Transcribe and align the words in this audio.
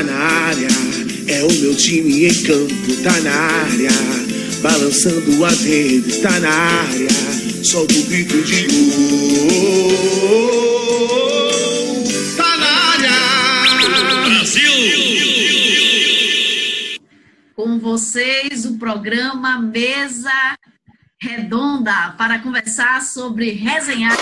tá 0.00 0.04
na 0.04 0.16
área. 0.16 0.68
É 1.28 1.44
o 1.44 1.52
meu 1.60 1.76
time 1.76 2.24
em 2.26 2.42
campo, 2.42 3.02
tá 3.02 3.20
na 3.20 3.32
área. 3.32 3.90
Balançando 4.62 5.44
as 5.44 5.62
redes, 5.62 6.18
tá 6.20 6.40
na 6.40 6.50
área. 6.50 7.08
Solta 7.64 7.92
o 7.94 8.02
grito 8.04 8.42
de 8.42 8.66
gol. 8.66 9.90
Tá 12.36 12.56
na 12.56 12.70
área. 12.92 13.10
Brasil! 14.24 14.72
Com 17.54 17.78
vocês, 17.78 18.64
o 18.64 18.78
programa 18.78 19.60
Mesa 19.60 20.56
Redonda 21.20 22.14
para 22.16 22.38
conversar 22.38 23.02
sobre 23.02 23.50
resenhar 23.50 24.16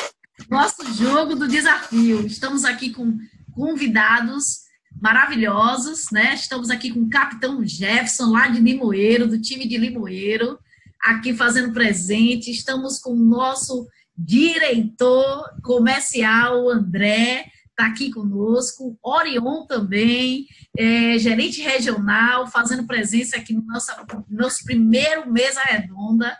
nosso 0.50 0.92
jogo 0.95 1.36
do 1.36 1.46
desafio. 1.46 2.26
Estamos 2.26 2.64
aqui 2.64 2.90
com 2.90 3.16
convidados 3.54 4.68
maravilhosos, 5.01 6.11
né? 6.11 6.34
Estamos 6.34 6.70
aqui 6.70 6.93
com 6.93 7.01
o 7.01 7.11
capitão 7.11 7.65
Jefferson, 7.65 8.30
lá 8.30 8.48
de 8.48 8.61
Limoeiro, 8.61 9.29
do 9.29 9.41
time 9.41 9.66
de 9.66 9.77
Limoeiro, 9.77 10.59
aqui 11.02 11.34
fazendo 11.34 11.73
presente. 11.73 12.51
Estamos 12.51 12.98
com 12.98 13.11
o 13.11 13.25
nosso 13.25 13.87
diretor 14.16 15.45
comercial, 15.62 16.69
André, 16.69 17.47
está 17.70 17.87
aqui 17.87 18.11
conosco. 18.11 18.98
Orion 19.03 19.66
também, 19.66 20.47
é, 20.77 21.17
gerente 21.19 21.62
regional, 21.62 22.48
fazendo 22.48 22.87
presença 22.87 23.37
aqui 23.37 23.55
no 23.55 23.65
nosso, 23.65 23.92
nosso 24.28 24.65
primeiro 24.65 25.30
Mesa 25.30 25.61
Redonda. 25.61 26.37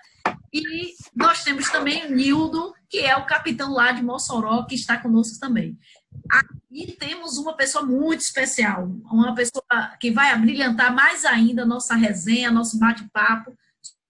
E 0.53 0.95
nós 1.15 1.45
temos 1.45 1.71
também 1.71 2.07
o 2.07 2.15
Nildo, 2.15 2.73
que 2.89 2.99
é 2.99 3.17
o 3.17 3.27
capitão 3.27 3.73
lá 3.73 3.93
de 3.93 4.03
Mossoró, 4.03 4.65
que 4.65 4.75
está 4.75 4.97
conosco 4.97 5.39
também. 5.39 5.79
Aqui 6.31 6.97
temos 6.99 7.39
uma 7.39 7.55
pessoa 7.55 7.85
muito 7.85 8.21
especial, 8.21 8.87
uma 9.05 9.35
pessoa 9.35 9.65
que 10.01 10.11
vai 10.11 10.31
abrilhantar 10.31 10.95
mais 10.95 11.25
ainda 11.25 11.63
a 11.63 11.67
nossa 11.67 11.95
resenha, 11.95 12.51
nosso 12.51 12.79
bate-papo 12.79 13.57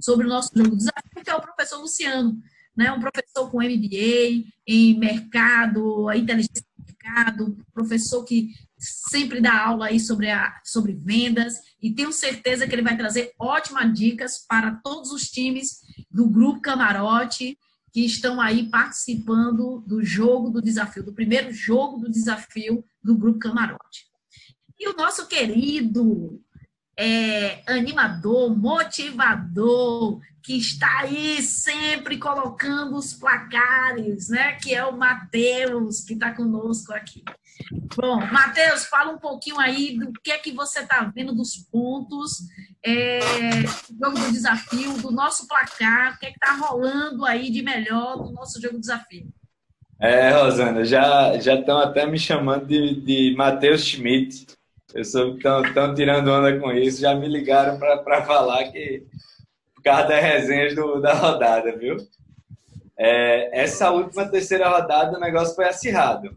sobre 0.00 0.27
o 0.27 0.28
nosso 0.28 0.50
jogo 0.55 0.77
desafio, 0.77 1.25
que 1.25 1.30
é 1.30 1.34
o 1.34 1.41
professor 1.41 1.78
Luciano, 1.78 2.41
né? 2.77 2.92
um 2.92 3.00
professor 3.00 3.50
com 3.50 3.58
MBA 3.58 4.44
em 4.66 4.98
mercado, 4.98 6.12
inteligência 6.12 6.62
de 6.78 6.84
mercado, 6.84 7.56
professor 7.72 8.25
que 8.25 8.53
sempre 8.78 9.41
dá 9.41 9.66
aula 9.66 9.86
aí 9.86 9.98
sobre, 9.98 10.30
a, 10.30 10.60
sobre 10.64 10.92
vendas 10.92 11.56
e 11.82 11.92
tenho 11.92 12.12
certeza 12.12 12.66
que 12.66 12.75
ele 12.75 12.82
vai 12.82 12.97
trazer 12.97 13.32
ótimas 13.38 13.92
dicas 13.92 14.44
para 14.47 14.77
todos 14.82 15.10
os 15.10 15.28
times 15.28 15.80
do 16.10 16.28
Grupo 16.28 16.60
Camarote 16.60 17.58
que 17.92 18.05
estão 18.05 18.41
aí 18.41 18.69
participando 18.69 19.83
do 19.86 20.03
jogo 20.05 20.50
do 20.50 20.62
desafio, 20.62 21.05
do 21.05 21.12
primeiro 21.12 21.53
jogo 21.53 21.98
do 21.98 22.11
desafio 22.11 22.84
do 23.03 23.17
Grupo 23.17 23.39
Camarote. 23.39 24.06
E 24.78 24.89
o 24.89 24.97
nosso 24.97 25.27
querido 25.27 26.41
é, 26.98 27.62
animador, 27.68 28.50
motivador, 28.58 30.20
que 30.42 30.58
está 30.58 31.02
aí 31.02 31.41
sempre 31.42 32.18
colocando 32.18 32.96
os 32.96 33.12
placares, 33.12 34.28
né? 34.30 34.54
Que 34.54 34.74
é 34.74 34.84
o 34.84 34.96
Matheus, 34.96 36.00
que 36.00 36.14
está 36.14 36.34
conosco 36.34 36.92
aqui. 36.92 37.22
Bom, 37.96 38.16
Matheus, 38.32 38.86
fala 38.86 39.12
um 39.12 39.19
pouquinho 39.19 39.60
aí 39.60 39.96
do 39.96 40.12
que 40.12 40.32
é 40.32 40.38
que 40.38 40.50
você 40.50 40.80
está 40.80 41.04
vendo 41.14 41.32
dos 41.34 41.56
pontos 41.70 42.38
é, 42.84 43.20
do 43.91 44.04
jogo 44.04 44.19
do 44.19 44.32
desafio, 44.32 44.92
do 44.94 45.12
nosso 45.12 45.46
placar, 45.46 46.14
o 46.14 46.19
que 46.19 46.26
é 46.26 46.30
que 46.30 46.38
está 46.42 46.56
rolando 46.56 47.24
aí 47.24 47.50
de 47.50 47.62
melhor 47.62 48.16
no 48.16 48.32
nosso 48.32 48.60
jogo 48.60 48.74
do 48.74 48.80
desafio. 48.80 49.28
É, 50.00 50.30
Rosana, 50.30 50.84
já 50.84 51.36
estão 51.36 51.78
até 51.78 52.06
me 52.06 52.19
chamando 52.19 52.66
de, 52.66 53.00
de 53.00 53.34
Matheus 53.36 53.84
Schmidt. 53.84 54.58
Eu 54.94 55.05
sou 55.05 55.36
estão 55.36 55.94
tirando 55.94 56.28
onda 56.28 56.58
com 56.58 56.72
isso, 56.72 57.00
já 57.00 57.14
me 57.14 57.28
ligaram 57.28 57.78
para 57.78 58.25
falar 58.25 58.64
que 58.72 59.06
por 59.75 59.83
causa 59.83 60.08
das 60.08 60.22
resenhas 60.22 60.75
do, 60.75 61.00
da 61.00 61.12
rodada, 61.12 61.76
viu? 61.76 61.97
É, 62.97 63.60
essa 63.60 63.91
última 63.91 64.26
terceira 64.26 64.69
rodada 64.69 65.16
o 65.16 65.21
negócio 65.21 65.54
foi 65.54 65.66
acirrado. 65.66 66.34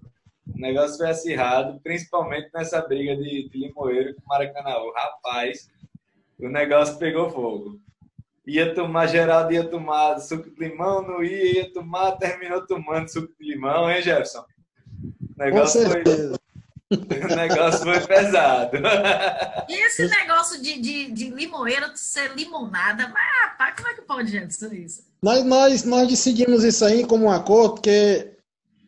O 0.54 0.60
negócio 0.60 0.98
foi 0.98 1.10
acirrado, 1.10 1.80
principalmente 1.82 2.50
nessa 2.54 2.82
briga 2.82 3.16
de, 3.16 3.50
de 3.50 3.58
Limoeiro 3.58 4.14
com 4.16 4.22
Maracanã. 4.28 4.76
Rapaz, 4.94 5.70
o 6.38 6.50
negócio 6.50 7.00
pegou 7.00 7.30
fogo. 7.30 7.80
Ia 8.46 8.76
tomar, 8.76 9.08
Geraldo 9.08 9.54
ia 9.54 9.64
tomar 9.64 10.20
suco 10.20 10.50
de 10.50 10.68
limão, 10.68 11.02
não 11.02 11.24
ia, 11.24 11.60
ia 11.60 11.74
tomar, 11.74 12.12
terminou 12.14 12.66
tomando 12.66 13.08
suco 13.08 13.32
de 13.40 13.54
limão, 13.54 13.90
hein, 13.90 14.02
Jefferson? 14.02 14.44
O 15.38 15.44
negócio 15.44 15.82
foi. 15.88 16.04
O 17.32 17.36
negócio 17.36 17.84
foi 17.84 18.00
pesado. 18.02 18.78
E 19.70 19.74
esse 19.86 20.08
negócio 20.08 20.62
de, 20.62 20.80
de, 20.80 21.12
de 21.12 21.30
limoeiro 21.30 21.86
ser 21.96 22.36
limonada, 22.36 23.08
mas 23.08 23.24
rapaz, 23.44 23.76
como 23.78 23.88
é 23.88 23.94
que 23.94 24.02
pode, 24.02 24.32
Jefferson, 24.32 24.74
isso? 24.74 25.04
Nós, 25.24 25.44
nós, 25.46 25.84
nós 25.86 26.08
decidimos 26.10 26.64
isso 26.64 26.84
aí 26.84 27.06
como 27.06 27.26
um 27.26 27.32
acordo, 27.32 27.76
porque 27.76 28.32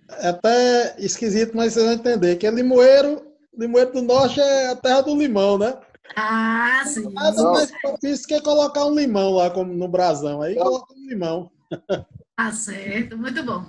é 0.10 0.28
até 0.28 0.96
esquisito, 0.98 1.56
mas 1.56 1.74
você 1.74 1.86
vai 1.86 1.94
entender 1.94 2.36
que 2.36 2.46
é 2.46 2.52
Limoeiro, 2.52 3.26
Limoeiro 3.58 3.94
do 3.94 4.02
Norte 4.02 4.40
é 4.40 4.70
a 4.72 4.76
terra 4.76 5.02
do 5.02 5.16
limão, 5.16 5.58
né? 5.58 5.78
Ah, 6.16 6.84
sim. 6.86 7.10
Nada 7.14 7.42
mais 7.52 7.72
propício 7.82 8.28
que 8.28 8.42
colocar 8.42 8.86
um 8.86 8.96
limão 8.96 9.32
lá 9.32 9.50
como 9.50 9.74
no 9.74 9.88
brasão. 9.88 10.42
Aí 10.42 10.56
coloca 10.56 10.94
um 10.94 11.08
limão. 11.08 11.52
Tá 12.36 12.52
certo, 12.52 13.18
muito 13.18 13.42
bom. 13.44 13.64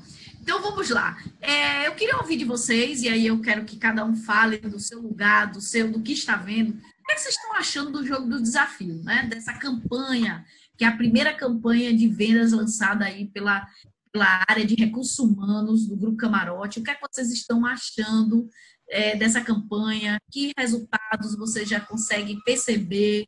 Então 0.45 0.61
vamos 0.61 0.91
lá. 0.91 1.17
É, 1.41 1.87
eu 1.87 1.95
queria 1.95 2.19
ouvir 2.19 2.37
de 2.37 2.45
vocês, 2.45 3.03
e 3.03 3.09
aí 3.09 3.27
eu 3.27 3.41
quero 3.41 3.65
que 3.65 3.79
cada 3.79 4.05
um 4.05 4.15
fale 4.15 4.59
do 4.59 4.79
seu 4.79 5.01
lugar, 5.01 5.51
do 5.51 5.59
seu, 5.59 5.91
do 5.91 6.03
que 6.03 6.13
está 6.13 6.37
vendo. 6.37 6.73
O 6.73 7.07
que, 7.07 7.13
é 7.13 7.15
que 7.15 7.23
vocês 7.23 7.35
estão 7.35 7.55
achando 7.55 7.93
do 7.93 8.07
jogo 8.07 8.29
do 8.29 8.43
desafio, 8.43 9.03
né? 9.03 9.27
Dessa 9.27 9.55
campanha, 9.55 10.45
que 10.77 10.85
é 10.85 10.89
a 10.89 10.97
primeira 10.97 11.33
campanha 11.33 11.97
de 11.97 12.07
vendas 12.09 12.53
lançada 12.53 13.07
aí 13.07 13.27
pela, 13.29 13.67
pela 14.13 14.45
área 14.47 14.67
de 14.67 14.75
recursos 14.75 15.19
humanos 15.19 15.87
do 15.87 15.97
Grupo 15.97 16.19
Camarote. 16.19 16.79
O 16.79 16.83
que 16.83 16.91
é 16.91 16.95
que 16.95 17.09
vocês 17.11 17.33
estão 17.33 17.65
achando 17.65 18.47
é, 18.91 19.17
dessa 19.17 19.41
campanha? 19.41 20.21
Que 20.31 20.53
resultados 20.59 21.35
vocês 21.39 21.67
já 21.67 21.81
conseguem 21.81 22.39
perceber? 22.45 23.25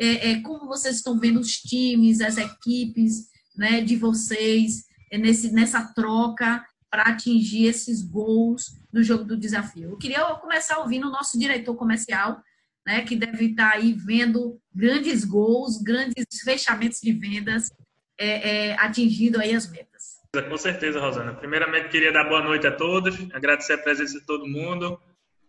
É, 0.00 0.30
é, 0.30 0.40
como 0.40 0.66
vocês 0.66 0.96
estão 0.96 1.16
vendo 1.16 1.38
os 1.38 1.58
times, 1.58 2.20
as 2.20 2.36
equipes 2.38 3.28
né, 3.56 3.80
de 3.80 3.94
vocês 3.94 4.85
nesse, 5.12 5.52
nessa 5.52 5.92
troca 5.94 6.64
para 6.90 7.02
atingir 7.02 7.66
esses 7.66 8.02
gols 8.02 8.80
do 8.92 9.02
jogo 9.02 9.24
do 9.24 9.36
desafio? 9.36 9.90
Eu 9.90 9.98
queria 9.98 10.24
começar 10.36 10.78
ouvindo 10.78 11.08
o 11.08 11.10
nosso 11.10 11.38
diretor 11.38 11.74
comercial, 11.74 12.42
né, 12.86 13.02
que 13.02 13.16
deve 13.16 13.46
estar 13.46 13.72
aí 13.72 13.92
vendo 13.92 14.60
grandes 14.74 15.24
gols, 15.24 15.82
grandes 15.82 16.24
fechamentos 16.44 17.00
de 17.00 17.12
vendas, 17.12 17.70
é, 18.18 18.68
é, 18.68 18.72
atingindo 18.78 19.40
aí 19.40 19.54
as 19.54 19.70
metas. 19.70 20.16
Com 20.48 20.56
certeza, 20.56 21.00
Rosana. 21.00 21.34
Primeiramente, 21.34 21.88
queria 21.88 22.12
dar 22.12 22.24
boa 22.24 22.42
noite 22.42 22.66
a 22.66 22.72
todos, 22.72 23.16
agradecer 23.32 23.72
a 23.72 23.78
presença 23.78 24.18
de 24.18 24.26
todo 24.26 24.46
mundo, 24.46 25.00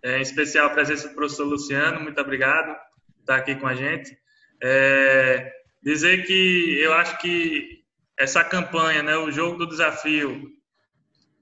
é, 0.01 0.17
em 0.17 0.21
especial 0.21 0.67
a 0.67 0.69
presença 0.69 1.09
do 1.09 1.15
professor 1.15 1.45
Luciano, 1.45 1.99
muito 1.99 2.19
obrigado 2.19 2.75
por 2.75 3.19
estar 3.21 3.35
aqui 3.35 3.55
com 3.55 3.67
a 3.67 3.75
gente. 3.75 4.17
É, 4.63 5.51
dizer 5.83 6.25
que 6.25 6.79
eu 6.79 6.93
acho 6.93 7.17
que 7.19 7.83
essa 8.17 8.43
campanha, 8.43 9.03
né, 9.03 9.15
o 9.15 9.31
jogo 9.31 9.57
do 9.57 9.67
desafio, 9.67 10.49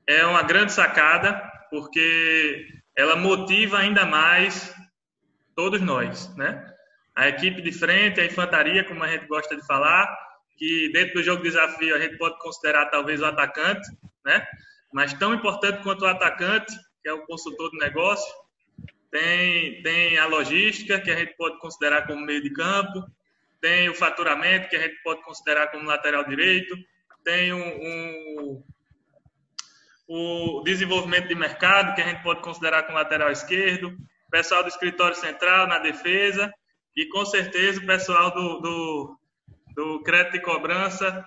é 0.07 0.25
uma 0.25 0.43
grande 0.43 0.73
sacada, 0.73 1.41
porque 1.69 2.67
ela 2.95 3.15
motiva 3.15 3.79
ainda 3.79 4.05
mais 4.05 4.73
todos 5.55 5.81
nós, 5.81 6.35
né? 6.35 6.73
A 7.15 7.29
equipe 7.29 7.61
de 7.61 7.71
frente, 7.71 8.19
a 8.19 8.25
infantaria, 8.25 8.83
como 8.83 9.03
a 9.03 9.07
gente 9.07 9.25
gosta 9.25 9.55
de 9.55 9.65
falar, 9.65 10.05
que 10.57 10.91
dentro 10.91 11.15
do 11.15 11.23
jogo 11.23 11.43
de 11.43 11.49
desafio 11.49 11.95
a 11.95 11.99
gente 11.99 12.17
pode 12.17 12.37
considerar 12.39 12.87
talvez 12.87 13.21
o 13.21 13.25
atacante, 13.25 13.87
né? 14.25 14.45
Mas 14.93 15.13
tão 15.13 15.33
importante 15.33 15.81
quanto 15.81 16.03
o 16.03 16.07
atacante, 16.07 16.73
que 17.01 17.09
é 17.09 17.13
o 17.13 17.25
consultor 17.25 17.71
de 17.71 17.77
negócio, 17.77 18.33
tem, 19.09 19.81
tem 19.81 20.17
a 20.17 20.25
logística, 20.25 20.99
que 20.99 21.09
a 21.09 21.15
gente 21.15 21.35
pode 21.37 21.57
considerar 21.59 22.05
como 22.05 22.25
meio 22.25 22.43
de 22.43 22.49
campo, 22.51 23.05
tem 23.65 23.89
o 23.89 23.95
faturamento, 23.95 24.69
que 24.69 24.75
a 24.75 24.81
gente 24.81 25.01
pode 25.01 25.23
considerar 25.23 25.71
como 25.71 25.87
lateral 25.87 26.23
direito, 26.23 26.77
tem 27.23 27.51
um, 27.51 27.59
um, 27.59 28.63
o 30.07 30.61
desenvolvimento 30.63 31.27
de 31.27 31.33
mercado, 31.33 31.95
que 31.95 32.01
a 32.01 32.07
gente 32.07 32.21
pode 32.21 32.41
considerar 32.41 32.83
como 32.83 32.99
lateral 32.99 33.31
esquerdo, 33.31 33.97
pessoal 34.29 34.61
do 34.61 34.69
escritório 34.69 35.15
central 35.15 35.65
na 35.65 35.79
defesa, 35.79 36.53
e 36.95 37.07
com 37.07 37.25
certeza 37.25 37.79
o 37.79 37.85
pessoal 37.85 38.31
do, 38.31 38.59
do 38.59 39.19
do 39.75 39.99
crédito 40.01 40.37
e 40.37 40.41
cobrança, 40.41 41.25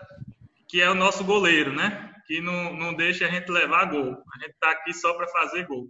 que 0.67 0.81
é 0.81 0.90
o 0.90 0.94
nosso 0.94 1.23
goleiro, 1.23 1.73
né? 1.73 2.14
Que 2.26 2.40
não, 2.40 2.73
não 2.73 2.94
deixa 2.94 3.26
a 3.26 3.31
gente 3.31 3.50
levar 3.50 3.90
gol. 3.90 4.23
A 4.35 4.38
gente 4.38 4.55
está 4.55 4.70
aqui 4.70 4.93
só 4.94 5.12
para 5.14 5.29
fazer 5.29 5.67
gol. 5.67 5.88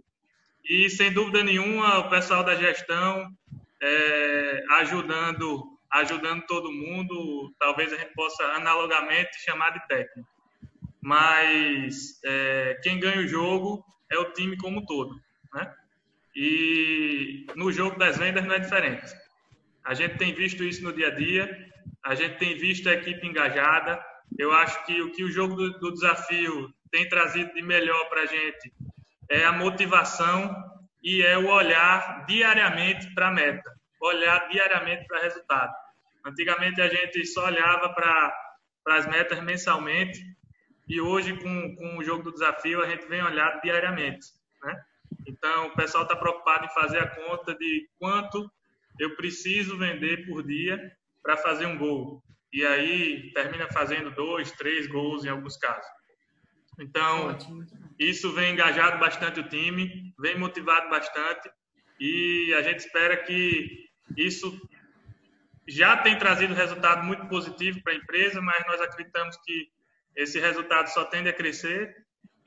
E, 0.65 0.89
sem 0.89 1.11
dúvida 1.11 1.41
nenhuma, 1.41 1.99
o 1.99 2.09
pessoal 2.09 2.43
da 2.43 2.55
gestão 2.55 3.31
é, 3.81 4.63
ajudando, 4.81 5.78
ajudando 5.91 6.45
todo 6.45 6.71
mundo. 6.71 7.53
Talvez 7.59 7.91
a 7.93 7.97
gente 7.97 8.13
possa, 8.13 8.43
analogamente, 8.53 9.41
chamar 9.43 9.71
de 9.71 9.87
técnico. 9.87 10.29
Mas 11.01 12.19
é, 12.25 12.79
quem 12.83 12.99
ganha 12.99 13.21
o 13.21 13.27
jogo 13.27 13.83
é 14.11 14.17
o 14.17 14.33
time 14.33 14.57
como 14.57 14.79
um 14.79 14.85
todo, 14.85 15.15
né? 15.53 15.73
E 16.35 17.45
no 17.55 17.71
jogo 17.71 17.97
das 17.97 18.17
vendas 18.17 18.45
não 18.45 18.55
é 18.55 18.59
diferente. 18.59 19.11
A 19.83 19.93
gente 19.93 20.17
tem 20.17 20.33
visto 20.33 20.63
isso 20.63 20.83
no 20.83 20.93
dia 20.93 21.07
a 21.07 21.15
dia, 21.15 21.49
a 22.03 22.15
gente 22.15 22.37
tem 22.37 22.57
visto 22.57 22.87
a 22.87 22.93
equipe 22.93 23.25
engajada. 23.25 24.03
Eu 24.37 24.51
acho 24.53 24.85
que 24.85 25.01
o 25.01 25.11
que 25.11 25.23
o 25.23 25.31
jogo 25.31 25.55
do, 25.55 25.79
do 25.79 25.93
desafio 25.93 26.71
tem 26.91 27.07
trazido 27.07 27.53
de 27.53 27.61
melhor 27.61 28.09
para 28.09 28.21
a 28.21 28.25
gente 28.25 28.73
é 29.29 29.45
a 29.45 29.51
motivação 29.51 30.55
e 31.03 31.21
é 31.21 31.37
o 31.37 31.47
olhar 31.47 32.25
diariamente 32.25 33.13
para 33.13 33.29
a 33.29 33.31
meta, 33.31 33.71
olhar 33.99 34.47
diariamente 34.49 35.05
para 35.07 35.19
o 35.19 35.21
resultado. 35.21 35.73
Antigamente 36.25 36.81
a 36.81 36.87
gente 36.87 37.25
só 37.25 37.45
olhava 37.45 37.89
para 37.89 38.33
as 38.87 39.05
metas 39.07 39.41
mensalmente 39.41 40.19
e 40.87 40.99
hoje 40.99 41.35
com, 41.37 41.75
com 41.75 41.97
o 41.97 42.03
jogo 42.03 42.23
do 42.23 42.33
desafio 42.33 42.81
a 42.81 42.89
gente 42.89 43.05
vem 43.07 43.21
olhar 43.21 43.59
diariamente, 43.61 44.27
né? 44.63 44.81
Então 45.27 45.67
o 45.67 45.75
pessoal 45.75 46.03
está 46.03 46.15
preocupado 46.15 46.65
em 46.65 46.73
fazer 46.73 46.99
a 46.99 47.07
conta 47.07 47.55
de 47.55 47.87
quanto 47.99 48.49
eu 48.99 49.15
preciso 49.15 49.77
vender 49.77 50.25
por 50.27 50.43
dia 50.43 50.91
para 51.23 51.37
fazer 51.37 51.65
um 51.65 51.77
gol. 51.77 52.23
E 52.51 52.65
aí 52.65 53.31
termina 53.33 53.67
fazendo 53.71 54.11
dois, 54.11 54.51
três 54.51 54.87
gols 54.87 55.23
em 55.23 55.29
alguns 55.29 55.55
casos. 55.57 55.85
Então, 56.79 57.37
isso 57.99 58.31
vem 58.31 58.53
engajado 58.53 58.97
bastante 58.99 59.39
o 59.39 59.47
time, 59.47 60.13
vem 60.17 60.37
motivado 60.37 60.89
bastante 60.89 61.49
e 61.99 62.53
a 62.57 62.61
gente 62.61 62.79
espera 62.79 63.17
que 63.17 63.88
isso 64.17 64.59
já 65.67 65.97
tem 65.97 66.17
trazido 66.17 66.53
resultado 66.53 67.03
muito 67.03 67.27
positivo 67.27 67.81
para 67.83 67.93
a 67.93 67.95
empresa, 67.95 68.41
mas 68.41 68.65
nós 68.65 68.81
acreditamos 68.81 69.37
que 69.37 69.69
esse 70.15 70.39
resultado 70.39 70.87
só 70.87 71.05
tende 71.05 71.29
a 71.29 71.33
crescer 71.33 71.95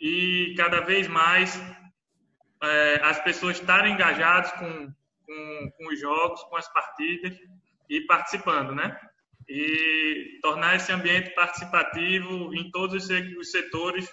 e 0.01 0.55
cada 0.57 0.81
vez 0.81 1.07
mais 1.07 1.57
é, 2.63 3.01
as 3.03 3.23
pessoas 3.23 3.59
estarem 3.59 3.95
engajadas 3.95 4.53
com, 4.53 4.93
com, 5.25 5.73
com 5.77 5.89
os 5.89 6.01
jogos, 6.01 6.43
com 6.45 6.57
as 6.57 6.71
partidas 6.73 7.37
e 7.89 8.01
participando, 8.03 8.75
né? 8.75 8.99
E 9.49 10.39
tornar 10.43 10.77
esse 10.77 10.91
ambiente 10.93 11.31
participativo 11.35 12.55
em 12.55 12.71
todos 12.71 13.09
os 13.09 13.51
setores 13.51 14.09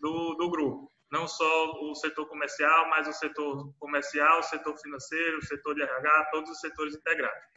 do, 0.00 0.34
do 0.34 0.50
grupo. 0.50 0.89
Não 1.10 1.26
só 1.26 1.72
o 1.82 1.94
setor 1.94 2.26
comercial, 2.26 2.88
mas 2.88 3.08
o 3.08 3.12
setor 3.12 3.72
comercial, 3.78 4.40
o 4.40 4.44
setor 4.44 4.78
financeiro, 4.78 5.38
o 5.38 5.44
setor 5.44 5.74
de 5.74 5.82
RH, 5.82 6.28
todos 6.30 6.50
os 6.50 6.60
setores 6.60 6.94
integrados. 6.94 7.50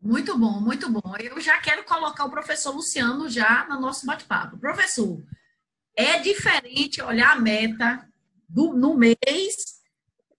Muito 0.00 0.38
bom, 0.38 0.60
muito 0.60 0.90
bom. 0.90 1.14
Eu 1.18 1.40
já 1.40 1.58
quero 1.58 1.84
colocar 1.84 2.24
o 2.24 2.30
professor 2.30 2.74
Luciano 2.74 3.28
já 3.28 3.66
no 3.68 3.80
nosso 3.80 4.06
bate-papo. 4.06 4.58
Professor, 4.58 5.22
é 5.94 6.18
diferente 6.18 7.02
olhar 7.02 7.32
a 7.32 7.40
meta 7.40 8.08
do, 8.48 8.72
no 8.72 8.96
mês 8.96 9.80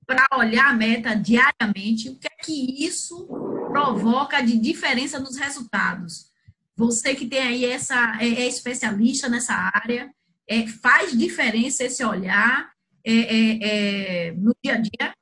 para 0.06 0.28
olhar 0.38 0.68
a 0.68 0.74
meta 0.74 1.16
diariamente? 1.16 2.10
O 2.10 2.18
que 2.18 2.28
é 2.28 2.44
que 2.44 2.83
isso 2.86 3.28
provoca 3.72 4.42
de 4.42 4.57
diferença 4.57 5.19
nos 5.19 5.38
resultados? 5.38 6.31
Você 6.75 7.13
que 7.13 7.28
tem 7.28 7.42
aí 7.42 7.66
essa 7.66 8.18
é, 8.19 8.28
é 8.28 8.48
especialista 8.48 9.30
nessa 9.30 9.54
área, 9.54 10.12
é, 10.47 10.67
faz 10.67 11.17
diferença 11.17 11.83
esse 11.83 12.03
olhar 12.03 12.71
é, 13.03 13.13
é, 13.13 14.27
é, 14.27 14.31
no 14.33 14.53
dia 14.63 14.75
a 14.75 14.77
dia? 14.77 15.13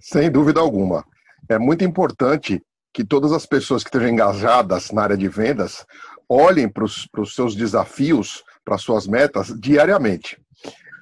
Sem 0.00 0.30
dúvida 0.30 0.60
alguma. 0.60 1.04
É 1.48 1.58
muito 1.58 1.84
importante 1.84 2.62
que 2.92 3.04
todas 3.04 3.32
as 3.32 3.46
pessoas 3.46 3.82
que 3.82 3.88
estejam 3.88 4.08
engajadas 4.08 4.90
na 4.90 5.02
área 5.02 5.16
de 5.16 5.28
vendas 5.28 5.84
olhem 6.28 6.68
para 6.68 6.84
os 6.84 7.34
seus 7.34 7.54
desafios, 7.54 8.42
para 8.64 8.78
suas 8.78 9.06
metas 9.06 9.48
diariamente. 9.60 10.40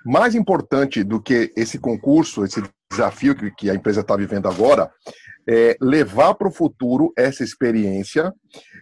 Mais 0.05 0.35
importante 0.35 1.05
do 1.05 1.21
que 1.21 1.53
esse 1.57 1.79
concurso, 1.79 2.45
esse 2.45 2.63
desafio 2.91 3.35
que, 3.35 3.51
que 3.51 3.71
a 3.71 3.75
empresa 3.75 4.01
está 4.01 4.17
vivendo 4.17 4.49
agora, 4.49 4.91
é 5.47 5.77
levar 5.81 6.35
para 6.35 6.49
o 6.49 6.53
futuro 6.53 7.13
essa 7.17 7.43
experiência 7.43 8.33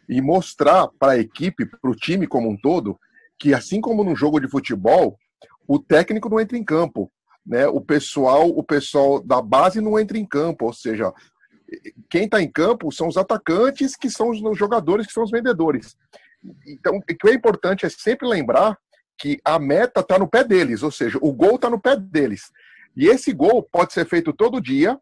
e 0.09 0.21
mostrar 0.21 0.89
para 0.99 1.13
a 1.13 1.19
equipe, 1.19 1.67
para 1.67 1.91
o 1.91 1.95
time 1.95 2.27
como 2.27 2.49
um 2.49 2.57
todo, 2.57 2.99
que 3.39 3.55
assim 3.55 3.81
como 3.81 4.05
num 4.05 4.17
jogo 4.17 4.41
de 4.41 4.49
futebol, 4.49 5.19
o 5.67 5.79
técnico 5.79 6.29
não 6.29 6.41
entra 6.41 6.57
em 6.57 6.65
campo, 6.65 7.11
né? 7.45 7.67
O 7.67 7.81
pessoal, 7.81 8.49
o 8.49 8.63
pessoal 8.63 9.21
da 9.21 9.41
base 9.43 9.81
não 9.81 9.99
entra 9.99 10.19
em 10.19 10.25
campo, 10.25 10.67
ou 10.67 10.73
seja, 10.73 11.13
quem 12.09 12.25
está 12.25 12.41
em 12.41 12.51
campo 12.51 12.93
são 12.93 13.09
os 13.09 13.17
atacantes, 13.17 13.97
que 13.97 14.11
são 14.11 14.31
os 14.31 14.59
jogadores, 14.59 15.07
que 15.07 15.13
são 15.13 15.25
os 15.25 15.31
vendedores. 15.31 15.97
Então, 16.67 16.97
o 16.97 17.03
que 17.03 17.29
é 17.29 17.35
importante 17.35 17.85
é 17.85 17.89
sempre 17.89 18.27
lembrar 18.27 18.79
que 19.19 19.41
a 19.45 19.59
meta 19.59 20.01
está 20.01 20.19
no 20.19 20.29
pé 20.29 20.45
deles, 20.45 20.83
ou 20.83 20.91
seja, 20.91 21.19
o 21.21 21.33
gol 21.33 21.57
está 21.57 21.71
no 21.71 21.81
pé 21.81 21.97
deles. 21.97 22.53
E 22.97 23.07
esse 23.07 23.33
gol 23.33 23.63
pode 23.63 23.93
ser 23.93 24.07
feito 24.07 24.33
todo 24.33 24.61
dia, 24.61 24.99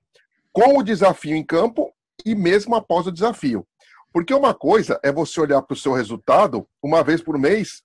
com 0.52 0.78
o 0.78 0.82
desafio 0.82 1.34
em 1.34 1.44
campo 1.44 1.92
e 2.24 2.34
mesmo 2.34 2.74
após 2.74 3.06
o 3.06 3.12
desafio. 3.12 3.66
Porque 4.12 4.32
uma 4.32 4.54
coisa 4.54 5.00
é 5.02 5.10
você 5.10 5.40
olhar 5.40 5.60
para 5.62 5.74
o 5.74 5.76
seu 5.76 5.92
resultado 5.92 6.66
uma 6.80 7.02
vez 7.02 7.20
por 7.20 7.36
mês 7.36 7.82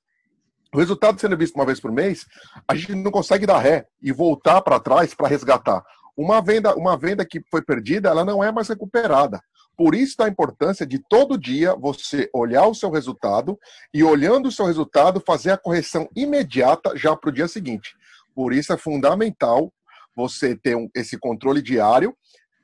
o 0.74 0.78
resultado 0.78 1.20
sendo 1.20 1.38
visto 1.38 1.56
uma 1.56 1.66
vez 1.66 1.80
por 1.80 1.92
mês, 1.92 2.26
a 2.68 2.76
gente 2.76 2.96
não 2.96 3.12
consegue 3.12 3.46
dar 3.46 3.60
ré 3.60 3.88
e 4.02 4.12
voltar 4.12 4.62
para 4.62 4.80
trás 4.80 5.14
para 5.14 5.28
resgatar. 5.28 5.84
Uma 6.16 6.42
venda, 6.42 6.76
uma 6.76 6.98
venda 6.98 7.26
que 7.26 7.42
foi 7.50 7.62
perdida, 7.62 8.10
ela 8.10 8.26
não 8.26 8.44
é 8.44 8.52
mais 8.52 8.68
recuperada. 8.68 9.42
Por 9.76 9.96
isso 9.96 10.22
a 10.22 10.28
importância 10.28 10.86
de 10.86 11.00
todo 11.00 11.38
dia 11.38 11.74
você 11.74 12.30
olhar 12.34 12.68
o 12.68 12.76
seu 12.76 12.92
resultado 12.92 13.58
e 13.94 14.04
olhando 14.04 14.50
o 14.50 14.52
seu 14.52 14.66
resultado 14.66 15.24
fazer 15.26 15.52
a 15.52 15.58
correção 15.58 16.10
imediata 16.16 16.98
já 16.98 17.16
para 17.16 17.30
o 17.30 17.34
dia 17.34 17.48
seguinte. 17.48 17.96
Por 18.36 18.54
isso 18.54 18.74
é 18.74 18.78
fundamental 18.78 19.72
você 20.14 20.54
ter 20.54 20.76
um, 20.76 20.90
esse 20.94 21.18
controle 21.18 21.62
diário, 21.62 22.14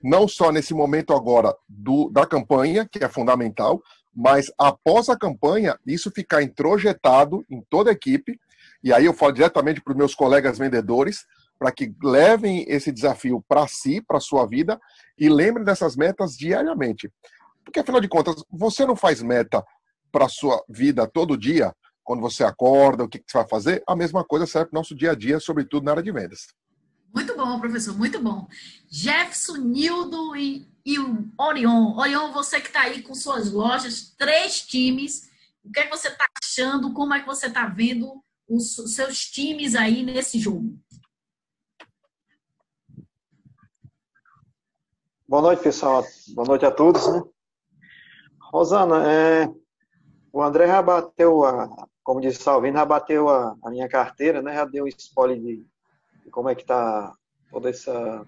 não 0.04 0.28
só 0.28 0.52
nesse 0.52 0.74
momento 0.74 1.14
agora 1.14 1.56
do, 1.70 2.10
da 2.10 2.26
campanha, 2.26 2.86
que 2.86 3.02
é 3.02 3.08
fundamental, 3.08 3.82
mas 4.16 4.52
após 4.58 5.10
a 5.10 5.18
campanha, 5.18 5.78
isso 5.86 6.10
ficar 6.10 6.42
introjetado 6.42 7.46
em 7.50 7.62
toda 7.70 7.90
a 7.90 7.94
equipe, 7.94 8.40
e 8.82 8.94
aí 8.94 9.06
eu 9.06 9.14
falo 9.14 9.34
diretamente 9.34 9.82
para 9.82 9.92
os 9.92 9.98
meus 9.98 10.16
colegas 10.16 10.58
vendedores, 10.58 11.26
para 11.60 11.72
que 11.72 11.94
levem 12.02 12.66
esse 12.68 12.92
desafio 12.92 13.44
para 13.48 13.68
si, 13.68 14.02
para 14.02 14.18
a 14.18 14.22
sua 14.22 14.46
vida, 14.46 14.80
e 15.18 15.28
lembrem 15.28 15.66
dessas 15.66 15.96
metas 15.96 16.38
diariamente. 16.38 17.12
Porque, 17.64 17.80
afinal 17.80 18.00
de 18.00 18.08
contas, 18.08 18.44
você 18.50 18.86
não 18.86 18.96
faz 18.96 19.22
meta 19.22 19.66
para 20.12 20.26
a 20.26 20.30
sua 20.30 20.64
vida 20.70 21.08
todo 21.08 21.38
dia, 21.38 21.74
quando 22.04 22.22
você 22.22 22.44
acorda, 22.44 23.04
o 23.04 23.10
que, 23.10 23.20
que 23.20 23.26
você 23.30 23.40
vai 23.40 23.48
fazer, 23.48 23.84
a 23.88 23.96
mesma 23.96 24.24
coisa 24.24 24.46
serve 24.46 24.70
para 24.70 24.78
o 24.78 24.80
nosso 24.80 24.96
dia 24.96 25.12
a 25.12 25.16
dia, 25.16 25.40
sobretudo 25.40 25.84
na 25.84 25.92
área 25.92 26.04
de 26.04 26.12
vendas. 26.12 26.48
Muito 27.14 27.36
bom, 27.36 27.60
professor, 27.60 27.98
muito 27.98 28.22
bom. 28.22 28.48
Jefferson, 28.88 29.58
Nildo 29.58 30.36
e 30.36 30.68
e 30.86 31.00
o 31.00 31.28
Orion. 31.38 31.98
Orion, 31.98 32.32
você 32.32 32.62
que 32.62 32.68
está 32.68 32.82
aí 32.82 33.02
com 33.02 33.16
suas 33.16 33.52
lojas, 33.52 34.14
três 34.16 34.62
times, 34.62 35.28
o 35.64 35.72
que 35.72 35.80
é 35.80 35.84
que 35.88 35.90
você 35.90 36.10
está 36.10 36.26
achando? 36.42 36.94
Como 36.94 37.14
é 37.14 37.22
que 37.22 37.26
você 37.26 37.48
está 37.48 37.66
vendo 37.66 38.24
os 38.48 38.76
seus 38.94 39.26
times 39.26 39.76
aí 39.76 40.04
nesse 40.04 40.38
jogo? 40.38 40.78
Boa 45.28 45.42
noite, 45.42 45.64
pessoal. 45.64 46.06
Boa 46.36 46.48
noite 46.48 46.66
a 46.66 46.72
todos. 46.72 47.08
Né? 47.12 47.24
Rosana, 48.54 49.12
é, 49.12 49.50
o 50.32 50.44
André 50.44 50.68
já 50.68 50.84
bateu, 50.84 51.44
a, 51.44 51.88
como 52.04 52.22
disse 52.22 52.44
Salvino, 52.44 52.78
já 52.78 52.86
bateu 52.86 53.28
a, 53.28 53.58
a, 53.64 53.72
minha 53.72 53.90
carteira, 53.90 54.44
né? 54.44 54.54
já 54.54 54.66
deu 54.66 54.86
um 54.86 54.88
spoiler 54.88 55.40
de, 55.40 55.66
de 56.24 56.30
como 56.30 56.48
é 56.48 56.54
que 56.54 56.62
está 56.62 57.12
todo 57.50 57.68
essa, 57.68 58.24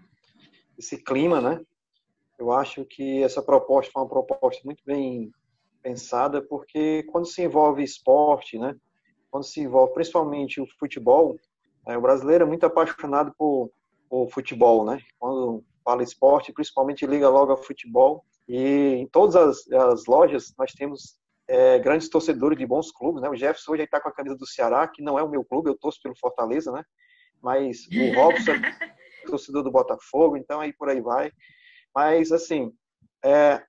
esse 0.76 0.98
clima, 0.98 1.40
né? 1.40 1.62
Eu 2.38 2.52
acho 2.52 2.86
que 2.86 3.24
essa 3.24 3.42
proposta 3.42 3.92
foi 3.92 4.02
uma 4.02 4.10
proposta 4.10 4.62
muito 4.64 4.84
bem 4.86 5.32
pensada, 5.82 6.42
porque 6.42 7.04
quando 7.04 7.26
se 7.26 7.42
envolve 7.42 7.84
esporte, 7.84 8.58
né, 8.60 8.76
quando 9.32 9.44
se 9.44 9.62
envolve 9.62 9.94
principalmente 9.94 10.62
o 10.62 10.68
futebol, 10.80 11.38
é, 11.88 11.98
o 11.98 12.02
brasileiro 12.02 12.44
é 12.44 12.48
muito 12.48 12.66
apaixonado 12.66 13.34
por, 13.38 13.72
por 14.10 14.30
futebol, 14.30 14.86
né? 14.86 15.02
Quando 15.18 15.64
fala 15.84 16.04
esporte, 16.04 16.52
principalmente 16.52 17.06
liga 17.06 17.30
logo 17.30 17.52
ao 17.52 17.64
futebol. 17.64 18.26
E 18.48 18.96
em 18.96 19.08
todas 19.08 19.36
as, 19.36 19.72
as 19.72 20.06
lojas 20.06 20.54
nós 20.58 20.74
temos 20.74 21.18
é, 21.48 21.80
grandes 21.80 22.10
torcedores 22.10 22.58
de 22.58 22.66
bons 22.66 22.92
clubes, 22.92 23.22
né? 23.22 23.30
O 23.30 23.36
Jefferson 23.36 23.72
hoje 23.72 23.84
está 23.84 24.02
com 24.02 24.10
a 24.10 24.14
camisa 24.14 24.36
do 24.36 24.46
Ceará, 24.46 24.86
que 24.88 25.02
não 25.02 25.18
é 25.18 25.24
o 25.24 25.30
meu 25.30 25.46
clube, 25.46 25.70
eu 25.70 25.78
torço 25.78 26.02
pelo 26.02 26.18
Fortaleza, 26.18 26.72
né? 26.72 26.84
Mas 27.42 27.88
o 27.88 28.16
Robson 28.20 28.54
torcedor 29.26 29.64
do 29.64 29.72
Botafogo, 29.72 30.38
então 30.38 30.60
aí 30.60 30.74
por 30.74 30.90
aí 30.90 31.02
vai. 31.02 31.32
Mas, 31.98 32.32
assim, 32.32 32.72
é, 33.26 33.60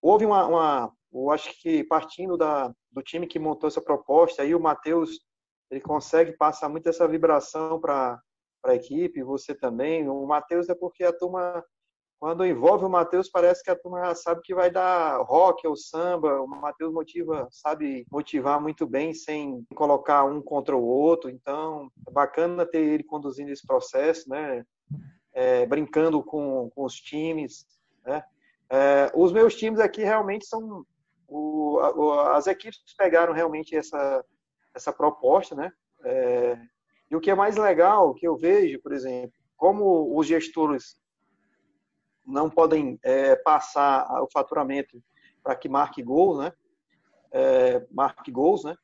houve 0.00 0.24
uma, 0.24 0.46
uma, 0.46 0.92
Eu 1.12 1.32
acho 1.32 1.60
que 1.60 1.82
partindo 1.82 2.36
da, 2.36 2.72
do 2.92 3.02
time 3.02 3.26
que 3.26 3.36
montou 3.36 3.66
essa 3.66 3.82
proposta, 3.82 4.42
aí 4.42 4.54
o 4.54 4.60
Matheus 4.60 5.18
ele 5.68 5.80
consegue 5.80 6.36
passar 6.36 6.68
muito 6.68 6.88
essa 6.88 7.08
vibração 7.08 7.80
para 7.80 8.22
a 8.64 8.74
equipe, 8.76 9.24
você 9.24 9.56
também. 9.56 10.08
O 10.08 10.24
Matheus 10.24 10.68
é 10.68 10.74
porque 10.76 11.02
a 11.02 11.12
turma, 11.12 11.64
quando 12.20 12.46
envolve 12.46 12.84
o 12.84 12.88
Matheus, 12.88 13.28
parece 13.28 13.60
que 13.64 13.70
a 13.72 13.76
turma 13.76 14.14
sabe 14.14 14.40
que 14.44 14.54
vai 14.54 14.70
dar 14.70 15.20
rock 15.22 15.66
ou 15.66 15.74
samba. 15.74 16.40
O 16.40 16.46
Matheus 16.46 16.92
motiva, 16.92 17.48
sabe 17.50 18.06
motivar 18.08 18.60
muito 18.60 18.86
bem 18.86 19.12
sem 19.12 19.66
colocar 19.74 20.22
um 20.22 20.40
contra 20.40 20.76
o 20.76 20.84
outro. 20.84 21.28
Então, 21.28 21.90
é 22.06 22.12
bacana 22.12 22.64
ter 22.64 22.84
ele 22.84 23.02
conduzindo 23.02 23.50
esse 23.50 23.66
processo, 23.66 24.30
né? 24.30 24.64
É, 25.34 25.66
brincando 25.66 26.22
com, 26.22 26.70
com 26.70 26.84
os 26.84 26.94
times. 26.94 27.66
Né? 28.06 28.24
É, 28.70 29.10
os 29.14 29.32
meus 29.32 29.54
times 29.54 29.80
aqui 29.80 30.02
realmente 30.02 30.46
são. 30.46 30.86
O, 31.26 31.80
as 32.32 32.46
equipes 32.46 32.80
pegaram 32.96 33.32
realmente 33.32 33.74
essa, 33.74 34.24
essa 34.74 34.92
proposta, 34.92 35.54
né? 35.54 35.72
É, 36.04 36.58
e 37.10 37.16
o 37.16 37.20
que 37.20 37.30
é 37.30 37.34
mais 37.34 37.56
legal 37.56 38.14
que 38.14 38.26
eu 38.26 38.36
vejo, 38.36 38.80
por 38.80 38.92
exemplo, 38.92 39.32
como 39.56 40.16
os 40.16 40.26
gestores 40.26 40.96
não 42.26 42.48
podem 42.48 42.98
é, 43.02 43.34
passar 43.36 44.06
o 44.22 44.28
faturamento 44.30 45.02
para 45.42 45.56
que 45.56 45.68
marque 45.68 46.02
gol, 46.02 46.38
né? 46.38 46.52
É, 47.32 47.84
marque 47.90 48.30
gols, 48.30 48.64
né? 48.64 48.76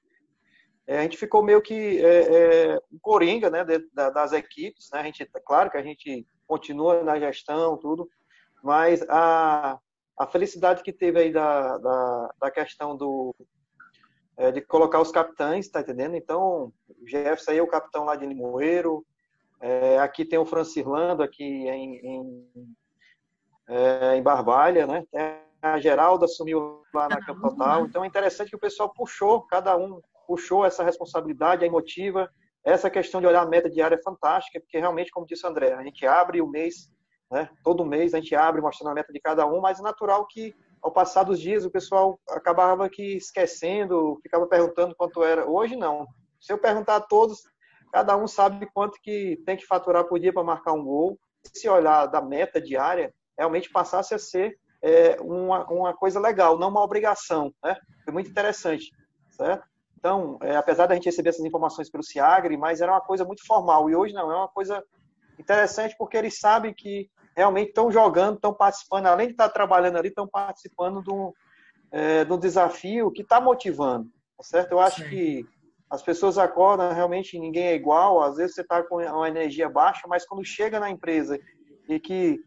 É, 0.86 0.98
a 0.98 1.02
gente 1.02 1.16
ficou 1.16 1.42
meio 1.42 1.62
que 1.62 2.04
é, 2.04 2.72
é, 2.72 2.78
um 2.92 2.98
coringa, 3.00 3.48
né, 3.48 3.64
de, 3.64 3.78
da, 3.92 4.10
das 4.10 4.32
equipes, 4.32 4.90
né? 4.92 5.00
A 5.00 5.02
gente, 5.04 5.24
claro 5.46 5.70
que 5.70 5.76
a 5.76 5.82
gente 5.82 6.26
continua 6.50 7.04
na 7.04 7.16
gestão, 7.16 7.76
tudo, 7.76 8.10
mas 8.60 9.02
a, 9.08 9.78
a 10.18 10.26
felicidade 10.26 10.82
que 10.82 10.92
teve 10.92 11.20
aí 11.20 11.32
da, 11.32 11.78
da, 11.78 12.34
da 12.40 12.50
questão 12.50 12.96
do 12.96 13.32
é, 14.36 14.50
de 14.50 14.60
colocar 14.60 15.00
os 15.00 15.12
capitães, 15.12 15.68
tá 15.68 15.80
entendendo? 15.80 16.16
Então, 16.16 16.72
o 16.88 17.06
Jefferson 17.06 17.52
aí 17.52 17.58
é 17.58 17.62
o 17.62 17.68
capitão 17.68 18.04
lá 18.04 18.16
de 18.16 18.26
Limoeiro, 18.26 19.06
é, 19.60 19.98
aqui 20.00 20.24
tem 20.24 20.40
o 20.40 20.46
Francirlando, 20.46 21.22
aqui 21.22 21.44
em, 21.44 21.96
em, 22.04 22.74
é, 23.68 24.16
em 24.16 24.22
Barbalha, 24.22 24.86
né? 24.86 25.06
A 25.62 25.78
Geralda 25.78 26.24
assumiu 26.24 26.82
lá 26.92 27.08
na 27.08 27.24
Campo 27.24 27.42
Total. 27.42 27.84
Então, 27.84 28.02
é 28.02 28.06
interessante 28.08 28.50
que 28.50 28.56
o 28.56 28.60
pessoal 28.60 28.92
puxou, 28.92 29.42
cada 29.42 29.76
um 29.76 30.00
puxou 30.26 30.64
essa 30.64 30.82
responsabilidade, 30.82 31.62
a 31.62 31.66
emotiva. 31.66 32.28
Essa 32.64 32.90
questão 32.90 33.20
de 33.20 33.26
olhar 33.26 33.42
a 33.42 33.46
meta 33.48 33.70
diária 33.70 33.96
é 33.96 34.02
fantástica, 34.02 34.60
porque 34.60 34.78
realmente, 34.78 35.10
como 35.10 35.26
disse 35.26 35.46
o 35.46 35.48
André, 35.48 35.72
a 35.72 35.82
gente 35.82 36.06
abre 36.06 36.40
o 36.40 36.46
mês, 36.46 36.90
né? 37.30 37.48
todo 37.64 37.84
mês 37.84 38.12
a 38.12 38.18
gente 38.18 38.34
abre 38.34 38.60
mostrando 38.60 38.90
a 38.90 38.94
meta 38.94 39.12
de 39.12 39.20
cada 39.20 39.46
um, 39.46 39.60
mas 39.60 39.80
é 39.80 39.82
natural 39.82 40.26
que 40.26 40.54
ao 40.82 40.92
passar 40.92 41.24
dos 41.24 41.40
dias 41.40 41.64
o 41.64 41.70
pessoal 41.70 42.18
acabava 42.30 42.88
que 42.88 43.16
esquecendo, 43.16 44.18
ficava 44.22 44.46
perguntando 44.46 44.94
quanto 44.94 45.22
era. 45.22 45.48
Hoje 45.48 45.76
não. 45.76 46.06
Se 46.40 46.52
eu 46.52 46.58
perguntar 46.58 46.96
a 46.96 47.00
todos, 47.00 47.42
cada 47.92 48.16
um 48.16 48.26
sabe 48.26 48.66
quanto 48.72 49.00
que 49.02 49.40
tem 49.44 49.56
que 49.56 49.66
faturar 49.66 50.04
por 50.04 50.18
dia 50.18 50.32
para 50.32 50.42
marcar 50.42 50.72
um 50.72 50.84
gol. 50.84 51.18
Se 51.54 51.68
olhar 51.68 52.06
da 52.06 52.20
meta 52.20 52.60
diária, 52.60 53.12
realmente 53.38 53.70
passasse 53.70 54.14
a 54.14 54.18
ser 54.18 54.58
é, 54.82 55.16
uma, 55.20 55.66
uma 55.70 55.94
coisa 55.94 56.18
legal, 56.18 56.58
não 56.58 56.68
uma 56.68 56.82
obrigação. 56.82 57.52
Né? 57.62 57.76
Foi 58.04 58.12
muito 58.12 58.30
interessante, 58.30 58.90
certo? 59.30 59.66
Então, 60.00 60.38
é, 60.40 60.56
apesar 60.56 60.86
da 60.86 60.94
gente 60.94 61.04
receber 61.04 61.28
essas 61.28 61.44
informações 61.44 61.90
pelo 61.90 62.02
Ciagre, 62.02 62.56
mas 62.56 62.80
era 62.80 62.90
uma 62.90 63.02
coisa 63.02 63.22
muito 63.24 63.46
formal. 63.46 63.88
E 63.88 63.94
hoje 63.94 64.14
não, 64.14 64.32
é 64.32 64.36
uma 64.36 64.48
coisa 64.48 64.82
interessante 65.38 65.94
porque 65.98 66.16
eles 66.16 66.40
sabem 66.40 66.72
que 66.74 67.08
realmente 67.36 67.68
estão 67.68 67.92
jogando, 67.92 68.36
estão 68.36 68.52
participando, 68.52 69.06
além 69.06 69.26
de 69.28 69.34
estar 69.34 69.50
trabalhando 69.50 69.98
ali, 69.98 70.08
estão 70.08 70.26
participando 70.26 71.02
do, 71.02 71.34
é, 71.92 72.24
do 72.24 72.38
desafio 72.38 73.10
que 73.10 73.20
está 73.20 73.40
motivando, 73.40 74.08
tá 74.38 74.42
certo? 74.42 74.72
Eu 74.72 74.80
acho 74.80 75.02
Sim. 75.02 75.08
que 75.10 75.46
as 75.90 76.02
pessoas 76.02 76.38
acordam, 76.38 76.92
realmente 76.92 77.38
ninguém 77.38 77.66
é 77.66 77.74
igual, 77.74 78.22
às 78.22 78.36
vezes 78.36 78.54
você 78.54 78.62
está 78.62 78.82
com 78.82 78.96
uma 78.96 79.28
energia 79.28 79.68
baixa, 79.68 80.06
mas 80.08 80.24
quando 80.24 80.44
chega 80.44 80.80
na 80.80 80.88
empresa 80.90 81.38
e 81.88 82.00
que 82.00 82.40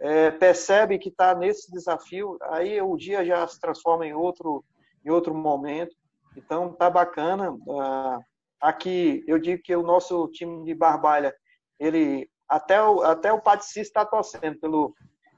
é, 0.00 0.30
percebe 0.30 0.98
que 0.98 1.08
está 1.08 1.34
nesse 1.34 1.70
desafio, 1.70 2.36
aí 2.42 2.80
o 2.80 2.96
dia 2.96 3.24
já 3.24 3.46
se 3.46 3.60
transforma 3.60 4.06
em 4.06 4.12
outro, 4.12 4.64
em 5.04 5.10
outro 5.10 5.34
momento. 5.34 5.94
Então, 6.36 6.72
tá 6.72 6.90
bacana. 6.90 7.50
Uh, 7.52 8.20
aqui, 8.60 9.24
eu 9.26 9.38
digo 9.38 9.62
que 9.62 9.74
o 9.74 9.82
nosso 9.82 10.28
time 10.28 10.64
de 10.64 10.74
Barbalha, 10.74 11.34
ele 11.78 12.28
até 12.48 12.82
o, 12.82 13.02
até 13.02 13.32
o 13.32 13.40
Patici 13.40 13.80
está 13.80 14.04
torcendo 14.04 14.58
pelo, 14.60 14.94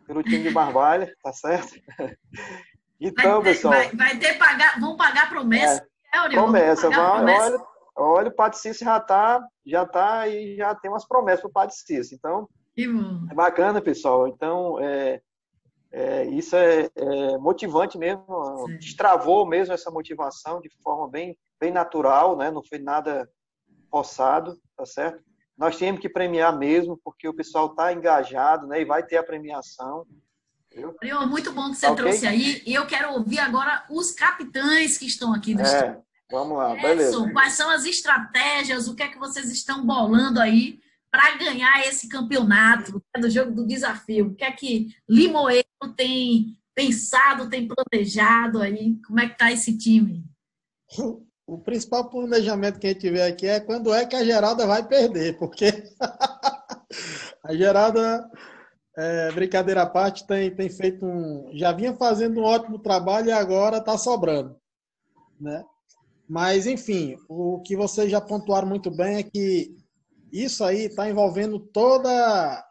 pelo 0.06 0.22
time 0.22 0.42
de 0.42 0.50
Barbalha, 0.50 1.12
tá 1.22 1.32
certo? 1.32 1.74
Então, 3.00 3.40
vai 3.40 3.42
ter, 3.42 3.48
pessoal. 3.50 3.74
Vai, 3.74 3.94
vai, 3.94 4.18
ter 4.18 4.38
pagar, 4.38 4.80
vão 4.80 4.96
pagar 4.96 5.28
promessa. 5.28 5.86
É, 6.12 6.18
é 6.18 6.28
promessa, 6.30 6.90
vai, 6.90 7.16
promessa. 7.16 7.54
Olha, 7.54 7.64
olha, 7.94 8.28
o 8.28 8.34
Patici 8.34 8.72
já 8.72 8.98
tá, 8.98 9.40
já 9.64 9.86
tá 9.86 10.26
e 10.26 10.56
já 10.56 10.74
tem 10.74 10.90
umas 10.90 11.06
promessas 11.06 11.42
para 11.42 11.48
o 11.48 11.52
Patici. 11.52 12.12
Então, 12.12 12.48
é 13.30 13.34
bacana, 13.36 13.80
pessoal. 13.80 14.26
Então, 14.26 14.80
é, 14.80 15.20
é, 15.92 16.24
isso 16.26 16.54
é, 16.56 16.88
é, 16.94 17.38
motivante 17.38 17.96
mesmo, 17.96 18.24
Sim. 18.66 18.76
destravou 18.78 19.46
mesmo 19.46 19.72
essa 19.72 19.90
motivação 19.90 20.60
de 20.60 20.70
forma 20.82 21.08
bem, 21.08 21.36
bem 21.60 21.70
natural, 21.70 22.36
né? 22.36 22.50
não 22.50 22.62
foi 22.62 22.78
nada 22.78 23.28
forçado, 23.90 24.58
tá 24.76 24.84
certo? 24.84 25.22
nós 25.58 25.76
temos 25.76 26.00
que 26.00 26.08
premiar 26.08 26.56
mesmo, 26.56 26.96
porque 27.02 27.28
o 27.28 27.34
pessoal 27.34 27.66
está 27.66 27.92
engajado, 27.92 28.68
né? 28.68 28.80
E 28.80 28.84
vai 28.84 29.02
ter 29.02 29.16
a 29.16 29.24
premiação. 29.24 30.06
Viu? 30.72 31.26
Muito 31.26 31.50
bom 31.50 31.70
que 31.70 31.78
você 31.78 31.88
okay? 31.88 31.96
trouxe 31.96 32.26
aí. 32.28 32.62
E 32.64 32.72
eu 32.72 32.86
quero 32.86 33.12
ouvir 33.14 33.40
agora 33.40 33.84
os 33.90 34.12
capitães 34.12 34.96
que 34.96 35.06
estão 35.06 35.34
aqui 35.34 35.56
do 35.56 35.62
é, 35.62 36.00
Vamos 36.30 36.56
lá, 36.56 36.74
Edson, 36.74 36.86
beleza. 36.86 37.32
Quais 37.32 37.54
são 37.54 37.70
as 37.70 37.84
estratégias? 37.84 38.86
O 38.86 38.94
que 38.94 39.02
é 39.02 39.08
que 39.08 39.18
vocês 39.18 39.50
estão 39.50 39.84
bolando 39.84 40.40
aí 40.40 40.78
para 41.18 41.36
ganhar 41.36 41.80
esse 41.80 42.08
campeonato 42.08 43.02
né, 43.12 43.20
do 43.20 43.28
jogo 43.28 43.50
do 43.50 43.66
desafio? 43.66 44.28
O 44.28 44.34
que 44.36 44.44
é 44.44 44.52
que 44.52 44.94
Limoeiro 45.08 45.66
tem 45.96 46.56
pensado, 46.72 47.50
tem 47.50 47.66
planejado 47.66 48.62
aí? 48.62 48.96
Como 49.04 49.18
é 49.18 49.26
que 49.26 49.32
está 49.32 49.50
esse 49.50 49.76
time? 49.76 50.24
o 51.44 51.58
principal 51.58 52.08
planejamento 52.08 52.78
que 52.78 52.86
a 52.86 52.92
gente 52.92 53.10
vê 53.10 53.22
aqui 53.22 53.48
é 53.48 53.58
quando 53.58 53.92
é 53.92 54.06
que 54.06 54.14
a 54.14 54.24
Geralda 54.24 54.64
vai 54.64 54.86
perder, 54.86 55.36
porque 55.38 55.66
a 57.42 57.52
Geralda, 57.52 58.30
é, 58.96 59.32
brincadeira 59.32 59.82
à 59.82 59.86
parte, 59.86 60.24
tem, 60.24 60.54
tem 60.54 60.70
feito 60.70 61.04
um. 61.04 61.50
Já 61.52 61.72
vinha 61.72 61.96
fazendo 61.96 62.40
um 62.40 62.44
ótimo 62.44 62.78
trabalho 62.78 63.26
e 63.26 63.32
agora 63.32 63.78
está 63.78 63.98
sobrando. 63.98 64.54
Né? 65.40 65.64
Mas, 66.28 66.64
enfim, 66.64 67.16
o 67.28 67.60
que 67.60 67.76
vocês 67.76 68.08
já 68.08 68.20
pontuaram 68.20 68.68
muito 68.68 68.88
bem 68.88 69.16
é 69.16 69.22
que 69.24 69.76
isso 70.32 70.64
aí 70.64 70.86
está 70.86 71.08
envolvendo 71.08 71.58
toda 71.58 72.64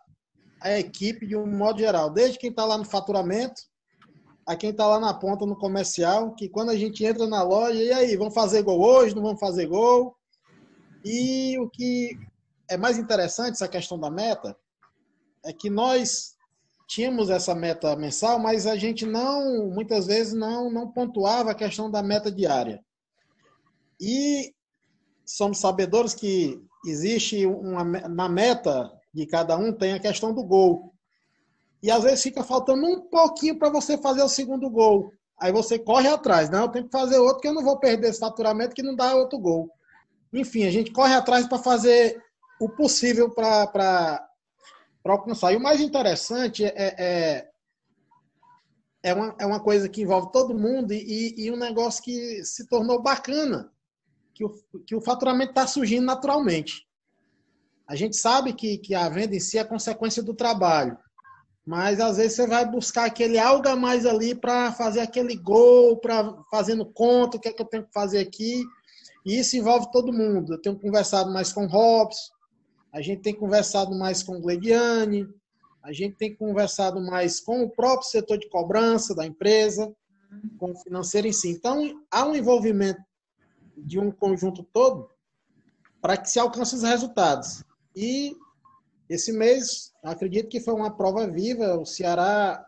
a 0.61 0.79
equipe 0.79 1.25
de 1.25 1.35
um 1.35 1.45
modo 1.45 1.79
geral, 1.79 2.09
desde 2.09 2.39
quem 2.39 2.49
está 2.49 2.65
lá 2.65 2.77
no 2.77 2.85
faturamento 2.85 3.61
a 4.47 4.55
quem 4.55 4.69
está 4.69 4.87
lá 4.87 4.97
na 4.97 5.13
ponta 5.13 5.45
no 5.45 5.57
comercial, 5.57 6.33
que 6.33 6.47
quando 6.47 6.69
a 6.69 6.75
gente 6.77 7.03
entra 7.03 7.27
na 7.27 7.43
loja, 7.43 7.83
e 7.83 7.91
aí, 7.91 8.15
vamos 8.15 8.33
fazer 8.33 8.63
gol 8.63 8.81
hoje, 8.81 9.13
não 9.13 9.21
vamos 9.21 9.41
fazer 9.41 9.67
gol? 9.67 10.15
E 11.03 11.59
o 11.59 11.69
que 11.69 12.17
é 12.69 12.77
mais 12.77 12.97
interessante, 12.97 13.55
essa 13.55 13.67
questão 13.67 13.99
da 13.99 14.09
meta, 14.09 14.57
é 15.43 15.51
que 15.51 15.69
nós 15.69 16.37
tínhamos 16.87 17.29
essa 17.29 17.53
meta 17.53 17.93
mensal, 17.97 18.39
mas 18.39 18.65
a 18.65 18.77
gente 18.77 19.05
não, 19.05 19.69
muitas 19.69 20.07
vezes, 20.07 20.33
não, 20.33 20.71
não 20.71 20.89
pontuava 20.89 21.51
a 21.51 21.55
questão 21.55 21.91
da 21.91 22.01
meta 22.01 22.31
diária. 22.31 22.81
E 23.99 24.53
somos 25.25 25.57
sabedores 25.57 26.15
que 26.15 26.57
existe 26.89 27.45
uma, 27.45 27.83
na 27.83 28.29
meta 28.29 28.91
de 29.13 29.25
cada 29.25 29.57
um 29.57 29.71
tem 29.73 29.93
a 29.93 29.99
questão 29.99 30.33
do 30.33 30.43
gol. 30.43 30.93
E 31.81 31.91
às 31.91 32.03
vezes 32.03 32.23
fica 32.23 32.43
faltando 32.43 32.85
um 32.85 33.01
pouquinho 33.01 33.57
para 33.57 33.69
você 33.69 33.97
fazer 33.97 34.21
o 34.21 34.29
segundo 34.29 34.69
gol. 34.69 35.11
Aí 35.39 35.51
você 35.51 35.77
corre 35.77 36.07
atrás. 36.07 36.49
Não, 36.49 36.63
eu 36.63 36.69
tenho 36.69 36.85
que 36.85 36.91
fazer 36.91 37.17
outro 37.17 37.41
que 37.41 37.47
eu 37.47 37.53
não 37.53 37.63
vou 37.63 37.77
perder 37.77 38.09
esse 38.09 38.19
faturamento 38.19 38.75
que 38.75 38.81
não 38.81 38.95
dá 38.95 39.15
outro 39.15 39.37
gol. 39.37 39.71
Enfim, 40.33 40.65
a 40.65 40.71
gente 40.71 40.91
corre 40.91 41.13
atrás 41.13 41.47
para 41.47 41.59
fazer 41.59 42.21
o 42.59 42.67
possível 42.69 43.29
para 43.29 44.27
alcançar. 45.05 45.53
E 45.53 45.57
o 45.57 45.61
mais 45.61 45.79
interessante 45.79 46.65
é, 46.65 46.73
é, 46.75 47.49
é, 49.03 49.13
uma, 49.13 49.35
é 49.39 49.45
uma 49.45 49.59
coisa 49.59 49.87
que 49.87 50.01
envolve 50.01 50.31
todo 50.31 50.57
mundo 50.57 50.91
e, 50.91 51.35
e 51.37 51.51
um 51.51 51.57
negócio 51.57 52.03
que 52.03 52.43
se 52.43 52.67
tornou 52.67 53.01
bacana, 53.01 53.71
que 54.37 54.45
o, 54.45 54.53
que 54.85 54.95
o 54.95 55.01
faturamento 55.01 55.49
está 55.49 55.65
surgindo 55.65 56.05
naturalmente. 56.05 56.87
A 57.87 57.95
gente 57.95 58.15
sabe 58.15 58.53
que, 58.53 58.77
que 58.77 58.93
a 58.93 59.09
venda 59.09 59.35
em 59.35 59.39
si 59.39 59.57
é 59.57 59.63
consequência 59.63 60.21
do 60.21 60.35
trabalho. 60.35 60.95
Mas 61.65 61.99
às 61.99 62.17
vezes 62.17 62.35
você 62.35 62.45
vai 62.45 62.69
buscar 62.69 63.05
aquele 63.05 63.39
algo 63.39 63.67
a 63.67 63.75
mais 63.75 64.05
ali 64.05 64.35
para 64.35 64.71
fazer 64.71 64.99
aquele 64.99 65.35
gol, 65.35 65.97
para 65.97 66.37
fazendo 66.51 66.85
conta, 66.85 67.37
o 67.37 67.39
que 67.39 67.49
é 67.49 67.53
que 67.53 67.61
eu 67.61 67.65
tenho 67.65 67.83
que 67.83 67.91
fazer 67.91 68.19
aqui. 68.19 68.63
E 69.25 69.39
isso 69.39 69.57
envolve 69.57 69.91
todo 69.91 70.13
mundo. 70.13 70.53
Eu 70.53 70.61
tenho 70.61 70.79
conversado 70.79 71.33
mais 71.33 71.51
com 71.51 71.65
o 71.65 71.67
Robson, 71.67 72.31
a 72.93 73.01
gente 73.01 73.21
tem 73.21 73.33
conversado 73.33 73.97
mais 73.97 74.21
com 74.21 74.37
o 74.37 74.41
Glediane, 74.41 75.27
a 75.83 75.91
gente 75.91 76.15
tem 76.15 76.35
conversado 76.35 77.01
mais 77.01 77.39
com 77.39 77.63
o 77.63 77.69
próprio 77.69 78.07
setor 78.07 78.37
de 78.37 78.47
cobrança 78.49 79.15
da 79.15 79.25
empresa, 79.25 79.91
com 80.57 80.71
o 80.71 80.77
financeiro 80.77 81.27
em 81.27 81.33
si. 81.33 81.49
Então, 81.49 82.01
há 82.11 82.25
um 82.25 82.35
envolvimento 82.35 83.01
de 83.77 83.99
um 83.99 84.11
conjunto 84.11 84.63
todo 84.63 85.09
para 86.01 86.17
que 86.17 86.29
se 86.29 86.39
alcance 86.39 86.75
os 86.75 86.83
resultados. 86.83 87.63
E 87.95 88.35
esse 89.09 89.31
mês, 89.31 89.93
acredito 90.03 90.49
que 90.49 90.59
foi 90.59 90.73
uma 90.73 90.95
prova 90.95 91.27
viva. 91.27 91.77
O 91.77 91.85
Ceará 91.85 92.65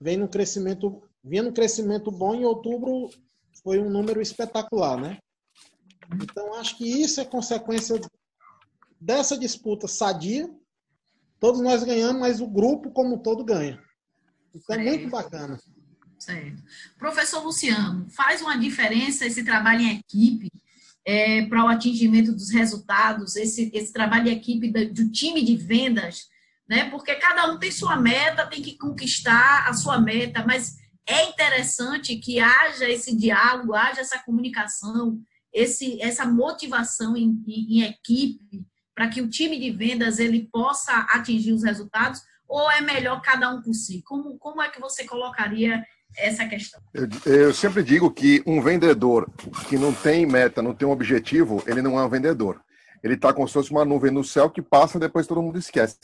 vem 0.00 0.16
num 0.16 0.28
crescimento, 0.28 1.02
vinha 1.22 1.42
num 1.42 1.52
crescimento 1.52 2.10
bom. 2.10 2.34
Em 2.34 2.44
outubro 2.44 3.10
foi 3.62 3.78
um 3.78 3.90
número 3.90 4.20
espetacular, 4.20 5.00
né? 5.00 5.18
Então, 6.22 6.54
acho 6.54 6.76
que 6.76 6.84
isso 6.84 7.20
é 7.20 7.24
consequência 7.24 7.98
dessa 9.00 9.36
disputa 9.36 9.88
sadia, 9.88 10.48
todos 11.40 11.60
nós 11.60 11.82
ganhamos, 11.82 12.20
mas 12.20 12.40
o 12.40 12.46
grupo 12.46 12.90
como 12.90 13.16
um 13.16 13.18
todo 13.18 13.44
ganha. 13.44 13.82
Isso 14.54 14.72
é 14.72 14.78
muito 14.78 15.08
bacana. 15.08 15.58
Certo. 16.22 16.62
Professor 16.96 17.42
Luciano, 17.42 18.08
faz 18.08 18.40
uma 18.40 18.56
diferença 18.56 19.26
esse 19.26 19.42
trabalho 19.42 19.80
em 19.80 19.98
equipe 19.98 20.52
é, 21.04 21.44
para 21.46 21.64
o 21.64 21.68
atingimento 21.68 22.30
dos 22.30 22.52
resultados, 22.52 23.34
esse, 23.34 23.72
esse 23.74 23.92
trabalho 23.92 24.28
em 24.28 24.36
equipe 24.36 24.70
do, 24.70 24.94
do 24.94 25.10
time 25.10 25.42
de 25.42 25.56
vendas, 25.56 26.28
né? 26.68 26.88
Porque 26.90 27.16
cada 27.16 27.50
um 27.50 27.58
tem 27.58 27.72
sua 27.72 27.96
meta, 27.96 28.46
tem 28.46 28.62
que 28.62 28.78
conquistar 28.78 29.68
a 29.68 29.72
sua 29.72 30.00
meta, 30.00 30.44
mas 30.46 30.76
é 31.04 31.24
interessante 31.24 32.14
que 32.14 32.38
haja 32.38 32.88
esse 32.88 33.16
diálogo, 33.16 33.74
haja 33.74 34.00
essa 34.00 34.20
comunicação, 34.20 35.20
esse, 35.52 36.00
essa 36.00 36.24
motivação 36.24 37.16
em, 37.16 37.42
em, 37.48 37.78
em 37.78 37.82
equipe 37.82 38.64
para 38.94 39.08
que 39.08 39.20
o 39.20 39.28
time 39.28 39.58
de 39.58 39.72
vendas 39.72 40.20
ele 40.20 40.48
possa 40.52 40.98
atingir 41.10 41.52
os 41.52 41.64
resultados 41.64 42.22
ou 42.46 42.70
é 42.70 42.80
melhor 42.80 43.20
cada 43.22 43.48
um 43.48 43.60
por 43.60 43.74
si? 43.74 44.02
Como, 44.02 44.38
como 44.38 44.62
é 44.62 44.68
que 44.68 44.80
você 44.80 45.04
colocaria 45.04 45.82
essa 46.16 46.46
questão? 46.46 46.80
Eu, 46.92 47.08
eu 47.32 47.54
sempre 47.54 47.82
digo 47.82 48.10
que 48.10 48.42
um 48.46 48.60
vendedor 48.60 49.30
que 49.68 49.76
não 49.76 49.92
tem 49.92 50.26
meta, 50.26 50.62
não 50.62 50.74
tem 50.74 50.86
um 50.86 50.92
objetivo, 50.92 51.62
ele 51.66 51.82
não 51.82 51.98
é 51.98 52.04
um 52.04 52.08
vendedor. 52.08 52.60
Ele 53.02 53.14
está 53.14 53.32
como 53.32 53.48
se 53.48 53.54
fosse 53.54 53.70
uma 53.70 53.84
nuvem 53.84 54.12
no 54.12 54.22
céu 54.22 54.48
que 54.48 54.62
passa 54.62 54.98
depois 54.98 55.26
todo 55.26 55.42
mundo 55.42 55.58
esquece. 55.58 55.96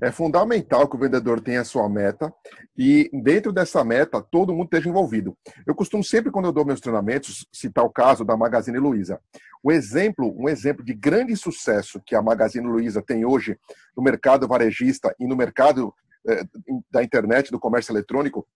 É 0.00 0.10
fundamental 0.10 0.88
que 0.88 0.96
o 0.96 0.98
vendedor 0.98 1.40
tenha 1.40 1.60
a 1.60 1.64
sua 1.64 1.88
meta 1.88 2.32
e 2.76 3.10
dentro 3.12 3.52
dessa 3.52 3.84
meta 3.84 4.22
todo 4.22 4.52
mundo 4.52 4.64
esteja 4.64 4.88
envolvido. 4.88 5.36
Eu 5.66 5.74
costumo 5.74 6.02
sempre, 6.02 6.30
quando 6.30 6.46
eu 6.46 6.52
dou 6.52 6.64
meus 6.64 6.80
treinamentos, 6.80 7.46
citar 7.52 7.84
o 7.84 7.90
caso 7.90 8.24
da 8.24 8.36
Magazine 8.36 8.78
Luiza. 8.78 9.20
O 9.62 9.70
exemplo, 9.70 10.34
um 10.38 10.48
exemplo 10.48 10.82
de 10.82 10.94
grande 10.94 11.36
sucesso 11.36 12.00
que 12.04 12.14
a 12.14 12.22
Magazine 12.22 12.66
Luiza 12.66 13.02
tem 13.02 13.26
hoje 13.26 13.58
no 13.94 14.02
mercado 14.02 14.48
varejista 14.48 15.14
e 15.20 15.26
no 15.26 15.36
mercado 15.36 15.92
eh, 16.26 16.44
da 16.90 17.02
internet, 17.02 17.50
do 17.50 17.58
comércio 17.58 17.92
eletrônico, 17.92 18.46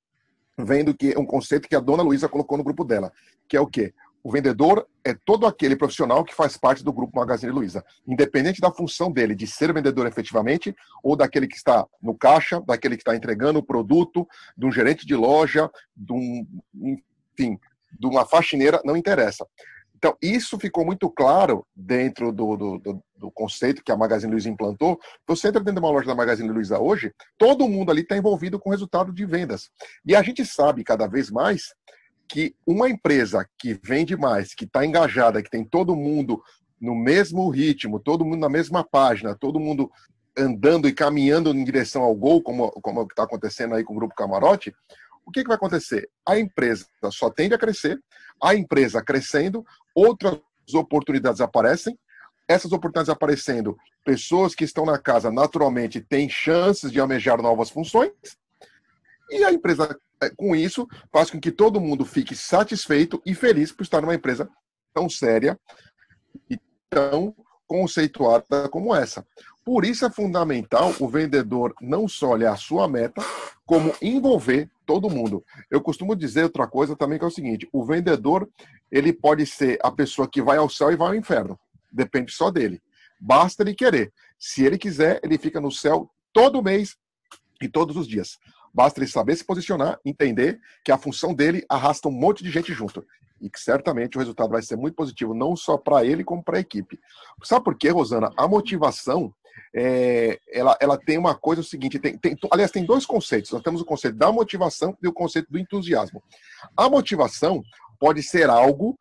vem 0.59 0.85
do 0.85 0.95
que 0.95 1.17
um 1.19 1.27
conceito 1.27 1.69
que 1.69 1.77
a 1.77 1.81
dona 1.81 2.03
Luiza 2.03 2.29
colocou 2.29 2.57
no 2.57 2.65
grupo 2.65 2.85
dela, 2.85 3.13
que 3.49 3.57
é 3.57 3.61
o 3.61 3.67
quê? 3.67 3.93
O 4.23 4.33
vendedor 4.33 4.89
é 5.05 5.13
todo 5.13 5.47
aquele 5.47 5.77
profissional 5.77 6.25
que 6.25 6.35
faz 6.35 6.57
parte 6.57 6.83
do 6.83 6.91
grupo 6.93 7.19
Magazine 7.19 7.53
Luiza, 7.53 7.85
independente 8.09 8.59
da 8.59 8.73
função 8.73 9.13
dele, 9.13 9.35
de 9.35 9.47
ser 9.47 9.71
vendedor 9.71 10.07
efetivamente, 10.07 10.75
ou 11.03 11.15
daquele 11.15 11.47
que 11.47 11.57
está 11.57 11.87
no 12.01 12.17
caixa, 12.17 12.59
daquele 12.67 12.97
que 12.97 13.03
está 13.03 13.15
entregando 13.15 13.59
o 13.59 13.63
produto, 13.63 14.27
de 14.57 14.65
um 14.65 14.73
gerente 14.73 15.07
de 15.07 15.15
loja, 15.15 15.71
de 15.95 16.13
um, 16.15 16.47
enfim, 16.75 17.61
de 18.01 18.07
uma 18.07 18.25
faxineira, 18.25 18.81
não 18.83 18.97
interessa. 18.97 19.47
Então, 20.05 20.19
isso 20.21 20.59
ficou 20.59 20.85
muito 20.85 21.09
claro 21.09 21.67
dentro 21.75 22.31
do, 22.31 22.59
do, 22.59 22.79
do, 22.79 23.03
do, 23.17 23.31
conceito 23.31 23.83
que 23.83 23.91
a 23.91 23.97
Magazine 23.97 24.31
Luiza 24.31 24.51
implantou. 24.51 25.01
Você 25.27 25.49
entra 25.49 25.61
dentro 25.61 25.81
de 25.81 25.87
uma 25.87 25.91
loja 25.91 26.07
da 26.07 26.15
Magazine 26.15 26.51
Luiza 26.51 26.79
hoje, 26.79 27.11
todo 27.39 27.67
mundo 27.67 27.91
ali 27.91 28.03
está 28.03 28.15
envolvido 28.15 28.59
com 28.59 28.69
o 28.69 28.73
resultado 28.73 29.11
de 29.11 29.25
vendas. 29.25 29.71
E 30.05 30.15
a 30.15 30.23
gente 30.23 30.45
sabe 30.45 30.85
cada 30.85 31.07
vez 31.07 31.31
mais 31.31 31.75
que 32.29 32.55
uma 32.67 32.87
empresa 32.87 33.49
que 33.57 33.81
vende 33.83 34.15
mais, 34.15 34.55
que 34.55 34.67
está 34.67 34.85
engajada, 34.85 35.43
que 35.43 35.49
tem 35.49 35.65
todo 35.65 35.97
mundo 35.97 36.43
no 36.79 36.95
mesmo 36.95 37.49
ritmo, 37.49 37.99
todo 37.99 38.27
mundo 38.27 38.41
na 38.41 38.51
mesma 38.51 38.85
página, 38.85 39.35
todo 39.35 39.59
mundo 39.59 39.91
andando 40.37 40.87
e 40.87 40.93
caminhando 40.93 41.49
em 41.49 41.65
direção 41.65 42.03
ao 42.03 42.15
gol, 42.15 42.43
como, 42.43 42.71
como 42.73 43.05
está 43.05 43.23
acontecendo 43.23 43.75
aí 43.75 43.83
com 43.83 43.95
o 43.95 43.97
Grupo 43.97 44.15
Camarote, 44.15 44.75
o 45.25 45.31
que, 45.31 45.41
que 45.41 45.49
vai 45.49 45.57
acontecer? 45.57 46.11
A 46.29 46.39
empresa 46.39 46.87
só 47.11 47.31
tende 47.31 47.55
a 47.55 47.59
crescer, 47.59 47.99
a 48.43 48.55
empresa 48.55 49.03
crescendo, 49.03 49.65
outras 49.95 50.41
oportunidades 50.75 51.41
aparecem, 51.41 51.99
essas 52.49 52.73
oportunidades 52.73 53.09
aparecendo, 53.09 53.77
pessoas 54.05 54.55
que 54.55 54.65
estão 54.65 54.85
na 54.85 54.99
casa 54.99 55.31
naturalmente 55.31 56.01
têm 56.01 56.29
chances 56.29 56.93
de 56.93 57.01
almejar 57.01 57.41
novas 57.41 57.71
funções, 57.71 58.13
e 59.31 59.43
a 59.45 59.53
empresa 59.53 59.99
é, 60.21 60.31
com 60.31 60.55
isso, 60.55 60.87
faz 61.13 61.31
com 61.31 61.41
que 61.41 61.51
todo 61.51 61.81
mundo 61.81 62.05
fique 62.05 62.35
satisfeito 62.37 63.21
e 63.25 63.35
feliz 63.35 63.73
por 63.73 63.83
estar 63.83 64.01
numa 64.01 64.15
empresa 64.15 64.49
tão 64.93 65.09
séria 65.09 65.59
e 66.49 66.59
tão 66.89 67.35
conceituada 67.67 68.69
como 68.69 68.95
essa. 68.95 69.27
Por 69.65 69.85
isso 69.85 70.05
é 70.05 70.11
fundamental 70.11 70.95
o 71.01 71.09
vendedor 71.09 71.75
não 71.81 72.07
só 72.07 72.31
olhar 72.31 72.53
a 72.53 72.57
sua 72.57 72.87
meta, 72.87 73.23
como 73.65 73.95
envolver 74.01 74.71
todo 74.87 75.11
mundo. 75.11 75.45
Eu 75.71 75.81
costumo 75.81 76.15
dizer 76.15 76.45
outra 76.45 76.67
coisa 76.67 76.97
também 76.97 77.19
que 77.19 77.25
é 77.25 77.29
o 77.29 77.31
seguinte: 77.31 77.69
o 77.73 77.85
vendedor 77.85 78.49
ele 78.91 79.13
pode 79.13 79.47
ser 79.47 79.79
a 79.83 79.91
pessoa 79.91 80.29
que 80.29 80.43
vai 80.43 80.57
ao 80.57 80.69
céu 80.69 80.93
e 80.93 80.97
vai 80.97 81.09
ao 81.09 81.15
inferno. 81.15 81.59
Depende 81.93 82.33
só 82.33 82.51
dele. 82.51 82.81
Basta 83.21 83.63
ele 83.63 83.75
querer. 83.75 84.13
Se 84.39 84.65
ele 84.65 84.79
quiser, 84.79 85.21
ele 85.23 85.39
fica 85.39 85.61
no 85.61 85.71
céu 85.71 86.11
todo 86.33 86.63
mês 86.63 86.97
e 87.63 87.69
todos 87.69 87.97
os 87.97 88.07
dias. 88.07 88.39
Basta 88.73 88.99
ele 88.99 89.07
saber 89.07 89.37
se 89.37 89.45
posicionar, 89.45 90.01
entender 90.05 90.61
que 90.85 90.91
a 90.91 90.99
função 90.99 91.33
dele 91.33 91.65
arrasta 91.69 92.09
um 92.09 92.13
monte 92.13 92.43
de 92.43 92.51
gente 92.51 92.73
junto. 92.73 93.07
E 93.41 93.49
que 93.49 93.61
certamente 93.61 94.17
o 94.17 94.21
resultado 94.21 94.51
vai 94.51 94.63
ser 94.63 94.77
muito 94.77 94.95
positivo, 94.95 95.33
não 95.33 95.55
só 95.55 95.79
para 95.79 96.05
ele, 96.05 96.25
como 96.25 96.43
para 96.43 96.57
a 96.57 96.61
equipe. 96.61 96.99
Sabe 97.43 97.65
por 97.65 97.77
quê, 97.77 97.91
Rosana? 97.91 98.33
A 98.37 98.49
motivação, 98.49 99.33
é, 99.75 100.39
ela, 100.53 100.77
ela 100.81 100.99
tem 100.99 101.19
uma 101.19 101.35
coisa 101.35 101.61
o 101.61 101.65
seguinte: 101.65 101.99
tem, 101.99 102.17
tem, 102.17 102.37
aliás, 102.51 102.71
tem 102.71 102.85
dois 102.85 103.05
conceitos. 103.07 103.51
Nós 103.51 103.63
temos 103.63 103.81
o 103.81 103.85
conceito 103.85 104.17
da 104.17 104.31
motivação 104.31 104.97
e 105.03 105.09
o 105.09 105.13
conceito 105.13 105.51
do 105.51 105.59
entusiasmo. 105.59 106.23
A 106.77 106.89
motivação 106.89 107.63
pode 107.99 108.23
ser 108.23 108.49
algo 108.51 108.99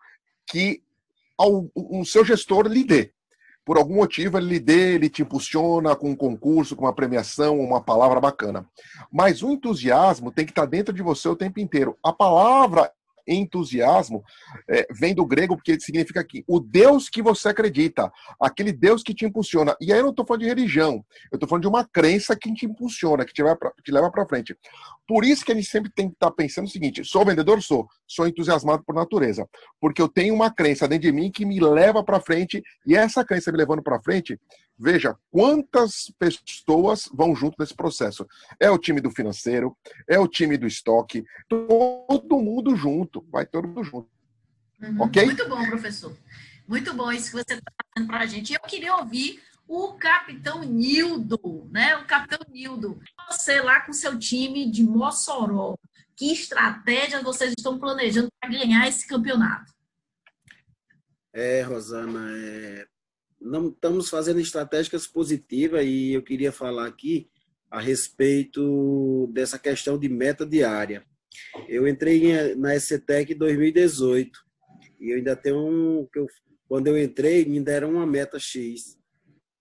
que 0.48 0.82
o 1.76 2.06
seu 2.06 2.24
gestor 2.24 2.68
lhe 2.68 2.84
dê 2.84 3.12
por 3.66 3.78
algum 3.78 3.96
motivo 3.96 4.38
ele 4.38 4.48
lhe 4.48 4.60
dê, 4.60 4.96
ele 4.96 5.10
te 5.10 5.22
impulsiona 5.22 5.96
com 5.96 6.12
um 6.12 6.16
concurso, 6.16 6.76
com 6.76 6.86
uma 6.86 6.94
premiação, 6.94 7.60
uma 7.60 7.82
palavra 7.82 8.20
bacana. 8.20 8.66
Mas 9.12 9.42
o 9.42 9.52
entusiasmo 9.52 10.32
tem 10.32 10.46
que 10.46 10.52
estar 10.52 10.66
dentro 10.66 10.94
de 10.94 11.02
você 11.02 11.28
o 11.30 11.36
tempo 11.36 11.60
inteiro. 11.60 11.98
A 12.04 12.12
palavra 12.12 12.92
entusiasmo 13.28 14.24
é, 14.70 14.86
vem 14.92 15.14
do 15.14 15.26
grego 15.26 15.56
porque 15.56 15.80
significa 15.80 16.20
aqui 16.20 16.44
o 16.48 16.60
Deus 16.60 17.10
que 17.10 17.22
você 17.22 17.50
acredita, 17.50 18.12
aquele 18.40 18.72
Deus 18.72 19.04
que 19.04 19.14
te 19.14 19.26
impulsiona. 19.26 19.76
E 19.80 19.92
aí 19.92 20.00
eu 20.00 20.04
não 20.04 20.12
estou 20.12 20.26
falando 20.26 20.42
de 20.42 20.48
religião, 20.48 21.04
eu 21.32 21.36
estou 21.36 21.48
falando 21.48 21.64
de 21.64 21.68
uma 21.68 21.86
crença 21.86 22.36
que 22.36 22.54
te 22.54 22.66
impulsiona, 22.66 23.26
que 23.26 23.34
te 23.34 23.44
leva 23.44 23.58
te 23.84 23.92
leva 23.92 24.12
para 24.12 24.28
frente. 24.28 24.58
Por 25.08 25.26
isso 25.26 25.46
que 25.46 25.52
a 25.52 25.56
gente 25.56 25.68
sempre 25.68 25.92
tem 25.92 26.08
que 26.08 26.16
estar 26.16 26.30
tá 26.30 26.36
pensando 26.36 26.66
o 26.66 26.70
seguinte: 26.70 27.04
sou 27.04 27.26
vendedor, 27.26 27.62
sou, 27.62 27.88
sou 28.08 28.28
entusiasmado 28.28 28.84
por 28.84 28.96
natureza, 28.96 29.48
porque 29.80 30.02
eu 30.02 30.08
tenho 30.08 30.34
uma 30.34 30.52
crença 30.52 30.88
dentro 30.88 31.04
de 31.04 31.12
mim 31.12 31.32
que 31.32 31.46
me 31.46 31.60
leva 31.60 32.04
para 32.04 32.20
frente 32.20 32.62
e 32.86 32.96
essa 32.96 33.24
crença 33.24 33.52
me 33.52 33.58
levando 33.58 33.84
para 33.84 34.02
frente 34.02 34.40
Veja 34.78 35.16
quantas 35.30 36.12
pessoas 36.18 37.08
vão 37.14 37.36
junto 37.36 37.56
nesse 37.60 37.76
processo. 37.76 38.26
É 38.60 38.70
o 38.72 38.78
time 38.78 39.00
do 39.00 39.12
financeiro, 39.12 39.78
é 40.08 40.18
o 40.18 40.28
time 40.28 40.58
do 40.58 40.66
estoque, 40.66 41.24
todo 41.48 42.42
mundo 42.42 42.76
junto, 42.76 43.13
vai 43.22 43.46
todo 43.46 43.68
mundo 43.68 43.84
junto. 43.84 44.10
Uhum, 44.82 45.02
ok? 45.02 45.26
Muito 45.26 45.48
bom, 45.48 45.66
professor. 45.66 46.16
Muito 46.68 46.94
bom 46.94 47.12
isso 47.12 47.32
que 47.32 47.44
você 47.44 47.54
está 47.54 47.72
fazendo 47.94 48.08
para 48.08 48.20
a 48.20 48.26
gente. 48.26 48.54
Eu 48.54 48.60
queria 48.62 48.96
ouvir 48.96 49.42
o 49.68 49.94
capitão 49.94 50.64
Nildo, 50.64 51.68
né? 51.72 51.96
O 51.98 52.06
capitão 52.06 52.40
Nildo. 52.50 53.00
Você 53.30 53.62
lá 53.62 53.82
com 53.82 53.94
seu 53.94 54.18
time 54.18 54.70
de 54.70 54.84
Mossoró. 54.84 55.76
Que 56.16 56.32
estratégia 56.32 57.22
vocês 57.22 57.54
estão 57.58 57.80
planejando 57.80 58.30
para 58.40 58.50
ganhar 58.50 58.88
esse 58.88 59.08
campeonato? 59.08 59.74
É, 61.34 61.64
Rosana, 61.64 62.30
é, 62.38 62.86
não 63.42 63.70
estamos 63.70 64.10
fazendo 64.10 64.40
estratégias 64.40 65.08
positivas 65.08 65.84
e 65.84 66.14
eu 66.14 66.22
queria 66.22 66.52
falar 66.52 66.88
aqui 66.88 67.30
a 67.70 67.82
respeito 67.82 69.28
dessa 69.34 69.58
questão 69.58 69.98
de 69.98 70.08
meta 70.08 70.46
diária. 70.46 71.04
Eu 71.68 71.88
entrei 71.88 72.56
na 72.56 72.76
SCTEC 72.76 73.34
em 73.34 73.38
2018 73.38 74.32
e 75.00 75.12
eu 75.12 75.18
ainda 75.18 75.36
tenho 75.36 75.58
um. 75.58 76.08
Quando 76.68 76.88
eu 76.88 77.02
entrei, 77.02 77.46
me 77.46 77.60
deram 77.60 77.92
uma 77.92 78.06
meta 78.06 78.40
X. 78.40 78.98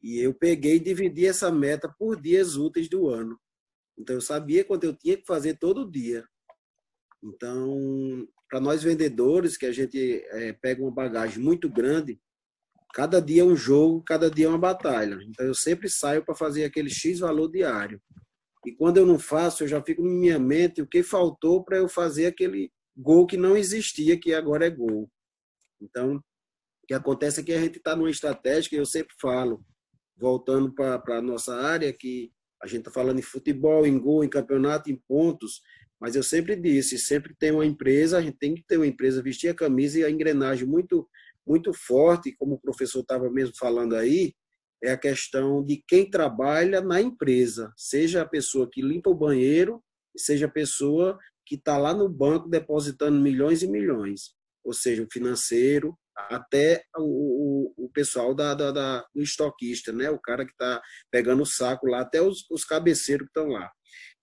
E 0.03 0.19
eu 0.19 0.35
peguei 0.35 0.77
e 0.77 0.81
dividi 0.81 1.27
essa 1.27 1.51
meta 1.51 1.93
por 1.99 2.21
dias 2.21 2.57
úteis 2.57 2.89
do 2.89 3.09
ano. 3.09 3.39
Então, 3.99 4.17
eu 4.17 4.21
sabia 4.21 4.65
quanto 4.65 4.85
eu 4.85 4.97
tinha 4.97 5.17
que 5.17 5.27
fazer 5.27 5.59
todo 5.59 5.91
dia. 5.91 6.25
Então, 7.23 8.27
para 8.51 8.61
nós 8.61 8.83
vendedores, 8.83 9.57
que 9.57 9.67
a 9.67 9.73
gente 9.73 9.99
é, 9.99 10.53
pega 10.53 10.83
uma 10.83 10.91
bagagem 10.91 11.43
muito 11.43 11.71
grande, 11.71 12.21
cada 12.93 13.21
dia 13.21 13.43
é 13.43 13.45
um 13.45 13.57
jogo, 13.57 14.03
cada 14.05 14.31
dia 14.31 14.47
é 14.47 14.49
uma 14.49 14.59
batalha. 14.59 15.19
Então 15.27 15.47
eu 15.47 15.55
sempre 15.55 15.89
saio 15.89 16.25
para 16.25 16.35
fazer 16.35 16.65
aquele 16.65 16.91
X 16.91 17.21
valor 17.21 17.49
diário. 17.49 18.01
E 18.64 18.72
quando 18.72 18.98
eu 18.98 19.07
não 19.07 19.18
faço, 19.18 19.64
eu 19.64 19.68
já 19.68 19.83
fico 19.83 20.03
na 20.03 20.11
minha 20.11 20.38
mente 20.38 20.81
o 20.81 20.87
que 20.87 21.03
faltou 21.03 21.64
para 21.64 21.79
eu 21.79 21.88
fazer 21.88 22.27
aquele 22.27 22.70
gol 22.96 23.27
que 23.27 23.37
não 23.37 23.57
existia, 23.57 24.18
que 24.18 24.33
agora 24.33 24.66
é 24.66 24.70
gol. 24.70 25.11
Então, 25.81 26.16
o 26.16 26.87
que 26.87 26.94
acontece 26.94 27.40
é 27.40 27.42
que 27.42 27.53
a 27.53 27.61
gente 27.61 27.79
está 27.79 27.96
numa 27.96 28.11
estratégia 28.11 28.77
eu 28.77 28.87
sempre 28.87 29.14
falo, 29.20 29.64
voltando 30.16 30.72
para 30.72 31.18
a 31.18 31.22
nossa 31.22 31.55
área, 31.57 31.92
que 31.92 32.31
a 32.62 32.66
gente 32.66 32.81
está 32.81 32.90
falando 32.90 33.18
em 33.18 33.22
futebol, 33.22 33.85
em 33.85 33.98
gol, 33.98 34.22
em 34.22 34.29
campeonato, 34.29 34.90
em 34.90 34.96
pontos, 35.09 35.61
mas 36.01 36.14
eu 36.14 36.22
sempre 36.22 36.55
disse, 36.55 36.98
sempre 36.98 37.35
tem 37.37 37.51
uma 37.51 37.66
empresa, 37.66 38.18
a 38.18 38.22
gente 38.22 38.37
tem 38.38 38.55
que 38.55 38.64
ter 38.64 38.77
uma 38.77 38.87
empresa, 38.87 39.22
vestir 39.22 39.48
a 39.48 39.55
camisa 39.55 39.98
e 39.98 40.05
a 40.05 40.11
engrenagem 40.11 40.66
muito 40.66 41.09
muito 41.44 41.72
forte, 41.72 42.35
como 42.37 42.55
o 42.55 42.61
professor 42.61 43.01
estava 43.01 43.29
mesmo 43.29 43.55
falando 43.59 43.96
aí, 43.96 44.33
é 44.83 44.90
a 44.90 44.99
questão 44.99 45.64
de 45.64 45.83
quem 45.87 46.11
trabalha 46.11 46.81
na 46.81 47.01
empresa, 47.01 47.73
seja 47.77 48.23
a 48.23 48.29
pessoa 48.29 48.68
que 48.71 48.83
limpa 48.83 49.11
o 49.11 49.14
banheiro, 49.14 49.83
seja 50.16 50.47
a 50.47 50.51
pessoa 50.51 51.18
que 51.47 51.55
está 51.55 51.79
lá 51.79 51.95
no 51.95 52.09
banco 52.09 52.49
depositando 52.49 53.21
milhões 53.21 53.62
e 53.62 53.68
milhões, 53.68 54.35
ou 54.64 54.73
seja, 54.73 55.03
o 55.03 55.09
financeiro, 55.11 55.97
até 56.14 56.85
o, 56.97 57.73
o, 57.79 57.85
o 57.87 57.88
pessoal 57.90 58.35
da, 58.35 58.55
da, 58.55 58.71
da, 58.71 59.07
do 59.14 59.23
estoquista, 59.23 59.92
né? 59.92 60.11
o 60.11 60.18
cara 60.18 60.45
que 60.45 60.53
está 60.53 60.81
pegando 61.11 61.42
o 61.42 61.47
saco 61.47 61.87
lá, 61.87 62.01
até 62.01 62.21
os, 62.21 62.45
os 62.51 62.64
cabeceiros 62.64 63.27
que 63.27 63.38
estão 63.38 63.51
lá. 63.53 63.71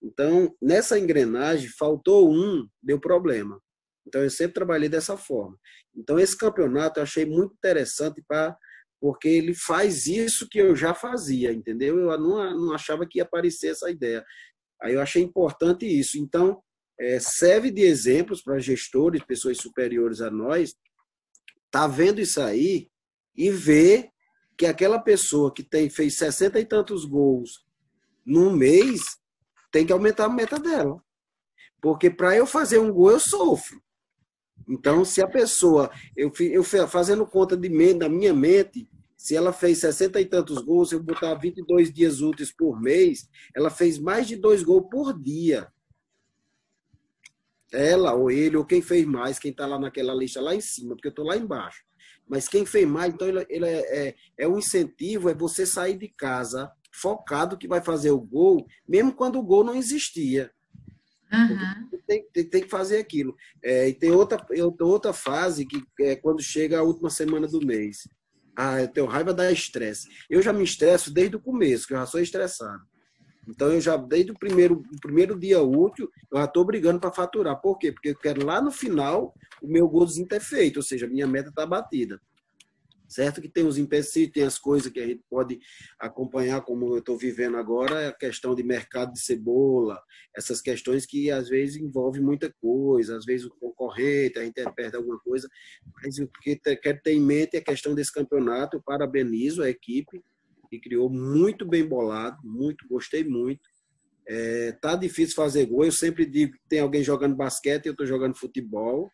Então, 0.02 0.56
nessa 0.62 0.98
engrenagem, 0.98 1.70
faltou 1.78 2.32
um, 2.32 2.68
deu 2.82 3.00
problema. 3.00 3.60
Então, 4.08 4.24
eu 4.24 4.30
sempre 4.30 4.54
trabalhei 4.54 4.90
dessa 4.90 5.18
forma. 5.18 5.58
Então, 5.96 6.20
esse 6.20 6.38
campeonato 6.38 7.00
eu 7.00 7.04
achei 7.04 7.26
muito 7.26 7.54
interessante 7.54 8.24
para 8.28 8.58
porque 9.00 9.28
ele 9.28 9.54
faz 9.54 10.08
isso 10.08 10.48
que 10.50 10.60
eu 10.60 10.76
já 10.76 10.94
fazia, 10.94 11.54
entendeu? 11.54 11.98
Eu 11.98 12.20
não, 12.20 12.58
não 12.58 12.74
achava 12.74 13.06
que 13.08 13.20
ia 13.20 13.24
aparecer 13.24 13.72
essa 13.72 13.90
ideia. 13.90 14.26
Aí 14.82 14.94
eu 14.94 15.02
achei 15.02 15.22
importante 15.22 15.86
isso. 15.86 16.18
Então, 16.18 16.62
é, 17.00 17.20
serve 17.20 17.72
de 17.72 17.82
exemplos 17.82 18.42
para 18.42 18.60
gestores, 18.60 19.24
pessoas 19.24 19.58
superiores 19.58 20.22
a 20.22 20.30
nós, 20.30 20.76
tá 21.72 21.88
vendo 21.88 22.20
isso 22.20 22.42
aí 22.42 22.90
e 23.36 23.50
ver 23.50 24.10
que 24.58 24.66
aquela 24.66 25.00
pessoa 25.00 25.54
que 25.54 25.64
tem 25.64 25.90
fez 25.90 26.18
60 26.18 26.60
e 26.60 26.66
tantos 26.66 27.06
gols 27.06 27.66
num 28.26 28.52
mês 28.52 29.02
tem 29.72 29.86
que 29.86 29.94
aumentar 29.94 30.26
a 30.26 30.30
meta 30.30 30.60
dela. 30.60 31.02
Porque 31.82 32.10
para 32.10 32.36
eu 32.36 32.46
fazer 32.46 32.80
um 32.80 32.92
gol, 32.92 33.12
eu 33.12 33.20
sofro. 33.20 33.82
Então, 34.70 35.04
se 35.04 35.20
a 35.20 35.28
pessoa, 35.28 35.90
eu, 36.16 36.32
eu 36.40 36.64
fazendo 36.64 37.26
conta 37.26 37.58
de 37.58 37.68
mente, 37.68 38.00
da 38.00 38.10
minha 38.10 38.34
mente, 38.34 38.88
se 39.18 39.36
ela 39.36 39.52
fez 39.52 39.80
60 39.80 40.22
e 40.22 40.26
tantos 40.26 40.60
gols, 40.60 40.92
eu 40.92 41.02
botar 41.02 41.34
22 41.34 41.92
dias 41.92 42.22
úteis 42.22 42.52
por 42.52 42.80
mês, 42.80 43.28
ela 43.56 43.72
fez 43.72 43.98
mais 43.98 44.28
de 44.28 44.36
dois 44.36 44.62
gols 44.62 44.88
por 44.90 45.20
dia. 45.20 45.68
Ela 47.72 48.14
ou 48.14 48.30
ele, 48.30 48.58
ou 48.58 48.64
quem 48.64 48.82
fez 48.82 49.06
mais, 49.06 49.40
quem 49.40 49.50
está 49.52 49.66
lá 49.66 49.80
naquela 49.80 50.14
lista 50.14 50.40
lá 50.40 50.54
em 50.54 50.62
cima, 50.62 50.96
porque 50.96 51.08
eu 51.08 51.12
estou 51.12 51.26
lá 51.26 51.36
embaixo. 51.36 51.84
Mas 52.28 52.48
quem 52.48 52.64
fez 52.64 52.88
mais, 52.88 53.12
então 53.12 53.28
ele, 53.28 53.46
ele 53.50 53.66
é, 53.66 54.08
é, 54.08 54.16
é 54.38 54.48
um 54.48 54.60
incentivo, 54.60 55.30
é 55.30 55.34
você 55.34 55.66
sair 55.66 55.98
de 55.98 56.08
casa 56.10 56.72
focado 56.92 57.58
que 57.58 57.68
vai 57.68 57.82
fazer 57.82 58.12
o 58.12 58.22
gol, 58.22 58.68
mesmo 58.88 59.14
quando 59.14 59.40
o 59.40 59.44
gol 59.44 59.64
não 59.64 59.76
existia. 59.76 60.52
Uhum. 61.32 62.00
Tem, 62.08 62.26
tem, 62.34 62.44
tem, 62.44 62.64
que 62.64 62.70
fazer 62.70 62.98
aquilo. 62.98 63.36
É, 63.64 63.88
e 63.88 63.94
tem 63.94 64.12
outra, 64.12 64.44
outra 64.82 65.14
fase 65.14 65.66
que 65.66 65.84
é 66.02 66.16
quando 66.16 66.42
chega 66.42 66.80
a 66.80 66.84
última 66.84 67.10
semana 67.10 67.48
do 67.48 67.66
mês. 67.66 68.08
Ah, 68.56 68.82
eu 68.82 68.88
tenho 68.88 69.08
raiva 69.08 69.34
da 69.34 69.52
estresse. 69.52 70.08
Eu 70.30 70.42
já 70.42 70.52
me 70.52 70.64
estresso 70.64 71.14
desde 71.14 71.36
o 71.36 71.42
começo, 71.42 71.88
que 71.88 71.94
eu 71.94 71.98
já 71.98 72.06
sou 72.06 72.20
estressado. 72.20 72.84
Então, 73.48 73.72
eu 73.72 73.82
já, 73.82 73.98
desde 73.98 74.32
o 74.32 74.38
primeiro, 74.38 74.84
o 74.94 75.00
primeiro 75.00 75.40
dia 75.40 75.62
útil, 75.62 76.10
eu 76.32 76.40
já 76.40 76.46
estou 76.46 76.66
brigando 76.66 77.00
para 77.00 77.12
faturar. 77.12 77.60
Por 77.60 77.78
quê? 77.78 77.92
Porque 77.92 78.10
eu 78.10 78.16
quero 78.16 78.46
lá 78.46 78.62
no 78.62 78.72
final 78.72 79.34
o 79.62 79.68
meu 79.68 79.88
golzinho 79.88 80.28
ter 80.28 80.40
feito, 80.40 80.78
ou 80.78 80.84
seja, 80.84 81.06
a 81.06 81.10
minha 81.10 81.26
meta 81.26 81.50
está 81.50 81.66
batida. 81.66 82.22
Certo 83.10 83.42
que 83.42 83.50
tem 83.50 83.66
os 83.66 83.80
empecilhos, 83.80 84.32
tem 84.32 84.44
as 84.44 84.60
coisas 84.60 84.92
que 84.92 85.00
a 85.00 85.08
gente 85.08 85.24
pode 85.28 85.60
acompanhar, 86.00 86.62
como 86.62 86.94
eu 86.94 87.00
estou 87.00 87.18
vivendo 87.18 87.58
agora, 87.58 88.10
a 88.10 88.14
questão 88.14 88.54
de 88.54 88.62
mercado 88.62 89.14
de 89.14 89.20
cebola, 89.20 90.00
essas 90.38 90.62
questões 90.62 91.08
que 91.08 91.32
às 91.32 91.50
vezes 91.50 91.78
envolvem 91.78 92.22
muita 92.22 92.54
coisa, 92.62 93.18
às 93.18 93.26
vezes 93.26 93.48
o 93.48 93.56
concorrente, 93.60 94.38
a 94.38 94.44
gente 94.44 94.62
perde 94.76 94.96
alguma 94.96 95.20
coisa, 95.20 95.50
mas 95.96 96.20
o 96.20 96.28
que 96.28 96.56
quero 96.56 97.02
ter 97.02 97.14
em 97.14 97.20
mente 97.20 97.56
é 97.56 97.60
a 97.60 97.64
questão 97.64 97.96
desse 97.96 98.14
campeonato, 98.14 98.78
eu 98.78 98.82
parabenizo 98.82 99.64
a 99.64 99.70
equipe, 99.70 100.24
que 100.70 100.80
criou 100.80 101.10
muito 101.10 101.66
bem 101.66 101.84
bolado, 101.84 102.38
muito, 102.44 102.88
gostei 102.88 103.24
muito. 103.24 103.68
É, 104.28 104.74
tá 104.74 104.96
difícil 104.96 105.36
fazer 105.36 105.66
gol, 105.66 105.86
eu 105.86 105.92
sempre 105.92 106.28
digo 106.28 106.54
que 106.54 106.60
tem 106.70 106.80
alguém 106.80 107.04
jogando 107.04 107.36
basquete, 107.36 107.88
eu 107.88 107.94
estou 107.94 108.06
jogando 108.06 108.38
futebol, 108.38 109.10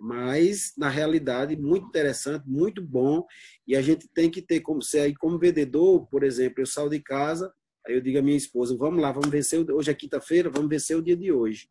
mas 0.00 0.72
na 0.78 0.88
realidade 0.88 1.54
muito 1.56 1.86
interessante, 1.86 2.48
muito 2.48 2.82
bom 2.82 3.26
e 3.68 3.76
a 3.76 3.82
gente 3.82 4.08
tem 4.08 4.30
que 4.30 4.40
ter 4.40 4.60
como 4.60 4.80
se 4.80 4.98
aí 4.98 5.14
como 5.14 5.38
vendedor, 5.38 6.06
por 6.06 6.24
exemplo, 6.24 6.62
eu 6.62 6.66
saio 6.66 6.88
de 6.88 7.00
casa, 7.00 7.52
aí 7.86 7.94
eu 7.94 8.00
digo 8.00 8.18
à 8.18 8.22
minha 8.22 8.36
esposa, 8.36 8.74
vamos 8.76 9.02
lá, 9.02 9.12
vamos 9.12 9.28
vencer 9.28 9.70
hoje 9.70 9.90
é 9.90 9.94
quinta-feira, 9.94 10.48
vamos 10.48 10.70
vencer 10.70 10.96
o 10.96 11.02
dia 11.02 11.16
de 11.16 11.30
hoje, 11.30 11.68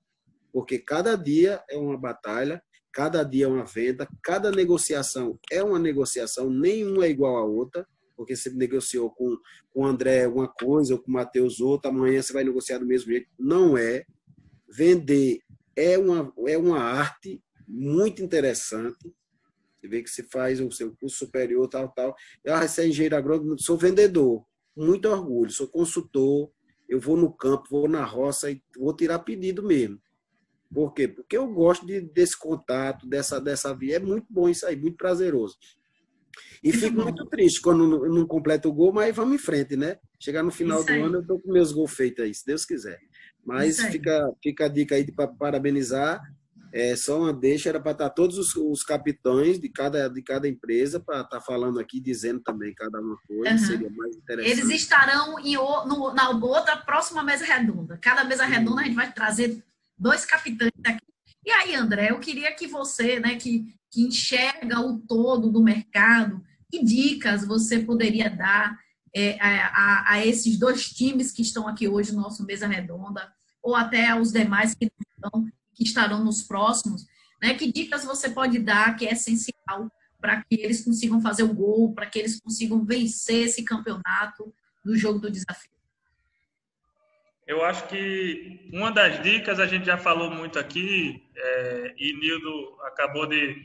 porque 0.53 0.77
cada 0.77 1.15
dia 1.15 1.63
é 1.67 1.75
uma 1.75 1.97
batalha, 1.97 2.61
cada 2.93 3.23
dia 3.23 3.45
é 3.45 3.47
uma 3.47 3.65
venda, 3.65 4.07
cada 4.21 4.51
negociação 4.51 5.39
é 5.51 5.63
uma 5.63 5.79
negociação, 5.79 6.51
nenhuma 6.51 7.05
é 7.05 7.09
igual 7.09 7.35
à 7.35 7.43
outra, 7.43 7.87
porque 8.15 8.35
você 8.35 8.51
negociou 8.51 9.09
com, 9.09 9.37
com 9.73 9.81
o 9.81 9.85
André 9.85 10.27
uma 10.27 10.47
coisa 10.47 10.93
ou 10.93 10.99
com 10.99 11.09
o 11.09 11.13
Matheus 11.13 11.61
outra, 11.61 11.89
amanhã 11.89 12.21
você 12.21 12.33
vai 12.33 12.43
negociar 12.43 12.77
do 12.77 12.85
mesmo 12.85 13.09
jeito. 13.09 13.29
Não 13.39 13.77
é. 13.77 14.03
Vender 14.67 15.39
é 15.73 15.97
uma, 15.97 16.31
é 16.45 16.57
uma 16.57 16.79
arte 16.79 17.41
muito 17.69 18.23
interessante. 18.23 19.13
Você 19.79 19.87
vê 19.87 20.01
que 20.01 20.09
se 20.09 20.23
faz 20.23 20.59
o 20.59 20.71
seu 20.71 20.93
curso 20.95 21.17
superior, 21.17 21.67
tal, 21.69 21.89
tal. 21.89 22.15
Eu, 22.43 22.55
ah, 22.55 22.67
você 22.67 22.81
é 22.81 22.87
engenheiro 22.87 23.15
agrônomo, 23.15 23.57
sou 23.59 23.77
vendedor, 23.77 24.43
muito 24.75 25.07
orgulho, 25.07 25.51
sou 25.51 25.67
consultor, 25.67 26.51
eu 26.87 26.99
vou 26.99 27.15
no 27.15 27.31
campo, 27.31 27.69
vou 27.69 27.87
na 27.87 28.03
roça 28.03 28.49
e 28.51 28.61
vou 28.75 28.93
tirar 28.93 29.19
pedido 29.19 29.63
mesmo. 29.63 30.01
Por 30.73 30.93
quê? 30.93 31.07
Porque 31.07 31.37
eu 31.37 31.47
gosto 31.47 31.85
de, 31.85 32.01
desse 32.01 32.37
contato, 32.37 33.07
dessa, 33.07 33.39
dessa 33.39 33.73
via. 33.73 33.95
É 33.95 33.99
muito 33.99 34.27
bom 34.29 34.49
isso 34.49 34.65
aí, 34.65 34.75
muito 34.75 34.97
prazeroso. 34.97 35.57
E 36.63 36.71
fico 36.71 36.97
muito 37.01 37.25
triste 37.27 37.61
quando 37.61 37.87
não, 37.87 37.99
não 38.07 38.27
completa 38.27 38.67
o 38.67 38.73
gol, 38.73 38.91
mas 38.91 39.15
vamos 39.15 39.35
em 39.35 39.39
frente, 39.39 39.75
né? 39.75 39.97
Chegar 40.19 40.43
no 40.43 40.51
final 40.51 40.83
do 40.83 40.91
ano, 40.91 41.15
eu 41.15 41.21
estou 41.21 41.39
com 41.39 41.51
meus 41.51 41.71
gols 41.71 41.93
feitos 41.93 42.23
aí, 42.23 42.33
se 42.33 42.45
Deus 42.45 42.65
quiser. 42.65 42.99
Mas 43.45 43.79
fica, 43.79 44.31
fica 44.43 44.65
a 44.65 44.67
dica 44.67 44.95
aí 44.95 45.03
de 45.03 45.11
parabenizar 45.11 46.21
é, 46.71 46.95
só 46.95 47.19
uma 47.19 47.33
deixa, 47.33 47.69
era 47.69 47.79
para 47.79 47.93
estar 47.93 48.09
tá 48.09 48.13
todos 48.13 48.37
os, 48.37 48.55
os, 48.55 48.83
capitães 48.83 49.59
de 49.59 49.69
cada, 49.69 50.07
de 50.07 50.21
cada 50.21 50.47
empresa 50.47 50.99
para 50.99 51.21
estar 51.21 51.39
tá 51.39 51.41
falando 51.41 51.79
aqui, 51.79 51.99
dizendo 51.99 52.39
também 52.41 52.73
cada 52.73 52.99
uma 52.99 53.17
coisa, 53.27 53.51
uhum. 53.51 53.57
seria 53.57 53.89
mais 53.89 54.15
interessante. 54.15 54.51
Eles 54.51 54.69
estarão 54.69 55.39
em, 55.39 55.55
no, 55.55 56.13
na 56.13 56.29
outra 56.29 56.77
próxima 56.77 57.23
mesa 57.23 57.45
redonda. 57.45 57.97
Cada 57.97 58.23
mesa 58.23 58.45
redonda 58.45 58.81
a 58.81 58.83
gente 58.85 58.95
vai 58.95 59.11
trazer 59.11 59.63
dois 59.97 60.25
capitães 60.25 60.71
aqui. 60.85 61.05
E 61.45 61.51
aí, 61.51 61.75
André, 61.75 62.11
eu 62.11 62.19
queria 62.19 62.53
que 62.53 62.67
você, 62.67 63.19
né, 63.19 63.35
que, 63.35 63.73
que 63.91 64.01
enxerga 64.03 64.79
o 64.79 64.99
todo 64.99 65.51
do 65.51 65.63
mercado, 65.63 66.43
que 66.69 66.83
dicas 66.83 67.45
você 67.45 67.79
poderia 67.79 68.29
dar 68.29 68.77
é, 69.15 69.37
a, 69.41 70.13
a, 70.13 70.25
esses 70.25 70.57
dois 70.57 70.89
times 70.89 71.31
que 71.31 71.41
estão 71.41 71.67
aqui 71.67 71.87
hoje 71.87 72.13
no 72.13 72.21
nosso 72.21 72.45
mesa 72.45 72.67
redonda, 72.67 73.31
ou 73.61 73.75
até 73.75 74.07
aos 74.09 74.31
demais 74.31 74.75
que 74.75 74.91
estão 75.15 75.47
que 75.79 75.85
estarão 75.85 76.25
nos 76.25 76.43
próximos, 76.43 77.07
né? 77.41 77.53
Que 77.53 77.71
dicas 77.71 78.03
você 78.03 78.29
pode 78.29 78.59
dar 78.59 78.97
que 78.97 79.07
é 79.07 79.13
essencial 79.13 79.89
para 80.19 80.43
que 80.43 80.55
eles 80.55 80.83
consigam 80.83 81.21
fazer 81.21 81.43
o 81.43 81.53
gol, 81.53 81.93
para 81.93 82.05
que 82.05 82.19
eles 82.19 82.37
consigam 82.41 82.83
vencer 82.85 83.45
esse 83.45 83.63
campeonato 83.63 84.53
do 84.83 84.97
jogo 84.97 85.19
do 85.19 85.31
desafio? 85.31 85.71
Eu 87.47 87.63
acho 87.63 87.87
que 87.87 88.69
uma 88.73 88.91
das 88.91 89.23
dicas 89.23 89.57
a 89.59 89.65
gente 89.65 89.85
já 89.85 89.97
falou 89.97 90.29
muito 90.29 90.59
aqui 90.59 91.23
é, 91.35 91.95
e 91.97 92.13
Nildo 92.19 92.77
acabou 92.83 93.25
de, 93.25 93.55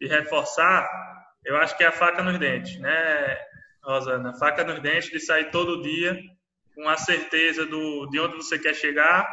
de, 0.00 0.08
reforçar. 0.08 0.86
Eu 1.44 1.56
acho 1.56 1.76
que 1.78 1.84
é 1.84 1.86
a 1.86 1.92
faca 1.92 2.22
nos 2.22 2.38
dentes, 2.38 2.78
né, 2.80 3.38
Rosana? 3.82 4.34
Faca 4.34 4.64
nos 4.64 4.80
dentes 4.80 5.08
de 5.10 5.20
sair 5.20 5.50
todo 5.52 5.82
dia 5.82 6.20
com 6.74 6.88
a 6.88 6.96
certeza 6.96 7.64
do, 7.64 8.06
de 8.08 8.18
onde 8.18 8.36
você 8.36 8.58
quer 8.58 8.74
chegar 8.74 9.26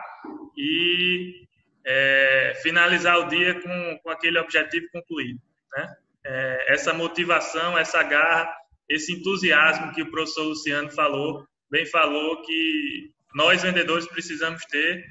e 0.56 1.47
é, 1.90 2.54
finalizar 2.62 3.18
o 3.18 3.30
dia 3.30 3.60
com, 3.62 4.00
com 4.04 4.10
aquele 4.10 4.38
objetivo 4.38 4.88
concluído. 4.92 5.40
Né? 5.74 5.96
É, 6.26 6.74
essa 6.74 6.94
motivação, 6.94 7.78
essa 7.78 8.04
garra, 8.04 8.54
esse 8.90 9.14
entusiasmo 9.14 9.94
que 9.94 10.02
o 10.02 10.12
professor 10.12 10.44
Luciano 10.44 10.92
falou, 10.92 11.48
bem 11.72 11.86
falou, 11.86 12.42
que 12.42 13.14
nós 13.34 13.64
vendedores 13.64 14.06
precisamos 14.06 14.66
ter 14.66 15.06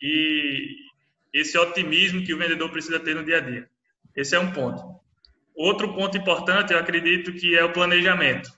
e 0.00 0.76
esse 1.34 1.58
otimismo 1.58 2.24
que 2.24 2.32
o 2.32 2.38
vendedor 2.38 2.70
precisa 2.70 3.00
ter 3.00 3.14
no 3.14 3.24
dia 3.24 3.38
a 3.38 3.40
dia. 3.40 3.68
Esse 4.14 4.36
é 4.36 4.38
um 4.38 4.52
ponto. 4.52 5.00
Outro 5.54 5.92
ponto 5.94 6.16
importante, 6.16 6.72
eu 6.72 6.78
acredito 6.78 7.32
que 7.32 7.56
é 7.56 7.64
o 7.64 7.72
planejamento. 7.72 8.50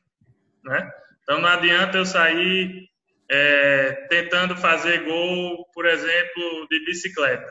Né? 0.62 0.90
Então, 1.22 1.40
não 1.40 1.48
adianta 1.48 1.96
eu 1.96 2.04
sair 2.04 2.88
é, 3.34 3.92
tentando 4.10 4.54
fazer 4.54 5.04
gol, 5.04 5.66
por 5.72 5.86
exemplo, 5.86 6.68
de 6.70 6.84
bicicleta. 6.84 7.50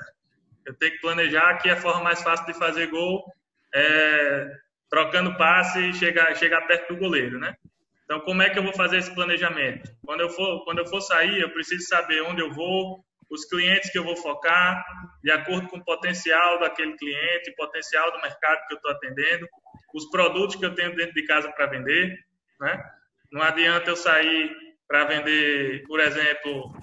Eu 0.63 0.76
tenho 0.76 0.91
que 0.91 1.02
planejar 1.02 1.58
que 1.58 1.72
a 1.72 1.76
forma 1.76 2.04
mais 2.04 2.22
fácil 2.22 2.46
de 2.46 2.54
fazer 2.54 2.86
gol 2.88 3.26
é 3.74 4.48
trocando 4.88 5.36
passe 5.38 5.80
e 5.80 5.94
chegar, 5.94 6.36
chegar 6.36 6.67
perto 6.67 6.94
do 6.94 7.00
goleiro, 7.00 7.39
né? 7.39 7.56
Então, 8.04 8.20
como 8.20 8.44
é 8.44 8.50
que 8.50 8.60
eu 8.60 8.63
vou 8.63 8.74
fazer 8.74 8.98
esse 8.98 9.15
planejamento? 9.15 9.89
Quando 10.06 10.20
eu 10.20 10.30
for, 10.30 10.63
quando 10.65 10.80
eu 10.80 10.86
for 10.86 11.02
sair, 11.02 11.41
eu 11.41 11.50
preciso 11.50 11.88
saber 11.88 12.22
onde 12.24 12.41
eu 12.41 12.52
vou, 12.52 13.04
os 13.30 13.46
clientes 13.46 13.89
que 13.89 13.98
eu 13.98 14.04
vou 14.04 14.17
focar, 14.17 14.86
de 15.24 15.32
acordo 15.32 15.67
com 15.70 15.78
o 15.78 15.84
potencial 15.84 16.60
daquele 16.60 16.96
cliente, 16.96 17.56
potencial 17.56 18.12
do 18.12 18.22
mercado 18.22 18.67
que 18.67 18.74
eu 18.74 18.78
estou 18.78 18.91
atendendo, 18.91 19.48
os 19.96 20.10
produtos 20.12 20.58
que 20.58 20.65
eu 20.65 20.76
tenho 20.76 20.96
dentro 20.96 21.13
de 21.13 21.26
casa 21.26 21.50
para 21.54 21.67
vender, 21.67 22.20
né? 22.60 22.84
Não 23.32 23.41
adianta 23.41 23.89
eu 23.89 23.96
sair 23.96 24.71
para 24.92 25.06
vender, 25.06 25.84
por 25.88 26.02
exemplo, 26.02 26.76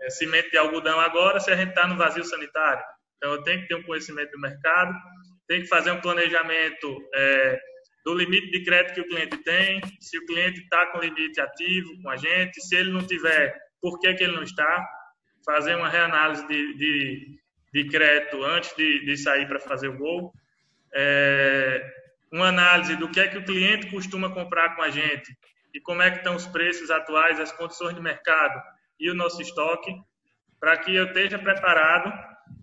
é, 0.00 0.10
cimento 0.10 0.50
de 0.50 0.58
algodão 0.58 0.98
agora 0.98 1.38
se 1.38 1.48
a 1.48 1.54
gente 1.54 1.68
está 1.68 1.86
no 1.86 1.96
vazio 1.96 2.24
sanitário. 2.24 2.82
Então, 3.16 3.34
eu 3.34 3.42
tenho 3.44 3.62
que 3.62 3.68
ter 3.68 3.76
um 3.76 3.84
conhecimento 3.84 4.32
do 4.32 4.40
mercado, 4.40 4.92
tenho 5.46 5.62
que 5.62 5.68
fazer 5.68 5.92
um 5.92 6.00
planejamento 6.00 7.08
é, 7.14 7.60
do 8.04 8.14
limite 8.14 8.50
de 8.50 8.64
crédito 8.64 8.94
que 8.94 9.00
o 9.02 9.08
cliente 9.08 9.36
tem, 9.44 9.80
se 10.00 10.18
o 10.18 10.26
cliente 10.26 10.60
está 10.60 10.86
com 10.86 10.98
limite 10.98 11.40
ativo 11.40 12.02
com 12.02 12.10
a 12.10 12.16
gente, 12.16 12.60
se 12.60 12.74
ele 12.74 12.90
não 12.90 13.06
tiver, 13.06 13.56
por 13.80 14.00
que, 14.00 14.12
que 14.12 14.24
ele 14.24 14.34
não 14.34 14.42
está, 14.42 14.84
fazer 15.46 15.76
uma 15.76 15.88
reanálise 15.88 16.44
de, 16.48 16.74
de, 16.74 17.38
de 17.72 17.88
crédito 17.88 18.42
antes 18.42 18.74
de, 18.76 19.04
de 19.04 19.16
sair 19.16 19.46
para 19.46 19.60
fazer 19.60 19.86
o 19.86 19.96
gol, 19.96 20.32
é, 20.92 21.80
uma 22.32 22.48
análise 22.48 22.96
do 22.96 23.08
que 23.08 23.20
é 23.20 23.28
que 23.28 23.38
o 23.38 23.44
cliente 23.44 23.88
costuma 23.88 24.34
comprar 24.34 24.74
com 24.74 24.82
a 24.82 24.90
gente 24.90 25.32
e 25.74 25.80
como 25.80 26.02
é 26.02 26.10
que 26.10 26.18
estão 26.18 26.36
os 26.36 26.46
preços 26.46 26.90
atuais, 26.90 27.40
as 27.40 27.52
condições 27.52 27.94
de 27.94 28.00
mercado 28.00 28.60
e 28.98 29.10
o 29.10 29.14
nosso 29.14 29.40
estoque, 29.40 29.94
para 30.60 30.76
que 30.76 30.94
eu 30.94 31.06
esteja 31.06 31.38
preparado 31.38 32.12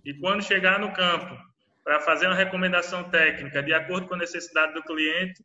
e 0.06 0.14
quando 0.14 0.44
chegar 0.44 0.80
no 0.80 0.94
campo 0.94 1.38
para 1.84 2.00
fazer 2.00 2.28
uma 2.28 2.36
recomendação 2.36 3.04
técnica 3.10 3.64
de 3.64 3.74
acordo 3.74 4.08
com 4.08 4.14
a 4.14 4.20
necessidade 4.20 4.74
do 4.74 4.84
cliente, 4.84 5.44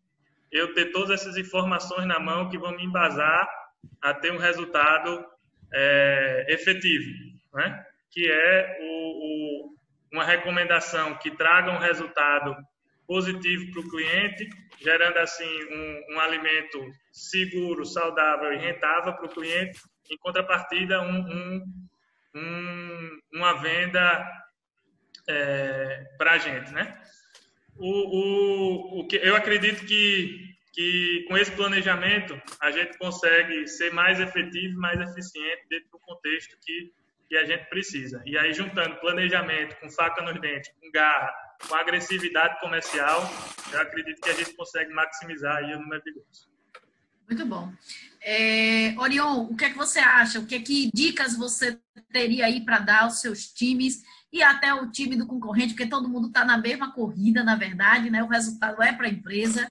eu 0.52 0.72
ter 0.74 0.92
todas 0.92 1.10
essas 1.10 1.36
informações 1.36 2.06
na 2.06 2.20
mão 2.20 2.48
que 2.48 2.58
vão 2.58 2.76
me 2.76 2.84
embasar 2.84 3.48
a 4.00 4.14
ter 4.14 4.32
um 4.32 4.38
resultado 4.38 5.24
é, 5.72 6.46
efetivo, 6.48 7.10
né? 7.54 7.84
que 8.10 8.30
é 8.30 8.78
o, 8.80 8.84
o, 8.84 9.76
uma 10.12 10.24
recomendação 10.24 11.14
que 11.16 11.30
traga 11.32 11.72
um 11.72 11.78
resultado 11.78 12.56
positivo 13.06 13.70
para 13.72 13.80
o 13.80 13.88
cliente, 13.88 14.48
gerando 14.80 15.18
assim 15.18 15.64
um, 15.70 16.14
um, 16.14 16.20
alimento 16.20 16.80
seguro, 17.12 17.84
saudável 17.84 18.52
e 18.52 18.58
rentável 18.58 19.14
para 19.14 19.26
o 19.26 19.32
cliente, 19.32 19.80
em 20.10 20.18
contrapartida 20.18 21.00
um, 21.02 21.62
um, 22.34 23.20
uma 23.32 23.54
venda 23.54 24.26
é, 25.28 26.04
para 26.18 26.32
a 26.32 26.38
gente, 26.38 26.72
né? 26.72 27.00
O, 27.76 27.88
o, 27.88 29.00
o 29.00 29.06
que 29.06 29.16
eu 29.16 29.34
acredito 29.34 29.84
que 29.84 30.54
que 30.74 31.24
com 31.28 31.38
esse 31.38 31.52
planejamento 31.52 32.40
a 32.60 32.70
gente 32.72 32.98
consegue 32.98 33.66
ser 33.68 33.92
mais 33.92 34.18
efetivo, 34.18 34.78
mais 34.78 35.00
eficiente 35.00 35.62
dentro 35.70 35.88
do 35.92 35.98
contexto 36.00 36.58
que, 36.60 36.92
que 37.28 37.36
a 37.36 37.44
gente 37.44 37.64
precisa. 37.68 38.20
E 38.26 38.36
aí 38.36 38.52
juntando 38.52 38.96
planejamento 38.96 39.76
com 39.76 39.88
faca 39.88 40.20
nos 40.22 40.40
dentes, 40.40 40.70
com 40.80 40.90
garra, 40.90 41.32
com 41.68 41.74
agressividade 41.74 42.60
comercial, 42.60 43.22
eu 43.72 43.80
acredito 43.80 44.20
que 44.20 44.30
a 44.30 44.34
gente 44.34 44.54
consegue 44.54 44.92
maximizar 44.92 45.56
aí 45.56 45.74
o 45.74 45.80
número 45.80 46.02
de 46.02 46.12
gols. 46.12 46.48
Muito 47.28 47.46
bom. 47.46 47.72
É, 48.22 48.94
Orion, 48.98 49.46
o 49.50 49.56
que 49.56 49.64
é 49.64 49.70
que 49.70 49.76
você 49.76 49.98
acha? 49.98 50.38
O 50.38 50.46
que 50.46 50.54
é 50.54 50.60
que 50.60 50.90
dicas 50.92 51.36
você 51.36 51.78
teria 52.12 52.46
aí 52.46 52.64
para 52.64 52.78
dar 52.78 53.02
aos 53.02 53.20
seus 53.20 53.46
times 53.46 54.02
e 54.32 54.42
até 54.42 54.74
o 54.74 54.90
time 54.90 55.16
do 55.16 55.26
concorrente, 55.26 55.74
porque 55.74 55.86
todo 55.86 56.08
mundo 56.08 56.28
está 56.28 56.44
na 56.44 56.58
mesma 56.58 56.92
corrida, 56.92 57.44
na 57.44 57.54
verdade, 57.54 58.10
né? 58.10 58.22
O 58.22 58.28
resultado 58.28 58.82
é 58.82 58.92
para 58.92 59.06
a 59.06 59.10
empresa. 59.10 59.66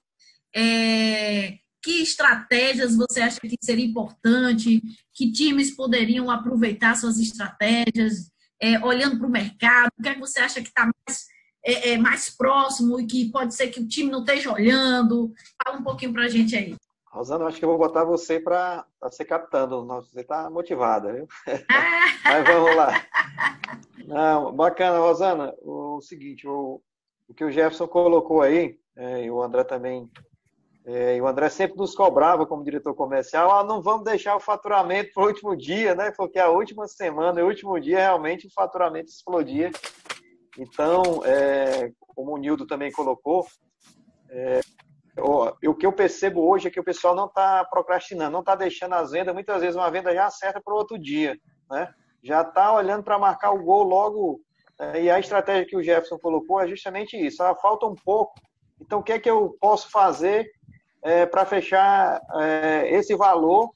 É, 0.54 1.58
que 1.82 2.02
estratégias 2.02 2.96
você 2.96 3.20
acha 3.20 3.38
que 3.40 3.56
seria 3.60 3.84
importante? 3.84 4.80
Que 5.12 5.30
times 5.30 5.70
poderiam 5.76 6.30
aproveitar 6.30 6.96
suas 6.96 7.18
estratégias? 7.18 8.32
É, 8.60 8.82
olhando 8.82 9.18
para 9.18 9.26
o 9.26 9.30
mercado, 9.30 9.90
o 9.98 10.02
que 10.02 10.08
é 10.08 10.14
que 10.14 10.20
você 10.20 10.40
acha 10.40 10.62
que 10.62 10.68
está 10.68 10.84
mais, 10.84 11.26
é, 11.64 11.92
é, 11.92 11.98
mais 11.98 12.28
próximo 12.28 13.00
e 13.00 13.06
que 13.06 13.30
pode 13.30 13.54
ser 13.54 13.68
que 13.68 13.80
o 13.80 13.88
time 13.88 14.10
não 14.10 14.20
esteja 14.20 14.52
olhando? 14.52 15.32
Fala 15.64 15.78
um 15.78 15.82
pouquinho 15.82 16.12
para 16.12 16.24
a 16.24 16.28
gente 16.28 16.54
aí. 16.54 16.76
Rosana, 17.14 17.46
acho 17.46 17.58
que 17.58 17.64
eu 17.64 17.68
vou 17.68 17.78
botar 17.78 18.04
você 18.04 18.40
para 18.40 18.84
ser 19.10 19.24
captando. 19.24 19.86
Você 19.86 20.20
está 20.20 20.50
motivada, 20.50 21.12
viu? 21.12 21.28
Mas 22.24 22.44
vamos 22.44 22.74
lá. 22.74 23.06
Não, 24.04 24.52
bacana, 24.52 24.98
Rosana. 24.98 25.54
O 25.62 26.00
seguinte, 26.00 26.46
o, 26.46 26.82
o 27.28 27.32
que 27.34 27.44
o 27.44 27.52
Jefferson 27.52 27.86
colocou 27.86 28.42
aí, 28.42 28.76
é, 28.96 29.24
e 29.24 29.30
o 29.30 29.40
André 29.40 29.62
também, 29.62 30.10
é, 30.84 31.16
e 31.16 31.20
o 31.20 31.26
André 31.26 31.48
sempre 31.48 31.78
nos 31.78 31.94
cobrava 31.94 32.46
como 32.46 32.64
diretor 32.64 32.94
comercial, 32.94 33.50
ah, 33.58 33.64
não 33.64 33.80
vamos 33.80 34.04
deixar 34.04 34.36
o 34.36 34.40
faturamento 34.40 35.12
para 35.14 35.22
o 35.22 35.26
último 35.28 35.56
dia, 35.56 35.94
né? 35.94 36.10
Porque 36.10 36.38
a 36.38 36.50
última 36.50 36.86
semana, 36.88 37.42
o 37.42 37.46
último 37.46 37.80
dia, 37.80 37.98
realmente 37.98 38.48
o 38.48 38.52
faturamento 38.52 39.08
explodia. 39.08 39.70
Então, 40.58 41.24
é, 41.24 41.90
como 41.98 42.32
o 42.32 42.38
Nildo 42.38 42.66
também 42.66 42.92
colocou, 42.92 43.46
é, 44.30 44.60
o 45.16 45.74
que 45.74 45.86
eu 45.86 45.92
percebo 45.92 46.48
hoje 46.48 46.68
é 46.68 46.70
que 46.70 46.80
o 46.80 46.84
pessoal 46.84 47.14
não 47.14 47.26
está 47.26 47.64
procrastinando, 47.64 48.32
não 48.32 48.40
está 48.40 48.54
deixando 48.54 48.94
as 48.94 49.12
vendas, 49.12 49.34
muitas 49.34 49.60
vezes 49.60 49.76
uma 49.76 49.90
venda 49.90 50.12
já 50.12 50.26
acerta 50.26 50.60
para 50.60 50.74
o 50.74 50.76
outro 50.76 50.98
dia, 50.98 51.38
né? 51.70 51.92
Já 52.22 52.40
está 52.40 52.72
olhando 52.72 53.04
para 53.04 53.18
marcar 53.18 53.52
o 53.52 53.62
gol 53.62 53.84
logo. 53.84 54.40
Né? 54.78 55.02
E 55.02 55.10
a 55.10 55.20
estratégia 55.20 55.66
que 55.66 55.76
o 55.76 55.82
Jefferson 55.82 56.18
colocou 56.18 56.60
é 56.60 56.66
justamente 56.66 57.16
isso. 57.16 57.44
Falta 57.60 57.86
um 57.86 57.94
pouco. 57.94 58.34
Então, 58.80 59.00
o 59.00 59.02
que 59.02 59.12
é 59.12 59.18
que 59.18 59.30
eu 59.30 59.56
posso 59.60 59.90
fazer 59.90 60.50
é, 61.02 61.26
para 61.26 61.44
fechar 61.44 62.20
é, 62.40 62.88
esse 62.90 63.14
valor 63.14 63.70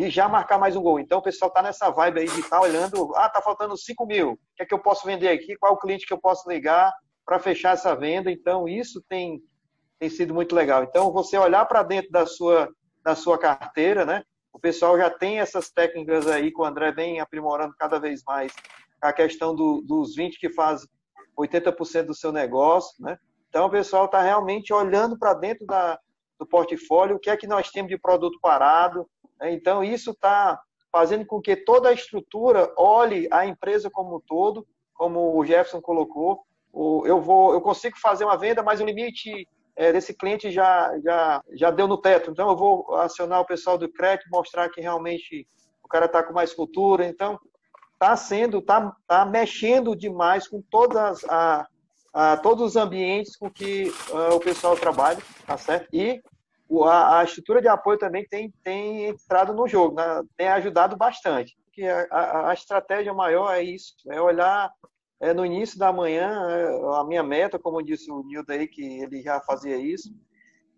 e 0.00 0.10
já 0.10 0.28
marcar 0.28 0.58
mais 0.58 0.74
um 0.74 0.82
gol? 0.82 0.98
Então, 0.98 1.18
o 1.18 1.22
pessoal 1.22 1.48
está 1.48 1.62
nessa 1.62 1.90
vibe 1.90 2.20
aí 2.20 2.26
de 2.26 2.40
estar 2.40 2.58
tá 2.58 2.62
olhando. 2.62 3.14
Ah, 3.16 3.26
está 3.26 3.40
faltando 3.40 3.76
5 3.76 4.06
mil. 4.06 4.32
O 4.32 4.38
que 4.56 4.62
é 4.62 4.66
que 4.66 4.74
eu 4.74 4.78
posso 4.78 5.06
vender 5.06 5.28
aqui? 5.28 5.56
Qual 5.56 5.72
é 5.72 5.74
o 5.74 5.78
cliente 5.78 6.06
que 6.06 6.12
eu 6.12 6.20
posso 6.20 6.48
ligar? 6.48 6.92
para 7.30 7.38
fechar 7.38 7.74
essa 7.74 7.94
venda. 7.94 8.28
Então, 8.28 8.66
isso 8.66 9.00
tem, 9.08 9.40
tem 10.00 10.10
sido 10.10 10.34
muito 10.34 10.52
legal. 10.52 10.82
Então, 10.82 11.12
você 11.12 11.38
olhar 11.38 11.64
para 11.64 11.84
dentro 11.84 12.10
da 12.10 12.26
sua, 12.26 12.68
da 13.04 13.14
sua 13.14 13.38
carteira, 13.38 14.04
né? 14.04 14.24
O 14.52 14.58
pessoal 14.58 14.98
já 14.98 15.08
tem 15.08 15.38
essas 15.38 15.70
técnicas 15.70 16.26
aí 16.26 16.50
que 16.50 16.60
o 16.60 16.64
André 16.64 16.90
vem 16.90 17.20
aprimorando 17.20 17.72
cada 17.78 18.00
vez 18.00 18.22
mais. 18.26 18.52
A 19.00 19.12
questão 19.12 19.54
do, 19.54 19.80
dos 19.82 20.16
20 20.16 20.40
que 20.40 20.50
faz 20.50 20.84
80% 21.38 22.06
do 22.06 22.14
seu 22.16 22.32
negócio, 22.32 22.96
né? 22.98 23.16
Então, 23.48 23.66
o 23.66 23.70
pessoal 23.70 24.06
está 24.06 24.20
realmente 24.20 24.72
olhando 24.72 25.16
para 25.16 25.32
dentro 25.32 25.64
da, 25.66 26.00
do 26.36 26.44
portfólio, 26.44 27.14
o 27.14 27.20
que 27.20 27.30
é 27.30 27.36
que 27.36 27.46
nós 27.46 27.70
temos 27.70 27.90
de 27.90 27.98
produto 27.98 28.40
parado. 28.42 29.08
Né? 29.40 29.52
Então, 29.52 29.82
isso 29.82 30.10
está 30.10 30.60
fazendo 30.92 31.24
com 31.24 31.40
que 31.40 31.56
toda 31.56 31.88
a 31.88 31.92
estrutura 31.92 32.72
olhe 32.76 33.28
a 33.30 33.46
empresa 33.46 33.88
como 33.90 34.16
um 34.16 34.20
todo, 34.20 34.66
como 34.94 35.36
o 35.36 35.44
Jefferson 35.44 35.80
colocou, 35.80 36.44
eu 37.04 37.20
vou, 37.20 37.52
eu 37.52 37.60
consigo 37.60 37.98
fazer 37.98 38.24
uma 38.24 38.36
venda, 38.36 38.62
mas 38.62 38.80
o 38.80 38.84
limite 38.84 39.46
é, 39.76 39.92
desse 39.92 40.14
cliente 40.14 40.50
já, 40.50 40.92
já, 41.00 41.42
já 41.52 41.70
deu 41.70 41.88
no 41.88 41.98
teto. 41.98 42.30
Então 42.30 42.48
eu 42.48 42.56
vou 42.56 42.94
acionar 42.96 43.40
o 43.40 43.46
pessoal 43.46 43.76
do 43.76 43.90
crédito, 43.90 44.30
mostrar 44.30 44.68
que 44.68 44.80
realmente 44.80 45.46
o 45.82 45.88
cara 45.88 46.06
está 46.06 46.22
com 46.22 46.32
mais 46.32 46.52
cultura. 46.52 47.06
Então 47.06 47.38
está 47.94 48.16
sendo, 48.16 48.58
está 48.58 48.94
tá 49.06 49.24
mexendo 49.24 49.96
demais 49.96 50.46
com 50.46 50.62
todas 50.70 51.24
a, 51.24 51.66
a, 52.12 52.36
todos 52.36 52.64
os 52.64 52.76
ambientes 52.76 53.36
com 53.36 53.50
que 53.50 53.92
uh, 54.10 54.34
o 54.34 54.40
pessoal 54.40 54.76
trabalha, 54.76 55.18
tá 55.46 55.56
certo? 55.56 55.88
E 55.92 56.22
a, 56.84 57.18
a, 57.18 57.24
estrutura 57.24 57.60
de 57.60 57.68
apoio 57.68 57.98
também 57.98 58.24
tem, 58.28 58.52
tem 58.62 59.06
entrado 59.06 59.52
no 59.52 59.66
jogo, 59.66 59.96
né? 59.96 60.22
tem 60.36 60.48
ajudado 60.48 60.96
bastante. 60.96 61.56
Que 61.72 61.86
a, 61.86 62.50
a, 62.50 62.54
estratégia 62.54 63.12
maior 63.12 63.52
é 63.52 63.62
isso, 63.62 63.94
é 64.08 64.20
olhar 64.20 64.72
é, 65.20 65.34
no 65.34 65.44
início 65.44 65.78
da 65.78 65.92
manhã, 65.92 66.30
é, 66.48 67.00
a 67.00 67.04
minha 67.04 67.22
meta, 67.22 67.58
como 67.58 67.82
disse 67.82 68.10
o 68.10 68.22
Nilton 68.22 68.52
aí, 68.52 68.68
que 68.68 68.82
ele 69.02 69.20
já 69.20 69.40
fazia 69.40 69.76
isso, 69.76 70.14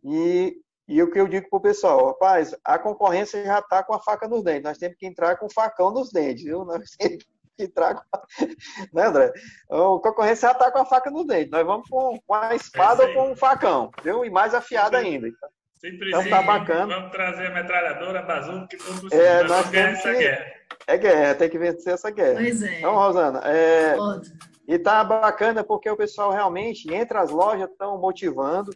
e, 0.02 0.56
e 0.88 1.02
o 1.02 1.10
que 1.10 1.20
eu 1.20 1.28
digo 1.28 1.48
para 1.50 1.58
o 1.58 1.62
pessoal, 1.62 2.06
rapaz, 2.06 2.54
a 2.64 2.78
concorrência 2.78 3.44
já 3.44 3.58
está 3.58 3.84
com 3.84 3.94
a 3.94 4.00
faca 4.00 4.26
nos 4.26 4.42
dentes, 4.42 4.64
nós 4.64 4.78
temos 4.78 4.96
que 4.96 5.06
entrar 5.06 5.36
com 5.36 5.46
o 5.46 5.52
facão 5.52 5.92
nos 5.92 6.10
dentes, 6.10 6.44
viu? 6.44 6.64
Nós 6.64 6.90
temos 6.98 7.22
que 7.56 7.64
entrar 7.64 7.94
com 7.94 8.02
a... 8.12 8.22
né, 8.94 9.06
André? 9.06 9.32
Então, 9.66 9.96
a 9.96 10.02
concorrência 10.02 10.48
já 10.48 10.52
está 10.52 10.70
com 10.72 10.78
a 10.78 10.86
faca 10.86 11.10
nos 11.10 11.26
dentes, 11.26 11.50
nós 11.50 11.66
vamos 11.66 11.88
com, 11.88 12.18
com 12.26 12.34
a 12.34 12.54
espada 12.54 13.04
é 13.04 13.08
ou 13.08 13.14
com 13.14 13.32
o 13.32 13.36
facão, 13.36 13.90
viu? 14.02 14.24
E 14.24 14.30
mais 14.30 14.54
afiado 14.54 14.96
ainda. 14.96 15.28
Então, 15.28 15.48
então 15.84 16.28
tá 16.28 16.42
bacana. 16.42 16.94
Vamos 16.94 17.10
trazer 17.10 17.46
a 17.46 17.50
metralhadora, 17.50 18.20
a 18.20 18.22
bazuca, 18.22 18.66
que 18.68 18.76
tudo 18.76 19.12
é, 19.12 19.42
nós 19.44 19.68
temos 19.70 19.98
essa 19.98 20.12
que... 20.12 20.18
guerra. 20.18 20.52
É 20.86 20.96
guerra, 20.96 21.34
tem 21.34 21.50
que 21.50 21.58
vencer 21.58 21.94
essa 21.94 22.10
guerra. 22.10 22.40
Pois 22.40 22.62
é. 22.62 22.78
Então, 22.78 22.94
Rosana, 22.94 23.40
é... 23.44 23.94
e 24.66 24.78
tá 24.78 25.02
bacana 25.04 25.62
porque 25.64 25.90
o 25.90 25.96
pessoal 25.96 26.30
realmente, 26.30 26.92
entre 26.92 27.18
as 27.18 27.30
lojas, 27.30 27.68
estão 27.70 27.98
motivando, 27.98 28.72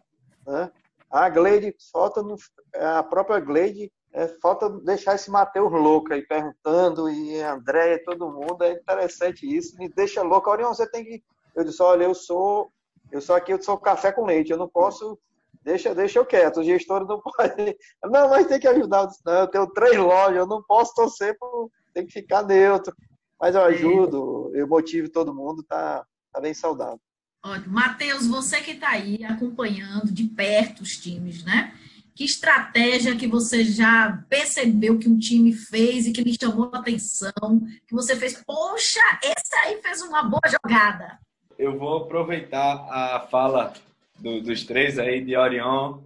né? 0.47 0.71
A 1.11 1.29
Glade, 1.29 1.75
falta 1.93 2.23
no... 2.23 2.37
a 2.75 3.03
própria 3.03 3.41
Glade, 3.41 3.91
é, 4.13 4.29
falta 4.41 4.69
deixar 4.69 5.15
esse 5.15 5.31
Matheus 5.31 5.71
louco 5.71 6.13
aí 6.13 6.23
perguntando, 6.23 7.09
e 7.11 7.41
André 7.43 7.95
e 7.95 7.99
todo 7.99 8.33
mundo, 8.33 8.63
é 8.63 8.73
interessante 8.73 9.47
isso, 9.47 9.77
me 9.79 9.89
deixa 9.89 10.23
louco. 10.23 10.51
Orion, 10.51 10.73
você 10.73 10.89
tem 10.91 11.05
que. 11.05 11.23
Eu 11.55 11.65
disse, 11.65 11.83
olha, 11.83 12.05
eu 12.05 12.15
sou. 12.15 12.71
Eu 13.13 13.21
sou 13.21 13.37
aqui, 13.37 13.53
eu 13.53 13.63
sou 13.63 13.79
café 13.79 14.11
com 14.11 14.25
leite, 14.25 14.51
eu 14.51 14.59
não 14.59 14.69
posso 14.69 15.19
deixa, 15.67 15.93
deixa 15.93 16.21
eu 16.21 16.25
quieto, 16.25 16.61
o 16.61 16.65
gestor 16.65 17.05
não 17.05 17.21
pode. 17.21 17.77
Não, 18.05 18.31
mas 18.31 18.47
tem 18.47 18.61
que 18.61 18.69
ajudar. 18.69 19.07
Disse, 19.07 19.21
não, 19.27 19.41
eu 19.41 19.49
tenho 19.49 19.67
três 19.67 19.97
lojas, 19.97 20.37
eu 20.37 20.47
não 20.47 20.63
posso 20.63 20.95
torcer, 20.95 21.37
por, 21.37 21.69
tem 21.93 22.07
que 22.07 22.13
ficar 22.13 22.45
neutro. 22.45 22.95
Mas 23.39 23.55
eu 23.55 23.63
ajudo, 23.63 24.53
eu 24.55 24.67
motivo 24.69 25.11
todo 25.11 25.35
mundo, 25.35 25.65
tá, 25.65 26.07
tá 26.33 26.41
bem 26.41 26.55
saudável. 26.55 27.01
Ótimo. 27.45 27.75
Matheus, 27.75 28.27
você 28.27 28.61
que 28.61 28.73
está 28.73 28.91
aí 28.91 29.25
acompanhando 29.25 30.11
de 30.11 30.25
perto 30.25 30.83
os 30.83 30.97
times, 30.97 31.45
né? 31.45 31.75
Que 32.15 32.25
estratégia 32.25 33.15
que 33.15 33.27
você 33.27 33.63
já 33.63 34.25
percebeu 34.31 34.99
que 34.99 35.09
um 35.09 35.19
time 35.19 35.53
fez 35.53 36.07
e 36.07 36.13
que 36.13 36.23
lhe 36.23 36.35
chamou 36.41 36.71
a 36.73 36.79
atenção? 36.79 37.61
Que 37.87 37.95
você 37.95 38.17
fez, 38.17 38.43
poxa, 38.47 39.03
esse 39.23 39.55
aí 39.65 39.83
fez 39.83 40.01
uma 40.01 40.23
boa 40.23 40.41
jogada. 40.49 41.19
Eu 41.59 41.79
vou 41.79 42.05
aproveitar 42.05 42.87
a 42.91 43.21
fala 43.31 43.75
do, 44.19 44.41
dos 44.41 44.65
três 44.65 44.99
aí, 44.99 45.25
de 45.25 45.37
Orion, 45.37 46.01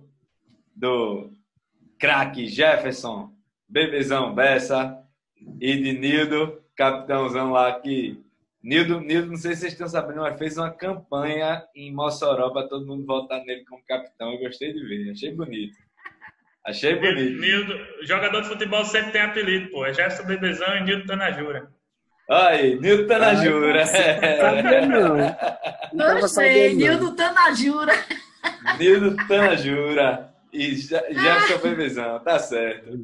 do 0.75 1.31
craque 1.99 2.47
Jefferson, 2.47 3.33
bebezão 3.69 4.35
Bessa 4.35 4.99
e 5.61 5.77
de 5.77 5.93
Nildo, 5.99 6.61
capitãozão 6.75 7.53
lá 7.53 7.79
que 7.81 8.23
Nildo, 8.63 9.01
Nildo, 9.01 9.29
não 9.29 9.37
sei 9.37 9.55
se 9.55 9.63
vocês 9.63 9.73
estão 9.73 9.89
sabendo, 9.89 10.21
mas 10.21 10.39
fez 10.39 10.59
uma 10.59 10.71
campanha 10.71 11.65
em 11.75 11.93
Mossoró 11.93 12.51
para 12.51 12.69
todo 12.69 12.87
mundo 12.87 13.07
votar 13.07 13.43
nele 13.45 13.65
como 13.65 13.83
capitão. 13.87 14.33
Eu 14.33 14.39
gostei 14.39 14.73
de 14.73 14.85
ver, 14.85 15.11
achei 15.11 15.33
bonito. 15.35 15.77
Achei 16.67 16.95
bonito. 16.95 17.41
Nildo, 17.41 17.75
jogador 18.03 18.43
de 18.43 18.49
futebol 18.49 18.85
sempre 18.85 19.13
tem 19.13 19.23
apelido, 19.23 19.71
pô. 19.71 19.87
É 19.87 19.95
Jefferson 19.95 20.27
Bebezão 20.27 20.77
e 20.77 20.85
Nildo 20.85 21.07
Tanajura. 21.07 21.71
Aí, 22.33 22.79
Nildo 22.79 23.09
Tanajura. 23.09 23.85
Sabia 23.87 24.87
não. 24.87 26.21
Gostei, 26.21 26.75
Nildo 26.75 27.17
Tanajura. 27.17 27.93
Nildo 28.79 29.17
Tanajura. 29.27 30.33
E 30.53 30.77
Jefferson 30.77 31.59
Bebezão, 31.61 32.21
tá 32.21 32.39
certo. 32.39 33.01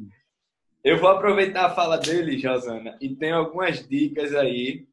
Eu 0.83 0.97
vou 0.97 1.09
aproveitar 1.09 1.65
a 1.65 1.75
fala 1.75 1.97
dele, 1.97 2.37
Josana, 2.37 2.97
e 3.01 3.13
tem 3.15 3.31
algumas 3.31 3.85
dicas 3.85 4.33
aí 4.33 4.87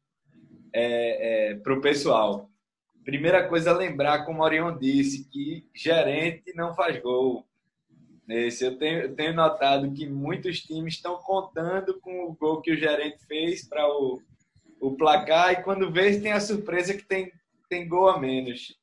é, 0.73 1.51
é, 1.51 1.55
para 1.55 1.73
o 1.73 1.79
pessoal. 1.79 2.49
Primeira 3.05 3.47
coisa, 3.47 3.71
lembrar, 3.71 4.25
como 4.25 4.41
o 4.41 4.43
Orion 4.43 4.77
disse, 4.77 5.29
que 5.29 5.69
gerente 5.73 6.53
não 6.55 6.73
faz 6.73 7.01
gol. 7.01 7.45
Esse, 8.27 8.65
eu, 8.65 8.77
tenho, 8.77 9.01
eu 9.01 9.15
tenho 9.15 9.35
notado 9.35 9.91
que 9.91 10.07
muitos 10.07 10.61
times 10.61 10.95
estão 10.95 11.17
contando 11.17 11.99
com 11.99 12.25
o 12.25 12.33
gol 12.33 12.61
que 12.61 12.71
o 12.71 12.77
gerente 12.77 13.23
fez 13.27 13.67
para 13.67 13.87
o, 13.87 14.19
o 14.79 14.95
placar 14.95 15.51
e 15.53 15.63
quando 15.63 15.91
vê 15.91 16.19
tem 16.19 16.31
a 16.31 16.39
surpresa 16.39 16.95
que 16.95 17.03
tem, 17.03 17.31
tem 17.69 17.87
gol 17.87 18.09
a 18.09 18.19
menos. 18.19 18.75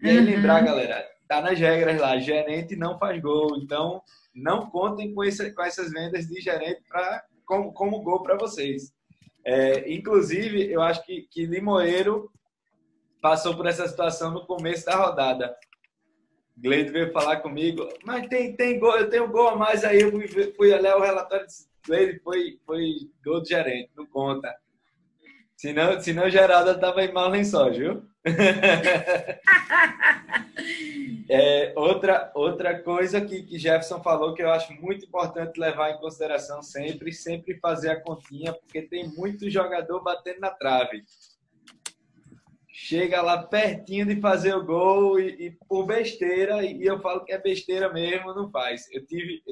E 0.00 0.08
aí, 0.08 0.18
uhum. 0.18 0.24
lembrar, 0.24 0.64
galera, 0.64 1.08
tá 1.28 1.40
nas 1.40 1.58
regras 1.58 2.00
lá, 2.00 2.18
gerente 2.18 2.74
não 2.74 2.98
faz 2.98 3.20
gol, 3.22 3.56
então 3.56 4.02
não 4.34 4.68
contem 4.68 5.14
com, 5.14 5.22
esse, 5.22 5.52
com 5.52 5.62
essas 5.62 5.92
vendas 5.92 6.26
de 6.26 6.40
gerente 6.40 6.82
pra, 6.88 7.24
como, 7.44 7.72
como 7.72 8.02
gol 8.02 8.22
para 8.22 8.36
vocês. 8.36 8.92
É, 9.44 9.92
inclusive, 9.92 10.70
eu 10.72 10.82
acho 10.82 11.04
que, 11.04 11.22
que 11.30 11.46
Limoeiro 11.46 12.30
passou 13.20 13.56
por 13.56 13.66
essa 13.66 13.86
situação 13.86 14.32
no 14.32 14.46
começo 14.46 14.84
da 14.86 14.96
rodada. 14.96 15.56
Gleide 16.62 16.92
veio 16.92 17.12
falar 17.12 17.38
comigo, 17.38 17.88
mas 18.04 18.28
tem, 18.28 18.54
tem 18.54 18.78
gol, 18.78 18.96
eu 18.96 19.10
tenho 19.10 19.26
gol 19.28 19.48
a 19.48 19.56
mais 19.56 19.82
aí. 19.84 20.00
Eu 20.00 20.12
fui, 20.12 20.28
fui 20.28 20.72
olhar 20.72 20.96
o 20.96 21.02
relatório 21.02 21.46
de 21.46 21.52
Gleide, 21.84 22.20
foi, 22.22 22.60
foi 22.64 22.92
gol 23.24 23.40
do 23.40 23.48
gerente, 23.48 23.90
não 23.96 24.06
conta. 24.06 24.54
Senão, 25.56 26.00
senão 26.00 26.30
Geralda 26.30 26.72
estava 26.72 27.04
em 27.04 27.12
mau 27.12 27.28
lençol, 27.28 27.72
viu? 27.72 28.04
é, 31.28 31.72
outra, 31.76 32.30
outra 32.34 32.80
coisa 32.80 33.20
que, 33.20 33.42
que 33.42 33.58
Jefferson 33.58 34.02
falou 34.02 34.34
que 34.34 34.42
eu 34.42 34.50
acho 34.50 34.72
muito 34.74 35.06
importante 35.06 35.58
levar 35.58 35.90
em 35.90 35.98
consideração 35.98 36.62
sempre, 36.62 37.12
sempre 37.12 37.58
fazer 37.58 37.90
a 37.90 38.00
continha, 38.00 38.52
porque 38.52 38.82
tem 38.82 39.08
muito 39.08 39.50
jogador 39.50 40.02
batendo 40.02 40.40
na 40.40 40.50
trave. 40.50 41.02
Chega 42.92 43.22
lá 43.22 43.42
pertinho 43.42 44.04
de 44.04 44.20
fazer 44.20 44.54
o 44.54 44.62
gol 44.62 45.18
e, 45.18 45.46
e 45.46 45.50
por 45.66 45.86
besteira, 45.86 46.62
e 46.62 46.84
eu 46.84 47.00
falo 47.00 47.24
que 47.24 47.32
é 47.32 47.38
besteira 47.38 47.90
mesmo, 47.90 48.34
não 48.34 48.50
faz. 48.50 48.86
Eu 48.92 49.06
tive, 49.06 49.42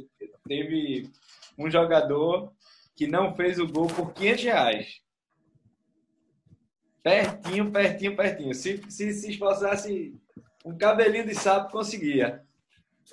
teve 0.46 1.10
um 1.56 1.70
jogador 1.70 2.52
que 2.94 3.06
não 3.06 3.34
fez 3.34 3.58
o 3.58 3.66
gol 3.66 3.86
por 3.86 4.12
500 4.12 4.44
reais 4.44 5.00
Pertinho, 7.02 7.70
pertinho, 7.70 8.14
pertinho. 8.14 8.54
Se 8.54 8.82
se, 8.90 9.12
se 9.14 9.30
esforçasse 9.30 10.14
um 10.62 10.76
cabelinho 10.76 11.24
de 11.26 11.34
sapo, 11.34 11.72
conseguia. 11.72 12.44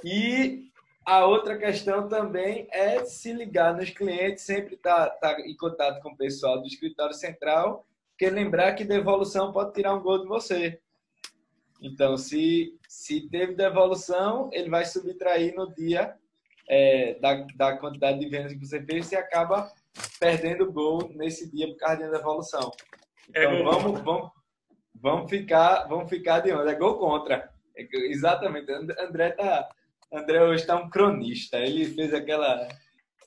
E 0.04 0.70
a 1.06 1.26
outra 1.26 1.58
questão 1.58 2.10
também 2.10 2.68
é 2.70 3.06
se 3.06 3.32
ligar 3.32 3.74
nos 3.74 3.90
clientes, 3.90 4.44
sempre 4.44 4.76
estar 4.76 5.10
tá, 5.12 5.36
tá 5.36 5.42
em 5.42 5.56
contato 5.56 6.02
com 6.02 6.10
o 6.10 6.18
pessoal 6.18 6.60
do 6.60 6.68
escritório 6.68 7.16
central, 7.16 7.88
porque 8.18 8.32
lembrar 8.32 8.74
que 8.74 8.84
devolução 8.84 9.54
pode 9.54 9.74
tirar 9.74 9.94
um 9.94 10.02
gol 10.02 10.20
de 10.20 10.28
você. 10.28 10.80
Então, 11.80 12.18
se, 12.18 12.76
se 12.90 13.30
teve 13.30 13.54
devolução, 13.54 14.50
ele 14.52 14.72
vai 14.72 14.84
subtrair 14.86 15.54
no 15.56 15.72
dia 15.76 16.16
é, 16.68 17.14
da, 17.20 17.46
da 17.56 17.78
quantidade 17.78 18.20
de 18.20 18.28
vendas 18.28 18.54
que 18.54 18.66
você 18.66 18.82
fez 18.82 19.12
e 19.12 19.16
acaba 19.16 19.72
perdendo 20.20 20.64
o 20.64 20.72
gol 20.72 21.12
nesse 21.14 21.52
dia 21.52 21.68
por 21.68 21.78
causa 21.78 22.10
da 22.10 22.18
devolução. 22.18 22.72
É 23.36 23.44
então, 23.44 23.64
vamos, 23.64 24.02
vamos, 24.02 24.32
vamos, 24.96 25.30
ficar, 25.30 25.86
vamos 25.86 26.10
ficar 26.10 26.40
de 26.40 26.52
onde? 26.52 26.72
É 26.72 26.76
gol 26.76 26.98
contra. 26.98 27.54
É, 27.76 27.88
exatamente. 28.10 28.72
André 28.72 29.30
tá, 29.34 29.70
André 30.12 30.44
hoje 30.44 30.62
está 30.62 30.76
um 30.76 30.90
cronista. 30.90 31.60
Ele 31.60 31.86
fez 31.86 32.12
aquela 32.16 32.68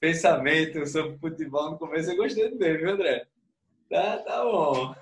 pensamento 0.01 0.85
sobre 0.85 1.17
futebol 1.19 1.71
no 1.71 1.79
começo. 1.79 2.11
Eu 2.11 2.17
gostei 2.17 2.51
dele, 2.59 2.79
viu, 2.79 2.91
André? 2.91 3.29
Tá, 3.91 4.19
tá 4.19 4.45
bom. 4.45 4.95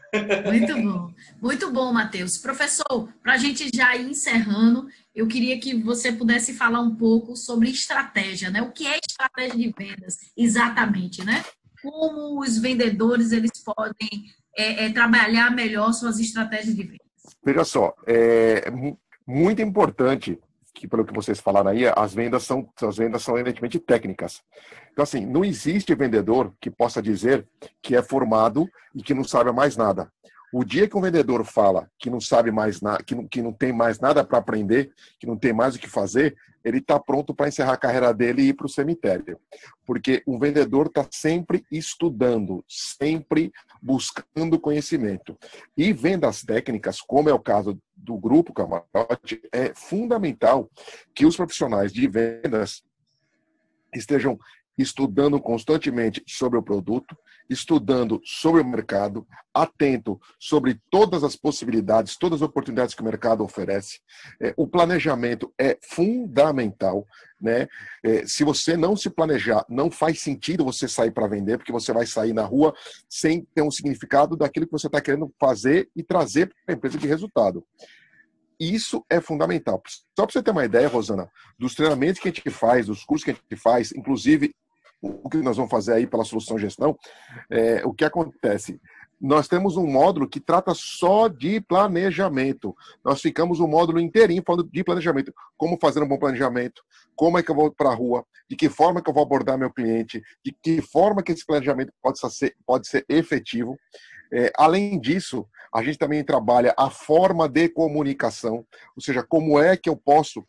Muito 0.47 0.83
bom. 0.83 1.13
Muito 1.43 1.71
bom, 1.71 1.93
Matheus. 1.93 2.39
Professor, 2.39 3.13
para 3.23 3.35
a 3.35 3.37
gente 3.37 3.71
já 3.73 3.95
ir 3.95 4.09
encerrando, 4.09 4.89
eu 5.15 5.29
queria 5.29 5.61
que 5.61 5.75
você 5.75 6.11
pudesse 6.11 6.55
falar 6.55 6.81
um 6.81 6.97
pouco 6.97 7.37
sobre 7.37 7.69
estratégia, 7.69 8.49
né? 8.49 8.63
O 8.63 8.73
que 8.73 8.87
é 8.87 8.99
estratégia 9.07 9.59
de 9.59 9.75
vendas, 9.77 10.33
exatamente, 10.35 11.23
né? 11.23 11.45
Como 11.83 12.41
os 12.41 12.57
vendedores 12.57 13.31
eles 13.31 13.63
podem 13.63 14.33
é, 14.57 14.87
é, 14.87 14.91
trabalhar 14.91 15.51
melhor 15.55 15.93
suas 15.93 16.19
estratégias 16.19 16.75
de 16.75 16.83
vendas? 16.83 17.07
Veja 17.45 17.65
só, 17.65 17.95
é 18.07 18.71
muito 19.27 19.61
importante 19.61 20.39
que 20.79 20.87
pelo 20.87 21.05
que 21.05 21.13
vocês 21.13 21.41
falaram 21.41 21.71
aí, 21.71 21.85
as 21.97 22.15
vendas 22.15 22.45
são 22.45 22.69
as 22.81 22.97
vendas 22.97 23.23
são 23.23 23.37
evidentemente 23.37 23.81
técnicas. 23.81 24.43
Então 24.93 25.03
assim, 25.03 25.27
não 25.27 25.45
existe 25.45 25.93
vendedor 25.95 26.55
que 26.61 26.71
possa 26.71 27.03
dizer 27.03 27.45
que 27.83 27.97
é 27.97 28.03
formado 28.03 28.69
e 28.95 29.03
que 29.03 29.13
não 29.13 29.25
sabe 29.25 29.51
mais 29.51 29.77
nada. 29.77 30.11
O 30.53 30.65
dia 30.65 30.89
que 30.89 30.97
um 30.97 31.01
vendedor 31.01 31.45
fala 31.45 31.91
que 31.99 32.09
não 32.09 32.21
sabe 32.21 32.51
mais 32.51 32.81
nada, 32.81 33.03
que 33.03 33.15
não, 33.15 33.27
que 33.27 33.43
não 33.43 33.53
tem 33.53 33.73
mais 33.73 34.01
nada 34.01 34.25
para 34.25 34.39
aprender, 34.39 34.93
que 35.19 35.27
não 35.27 35.37
tem 35.37 35.53
mais 35.53 35.75
o 35.75 35.79
que 35.79 35.89
fazer, 35.89 36.37
ele 36.65 36.79
está 36.79 36.99
pronto 36.99 37.35
para 37.35 37.49
encerrar 37.49 37.75
a 37.75 37.79
carreira 37.79 38.13
dele 38.13 38.43
e 38.43 38.49
ir 38.49 38.55
para 38.55 38.67
o 38.67 38.71
cemitério. 38.71 39.39
Porque 39.87 40.23
o 40.27 40.39
vendedor 40.39 40.87
está 40.87 41.07
sempre 41.11 41.65
estudando, 41.71 42.65
sempre 42.69 43.53
buscando 43.81 44.59
conhecimento. 44.59 45.37
E 45.77 45.93
vendas 45.93 46.43
técnicas, 46.43 47.01
como 47.01 47.29
é 47.29 47.33
o 47.33 47.39
caso 47.39 47.81
do 47.97 48.17
grupo 48.17 48.53
Camarote, 48.53 49.41
é 49.53 49.73
fundamental 49.75 50.71
que 51.15 51.27
os 51.27 51.37
profissionais 51.37 51.93
de 51.93 52.07
vendas 52.09 52.83
estejam 53.95 54.39
estudando 54.79 55.41
constantemente 55.41 56.23
sobre 56.27 56.59
o 56.59 56.63
produto, 56.63 57.17
estudando 57.51 58.21
sobre 58.25 58.63
o 58.63 58.65
mercado, 58.65 59.27
atento 59.53 60.21
sobre 60.39 60.81
todas 60.91 61.25
as 61.25 61.35
possibilidades, 61.35 62.17
todas 62.17 62.41
as 62.41 62.49
oportunidades 62.49 62.95
que 62.95 63.03
o 63.03 63.05
mercado 63.05 63.43
oferece. 63.43 64.01
É, 64.41 64.55
o 64.57 64.69
planejamento 64.69 65.53
é 65.59 65.77
fundamental. 65.83 67.05
Né? 67.41 67.67
É, 68.05 68.27
se 68.27 68.45
você 68.45 68.77
não 68.77 68.95
se 68.95 69.11
planejar, 69.11 69.65
não 69.69 69.91
faz 69.91 70.21
sentido 70.21 70.65
você 70.65 70.87
sair 70.87 71.11
para 71.11 71.27
vender, 71.27 71.59
porque 71.59 71.73
você 71.73 71.93
vai 71.93 72.07
sair 72.07 72.33
na 72.33 72.45
rua 72.45 72.75
sem 73.09 73.47
ter 73.55 73.63
um 73.63 73.71
significado 73.71 74.37
daquilo 74.37 74.67
que 74.67 74.73
você 74.73 74.87
está 74.87 75.01
querendo 75.01 75.33
fazer 75.41 75.89
e 75.97 76.03
trazer 76.03 76.55
para 76.65 76.75
a 76.75 76.77
empresa 76.77 76.99
de 76.99 77.07
resultado. 77.07 77.65
Isso 78.61 79.05
é 79.09 79.21
fundamental. 79.21 79.81
Só 80.19 80.27
para 80.27 80.33
você 80.33 80.43
ter 80.43 80.51
uma 80.51 80.65
ideia, 80.65 80.89
Rosana, 80.89 81.31
dos 81.57 81.75
treinamentos 81.75 82.21
que 82.21 82.29
a 82.29 82.33
gente 82.33 82.51
faz, 82.51 82.87
dos 82.87 83.05
cursos 83.05 83.25
que 83.25 83.31
a 83.31 83.35
gente 83.35 83.57
faz, 83.57 83.93
inclusive 83.93 84.53
o 85.01 85.29
que 85.29 85.39
nós 85.39 85.57
vamos 85.57 85.71
fazer 85.71 85.95
aí 85.95 86.07
pela 86.07 86.25
solução 86.25 86.59
gestão, 86.59 86.97
é, 87.51 87.83
o 87.85 87.93
que 87.93 88.05
acontece? 88.05 88.81
Nós 89.21 89.49
temos 89.49 89.77
um 89.77 89.87
módulo 89.87 90.29
que 90.29 90.39
trata 90.39 90.73
só 90.75 91.27
de 91.27 91.61
planejamento. 91.61 92.77
Nós 93.05 93.21
ficamos 93.21 93.59
um 93.59 93.67
módulo 93.67 93.99
inteirinho 93.99 94.43
falando 94.47 94.69
de 94.71 94.85
planejamento. 94.85 95.35
Como 95.57 95.79
fazer 95.81 96.01
um 96.03 96.09
bom 96.09 96.19
planejamento, 96.19 96.83
como 97.17 97.37
é 97.37 97.43
que 97.43 97.51
eu 97.51 97.55
vou 97.55 97.71
para 97.71 97.91
a 97.91 97.95
rua, 97.95 98.25
de 98.49 98.55
que 98.55 98.69
forma 98.69 99.03
que 99.03 99.11
eu 99.11 99.15
vou 99.15 99.25
abordar 99.25 99.59
meu 99.59 99.73
cliente, 99.73 100.23
de 100.45 100.53
que 100.53 100.81
forma 100.81 101.23
que 101.23 101.33
esse 101.33 101.45
planejamento 101.45 101.93
pode 102.01 102.19
ser, 102.19 102.55
pode 102.65 102.87
ser 102.87 103.05
efetivo. 103.09 103.77
É, 104.33 104.53
além 104.57 105.01
disso, 105.01 105.45
a 105.75 105.83
gente 105.83 105.99
também 105.99 106.23
trabalha 106.23 106.73
a 106.79 106.89
forma 106.89 107.49
de 107.49 107.69
comunicação, 107.69 108.65
ou 108.97 109.03
seja, 109.03 109.23
como 109.23 109.59
é 109.59 109.77
que 109.77 109.89
eu 109.89 109.97
posso 109.97 110.47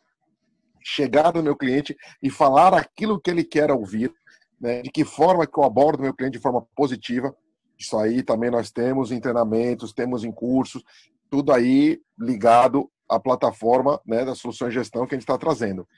chegar 0.82 1.34
no 1.34 1.42
meu 1.42 1.56
cliente 1.56 1.96
e 2.22 2.30
falar 2.30 2.72
aquilo 2.72 3.20
que 3.20 3.30
ele 3.30 3.44
quer 3.44 3.70
ouvir 3.70 4.14
né, 4.60 4.82
de 4.82 4.90
que 4.90 5.04
forma 5.04 5.46
que 5.46 5.58
eu 5.58 5.64
abordo 5.64 6.02
meu 6.02 6.14
cliente 6.14 6.36
de 6.36 6.42
forma 6.42 6.66
positiva. 6.76 7.34
Isso 7.78 7.96
aí 7.96 8.22
também 8.22 8.50
nós 8.50 8.70
temos 8.70 9.10
em 9.10 9.20
treinamentos, 9.20 9.92
temos 9.92 10.22
em 10.22 10.30
cursos, 10.30 10.84
tudo 11.30 11.52
aí 11.52 12.00
ligado 12.18 12.90
à 13.08 13.18
plataforma 13.18 14.00
né, 14.06 14.24
da 14.24 14.34
solução 14.34 14.68
de 14.68 14.74
gestão 14.74 15.06
que 15.06 15.14
a 15.14 15.16
gente 15.16 15.22
está 15.22 15.38
trazendo. 15.38 15.88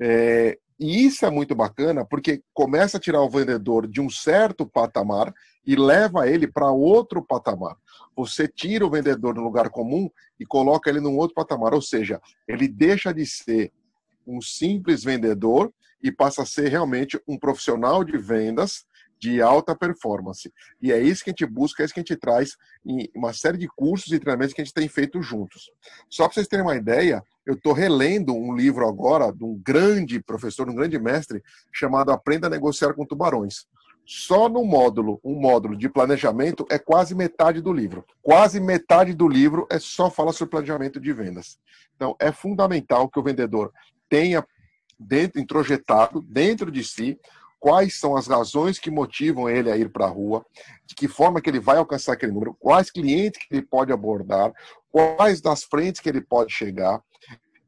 É, 0.00 0.58
E 0.78 1.06
isso 1.06 1.24
é 1.24 1.30
muito 1.30 1.54
bacana 1.54 2.04
porque 2.04 2.42
começa 2.52 2.96
a 2.96 3.00
tirar 3.00 3.22
o 3.22 3.30
vendedor 3.30 3.86
de 3.86 4.00
um 4.00 4.10
certo 4.10 4.66
patamar 4.66 5.32
e 5.66 5.74
leva 5.74 6.28
ele 6.28 6.46
para 6.46 6.70
outro 6.70 7.22
patamar. 7.22 7.76
Você 8.14 8.46
tira 8.46 8.86
o 8.86 8.90
vendedor 8.90 9.34
no 9.34 9.42
lugar 9.42 9.70
comum 9.70 10.10
e 10.38 10.44
coloca 10.44 10.88
ele 10.88 11.00
num 11.00 11.16
outro 11.16 11.34
patamar, 11.34 11.74
ou 11.74 11.82
seja, 11.82 12.20
ele 12.46 12.68
deixa 12.68 13.12
de 13.12 13.26
ser 13.26 13.72
um 14.26 14.40
simples 14.40 15.02
vendedor 15.02 15.72
e 16.06 16.12
passa 16.12 16.42
a 16.42 16.46
ser 16.46 16.68
realmente 16.68 17.20
um 17.26 17.36
profissional 17.36 18.04
de 18.04 18.16
vendas 18.16 18.86
de 19.18 19.40
alta 19.40 19.74
performance. 19.74 20.52
E 20.80 20.92
é 20.92 21.00
isso 21.00 21.24
que 21.24 21.30
a 21.30 21.32
gente 21.32 21.46
busca, 21.46 21.82
é 21.82 21.84
isso 21.84 21.94
que 21.94 22.00
a 22.00 22.02
gente 22.02 22.16
traz 22.16 22.56
em 22.84 23.08
uma 23.14 23.32
série 23.32 23.58
de 23.58 23.66
cursos 23.66 24.12
e 24.12 24.18
treinamentos 24.18 24.54
que 24.54 24.60
a 24.60 24.64
gente 24.64 24.74
tem 24.74 24.88
feito 24.88 25.20
juntos. 25.22 25.70
Só 26.08 26.24
para 26.24 26.34
vocês 26.34 26.46
terem 26.46 26.64
uma 26.64 26.76
ideia, 26.76 27.22
eu 27.44 27.54
estou 27.54 27.72
relendo 27.72 28.34
um 28.34 28.54
livro 28.54 28.86
agora 28.86 29.32
de 29.32 29.42
um 29.42 29.58
grande 29.58 30.20
professor, 30.20 30.68
um 30.68 30.74
grande 30.74 30.98
mestre, 30.98 31.42
chamado 31.72 32.12
Aprenda 32.12 32.46
a 32.46 32.50
Negociar 32.50 32.92
com 32.94 33.06
Tubarões. 33.06 33.66
Só 34.04 34.48
no 34.48 34.64
módulo, 34.64 35.18
um 35.24 35.34
módulo 35.34 35.76
de 35.76 35.88
planejamento 35.88 36.64
é 36.70 36.78
quase 36.78 37.12
metade 37.12 37.60
do 37.60 37.72
livro. 37.72 38.04
Quase 38.22 38.60
metade 38.60 39.12
do 39.12 39.26
livro 39.26 39.66
é 39.68 39.80
só 39.80 40.08
falar 40.08 40.32
sobre 40.32 40.52
planejamento 40.52 41.00
de 41.00 41.12
vendas. 41.12 41.58
Então, 41.96 42.14
é 42.20 42.30
fundamental 42.30 43.08
que 43.08 43.18
o 43.18 43.22
vendedor 43.22 43.72
tenha 44.08 44.46
dentro, 44.98 45.40
introjetado 45.40 46.20
dentro 46.22 46.70
de 46.70 46.82
si 46.84 47.18
quais 47.58 47.98
são 47.98 48.16
as 48.16 48.26
razões 48.26 48.78
que 48.78 48.90
motivam 48.90 49.48
ele 49.48 49.70
a 49.70 49.76
ir 49.76 49.90
para 49.90 50.06
a 50.06 50.08
rua, 50.08 50.44
de 50.84 50.94
que 50.94 51.08
forma 51.08 51.40
que 51.40 51.50
ele 51.50 51.58
vai 51.60 51.78
alcançar 51.78 52.12
aquele 52.12 52.32
número, 52.32 52.54
quais 52.60 52.90
clientes 52.90 53.40
que 53.40 53.54
ele 53.54 53.62
pode 53.62 53.92
abordar, 53.92 54.52
quais 54.90 55.40
das 55.40 55.64
frentes 55.64 56.00
que 56.00 56.08
ele 56.08 56.20
pode 56.20 56.52
chegar, 56.52 57.02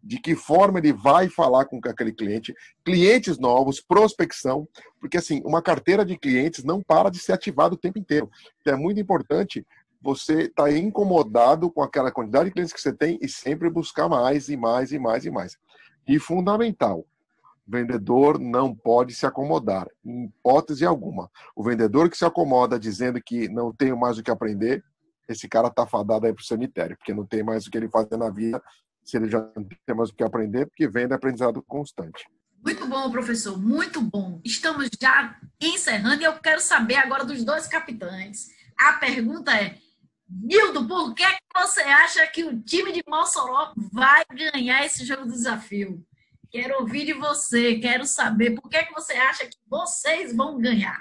de 0.02 0.20
que 0.20 0.34
forma 0.36 0.78
ele 0.78 0.92
vai 0.92 1.28
falar 1.28 1.64
com 1.64 1.80
aquele 1.84 2.12
cliente, 2.12 2.54
clientes 2.84 3.38
novos, 3.38 3.80
prospecção, 3.80 4.68
porque 5.00 5.18
assim, 5.18 5.42
uma 5.44 5.60
carteira 5.60 6.04
de 6.04 6.16
clientes 6.16 6.64
não 6.64 6.82
para 6.82 7.10
de 7.10 7.18
ser 7.18 7.32
ativada 7.32 7.74
o 7.74 7.78
tempo 7.78 7.98
inteiro. 7.98 8.30
Então 8.60 8.74
é 8.74 8.76
muito 8.76 9.00
importante 9.00 9.66
você 10.00 10.42
estar 10.42 10.64
tá 10.64 10.72
incomodado 10.72 11.70
com 11.70 11.82
aquela 11.82 12.12
quantidade 12.12 12.46
de 12.46 12.52
clientes 12.52 12.72
que 12.72 12.80
você 12.80 12.92
tem 12.92 13.18
e 13.20 13.28
sempre 13.28 13.68
buscar 13.68 14.08
mais 14.08 14.48
e 14.48 14.56
mais 14.56 14.92
e 14.92 14.98
mais 14.98 15.24
e 15.24 15.30
mais. 15.30 15.58
E 16.06 16.18
fundamental, 16.18 17.04
vendedor 17.68 18.38
não 18.38 18.74
pode 18.74 19.14
se 19.14 19.26
acomodar, 19.26 19.86
em 20.04 20.24
hipótese 20.24 20.86
alguma. 20.86 21.30
O 21.54 21.62
vendedor 21.62 22.08
que 22.08 22.16
se 22.16 22.24
acomoda 22.24 22.78
dizendo 22.78 23.20
que 23.20 23.48
não 23.48 23.72
tenho 23.72 23.96
mais 23.96 24.16
o 24.16 24.22
que 24.22 24.30
aprender, 24.30 24.82
esse 25.28 25.46
cara 25.46 25.68
está 25.68 25.86
fadado 25.86 26.26
aí 26.26 26.32
para 26.32 26.40
o 26.40 26.44
cemitério, 26.44 26.96
porque 26.96 27.12
não 27.12 27.26
tem 27.26 27.42
mais 27.42 27.66
o 27.66 27.70
que 27.70 27.76
ele 27.76 27.90
fazer 27.90 28.16
na 28.16 28.30
vida, 28.30 28.62
se 29.04 29.18
ele 29.18 29.28
já 29.28 29.40
não 29.54 29.64
tem 29.64 29.94
mais 29.94 30.08
o 30.08 30.14
que 30.14 30.24
aprender, 30.24 30.66
porque 30.66 30.88
vende 30.88 31.12
aprendizado 31.12 31.62
constante. 31.62 32.26
Muito 32.64 32.86
bom, 32.86 33.10
professor, 33.10 33.58
muito 33.58 34.00
bom. 34.00 34.40
Estamos 34.44 34.88
já 35.00 35.38
encerrando 35.60 36.22
e 36.22 36.24
eu 36.24 36.32
quero 36.38 36.60
saber 36.60 36.96
agora 36.96 37.24
dos 37.24 37.44
dois 37.44 37.66
capitães. 37.66 38.48
A 38.78 38.94
pergunta 38.94 39.54
é, 39.54 39.76
Nildo, 40.28 40.86
por 40.86 41.14
que 41.14 41.24
você 41.54 41.82
acha 41.82 42.26
que 42.26 42.44
o 42.44 42.60
time 42.62 42.92
de 42.92 43.02
Mossoró 43.06 43.72
vai 43.92 44.24
ganhar 44.32 44.84
esse 44.84 45.04
jogo 45.04 45.24
do 45.24 45.32
desafio? 45.32 46.04
Quero 46.50 46.80
ouvir 46.80 47.04
de 47.04 47.12
você, 47.12 47.78
quero 47.78 48.06
saber 48.06 48.54
por 48.54 48.68
que, 48.70 48.84
que 48.84 48.94
você 48.94 49.12
acha 49.12 49.46
que 49.46 49.56
vocês 49.66 50.34
vão 50.34 50.58
ganhar. 50.58 50.98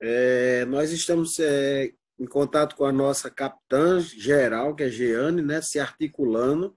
É, 0.00 0.64
nós 0.64 0.90
estamos 0.90 1.38
é, 1.38 1.92
em 2.18 2.26
contato 2.26 2.74
com 2.76 2.84
a 2.84 2.92
nossa 2.92 3.30
capitã 3.30 4.00
geral, 4.00 4.74
que 4.74 4.82
é 4.82 4.88
Jeane, 4.88 5.42
né, 5.42 5.62
se 5.62 5.78
articulando, 5.78 6.76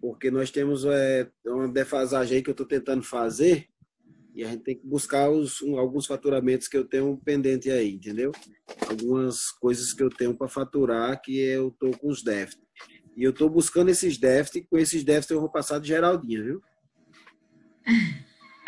porque 0.00 0.30
nós 0.30 0.50
temos 0.50 0.84
é, 0.84 1.28
uma 1.46 1.68
defasagem 1.68 2.36
aí 2.36 2.42
que 2.42 2.50
eu 2.50 2.52
estou 2.52 2.66
tentando 2.66 3.02
fazer 3.02 3.68
e 4.34 4.42
a 4.42 4.48
gente 4.48 4.64
tem 4.64 4.76
que 4.76 4.86
buscar 4.86 5.30
os, 5.30 5.62
um, 5.62 5.78
alguns 5.78 6.06
faturamentos 6.06 6.66
que 6.66 6.76
eu 6.76 6.84
tenho 6.84 7.16
pendente 7.24 7.70
aí, 7.70 7.94
entendeu? 7.94 8.32
Algumas 8.88 9.52
coisas 9.52 9.92
que 9.92 10.02
eu 10.02 10.10
tenho 10.10 10.34
para 10.36 10.48
faturar 10.48 11.20
que 11.22 11.38
eu 11.38 11.68
estou 11.68 11.96
com 11.96 12.08
os 12.08 12.22
déficits. 12.22 12.64
E 13.16 13.22
eu 13.22 13.30
estou 13.30 13.48
buscando 13.48 13.90
esses 13.90 14.18
déficits, 14.18 14.66
com 14.68 14.76
esses 14.76 15.04
déficits 15.04 15.30
eu 15.30 15.40
vou 15.40 15.48
passar 15.48 15.78
de 15.78 15.86
Geraldinha, 15.86 16.42
viu? 16.42 16.60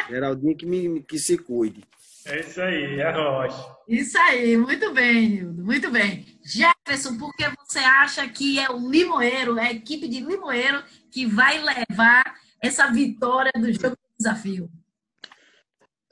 Geraldinho 0.09 0.57
que, 0.57 0.67
me, 0.67 1.03
que 1.03 1.19
se 1.19 1.37
cuide. 1.37 1.83
É 2.27 2.41
isso 2.41 2.61
aí, 2.61 3.01
é 3.01 3.11
Rocha. 3.11 3.77
Isso 3.89 4.19
aí, 4.19 4.57
muito 4.57 4.93
bem, 4.93 5.29
Nildo, 5.29 5.65
muito 5.65 5.91
bem. 5.91 6.27
Jefferson, 6.45 7.17
por 7.17 7.33
que 7.37 7.45
você 7.65 7.79
acha 7.79 8.27
que 8.29 8.59
é 8.59 8.69
o 8.69 8.91
Limoeiro, 8.91 9.59
é 9.59 9.69
a 9.69 9.73
equipe 9.73 10.09
de 10.09 10.21
Limoeiro 10.21 10.83
que 11.11 11.25
vai 11.25 11.63
levar 11.63 12.25
essa 12.61 12.91
vitória 12.91 13.53
do 13.55 13.73
jogo 13.73 13.91
do 13.91 14.17
desafio? 14.19 14.69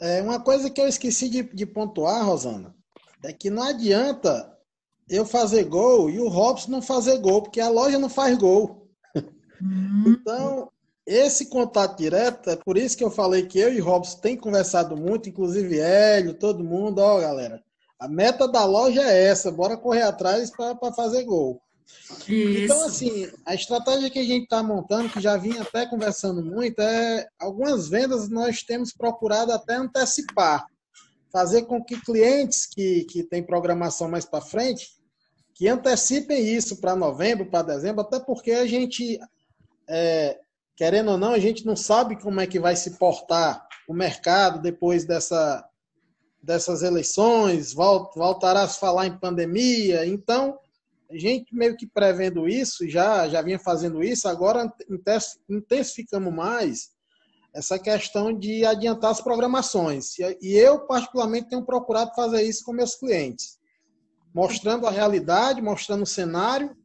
É, 0.01 0.23
uma 0.23 0.41
coisa 0.41 0.71
que 0.71 0.81
eu 0.81 0.87
esqueci 0.87 1.29
de, 1.29 1.43
de 1.43 1.67
pontuar, 1.67 2.25
Rosana, 2.25 2.75
é 3.25 3.33
que 3.33 3.51
não 3.51 3.65
adianta 3.65 4.57
eu 5.09 5.27
fazer 5.27 5.65
gol 5.65 6.09
e 6.09 6.21
o 6.21 6.29
Robson 6.29 6.71
não 6.71 6.83
fazer 6.83 7.19
gol, 7.19 7.43
porque 7.43 7.61
a 7.61 7.69
loja 7.69 7.99
não 7.99 8.09
faz 8.09 8.37
gol. 8.39 8.89
Hum. 9.61 10.05
Então, 10.07 10.71
esse 11.07 11.47
contato 11.47 11.99
direto, 11.99 12.49
é 12.51 12.57
por 12.57 12.79
isso 12.79 12.97
que 12.97 13.05
eu 13.05 13.11
falei 13.11 13.47
que 13.47 13.59
eu 13.59 13.73
e 13.73 13.79
Robson 13.79 14.19
tem 14.19 14.37
conversado 14.37 14.97
muito, 14.97 15.29
inclusive 15.29 15.79
Hélio, 15.79 16.35
todo 16.35 16.65
mundo, 16.65 17.01
ó, 17.01 17.21
galera. 17.21 17.63
A 17.99 18.09
meta 18.09 18.49
da 18.49 18.65
loja 18.65 19.03
é 19.03 19.25
essa, 19.25 19.51
bora 19.51 19.77
correr 19.77 20.03
atrás 20.03 20.51
para 20.51 20.93
fazer 20.93 21.25
gol. 21.25 21.61
Isso. 22.29 22.65
Então, 22.65 22.85
assim, 22.85 23.31
a 23.45 23.55
estratégia 23.55 24.11
que 24.11 24.19
a 24.19 24.25
gente 24.25 24.45
está 24.45 24.63
montando, 24.63 25.11
que 25.11 25.21
já 25.21 25.37
vinha 25.37 25.63
até 25.63 25.87
conversando 25.87 26.43
muito, 26.43 26.81
é 26.81 27.27
algumas 27.39 27.89
vendas 27.89 28.29
nós 28.29 28.63
temos 28.63 28.93
procurado 28.93 29.53
até 29.53 29.77
antecipar. 29.77 30.67
Fazer 31.31 31.63
com 31.63 31.85
que 31.85 32.01
clientes 32.01 32.67
que, 32.67 33.05
que 33.05 33.23
têm 33.25 33.43
programação 33.43 34.09
mais 34.09 34.25
para 34.25 34.41
frente, 34.41 34.89
que 35.55 35.69
antecipem 35.69 36.55
isso 36.55 36.81
para 36.81 36.97
novembro, 36.97 37.47
para 37.47 37.63
dezembro, 37.63 38.03
até 38.03 38.19
porque 38.21 38.53
a 38.53 38.67
gente 38.67 39.19
é, 39.89 40.39
querendo 40.77 41.13
ou 41.13 41.19
não, 41.19 41.33
a 41.33 41.39
gente 41.39 41.65
não 41.65 41.77
sabe 41.77 42.21
como 42.21 42.41
é 42.41 42.47
que 42.47 42.59
vai 42.59 42.77
se 42.77 42.99
portar 42.99 43.67
o 43.89 43.95
mercado 43.95 44.61
depois 44.61 45.05
dessa, 45.05 45.65
dessas 46.43 46.83
eleições, 46.83 47.73
voltará 47.73 48.63
a 48.63 48.69
falar 48.69 49.07
em 49.07 49.19
pandemia. 49.19 50.07
Então, 50.07 50.59
a 51.11 51.17
gente 51.17 51.55
meio 51.55 51.77
que 51.77 51.87
prevendo 51.87 52.49
isso, 52.49 52.89
já, 52.89 53.29
já 53.29 53.41
vinha 53.43 53.59
fazendo 53.59 54.03
isso, 54.03 54.29
agora 54.29 54.73
intensificamos 55.49 56.33
mais 56.33 56.95
essa 57.55 57.79
questão 57.79 58.37
de 58.37 58.65
adiantar 58.65 59.13
as 59.13 59.21
programações. 59.21 60.19
E 60.19 60.55
eu, 60.55 60.81
particularmente, 60.87 61.51
tenho 61.51 61.65
procurado 61.65 62.13
fazer 62.15 62.43
isso 62.43 62.65
com 62.65 62.73
meus 62.73 62.97
clientes, 62.97 63.59
mostrando 64.35 64.87
a 64.89 64.91
realidade, 64.91 65.63
mostrando 65.63 66.03
o 66.03 66.07
cenário. 66.07 66.77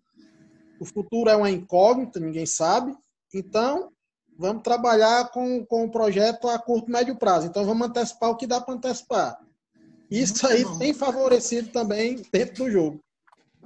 O 0.79 0.85
futuro 0.85 1.29
é 1.29 1.35
uma 1.35 1.49
incógnita, 1.49 2.19
ninguém 2.19 2.45
sabe, 2.45 2.95
então, 3.33 3.91
vamos 4.37 4.63
trabalhar 4.63 5.29
com, 5.31 5.65
com 5.65 5.85
o 5.85 5.91
projeto 5.91 6.47
a 6.49 6.57
curto 6.57 6.89
e 6.89 6.91
médio 6.91 7.15
prazo. 7.15 7.47
Então, 7.47 7.65
vamos 7.65 7.87
antecipar 7.87 8.29
o 8.29 8.35
que 8.35 8.47
dá 8.47 8.59
para 8.59 8.73
antecipar. 8.73 9.37
Isso 10.09 10.47
aí 10.47 10.65
tem 10.79 10.93
favorecido 10.93 11.69
também 11.69 12.21
dentro 12.31 12.65
do 12.65 12.71
jogo. 12.71 12.99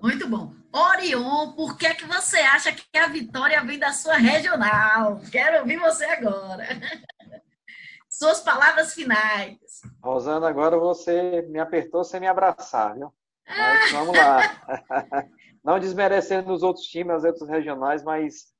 Muito 0.01 0.27
bom. 0.27 0.53
Orion, 0.73 1.53
por 1.53 1.77
que, 1.77 1.93
que 1.95 2.05
você 2.05 2.37
acha 2.39 2.73
que 2.73 2.97
a 2.97 3.07
vitória 3.07 3.63
vem 3.63 3.79
da 3.79 3.93
sua 3.93 4.15
regional? 4.15 5.21
Quero 5.31 5.59
ouvir 5.59 5.77
você 5.77 6.03
agora. 6.03 6.67
Suas 8.09 8.41
palavras 8.41 8.93
finais. 8.93 9.57
Rosana, 10.03 10.47
agora 10.47 10.77
você 10.77 11.43
me 11.43 11.59
apertou 11.59 12.03
sem 12.03 12.19
me 12.19 12.27
abraçar, 12.27 12.95
viu? 12.95 13.13
Mas 13.47 13.91
vamos 13.91 14.17
lá. 14.17 14.39
Não 15.63 15.79
desmerecendo 15.79 16.51
os 16.51 16.61
outros 16.63 16.85
times, 16.85 17.15
as 17.15 17.23
outras 17.23 17.47
regionais, 17.49 18.03
mas 18.03 18.52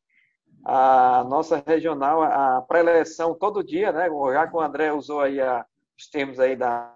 a 0.63 1.25
nossa 1.27 1.61
regional, 1.65 2.23
a 2.23 2.61
pré-eleição 2.61 3.33
todo 3.33 3.63
dia, 3.63 3.91
né? 3.91 4.07
Já 4.31 4.47
que 4.47 4.55
o 4.55 4.61
André 4.61 4.93
usou 4.93 5.21
aí 5.21 5.41
a, 5.41 5.65
os 5.97 6.07
termos 6.07 6.39
aí 6.39 6.55
da, 6.55 6.95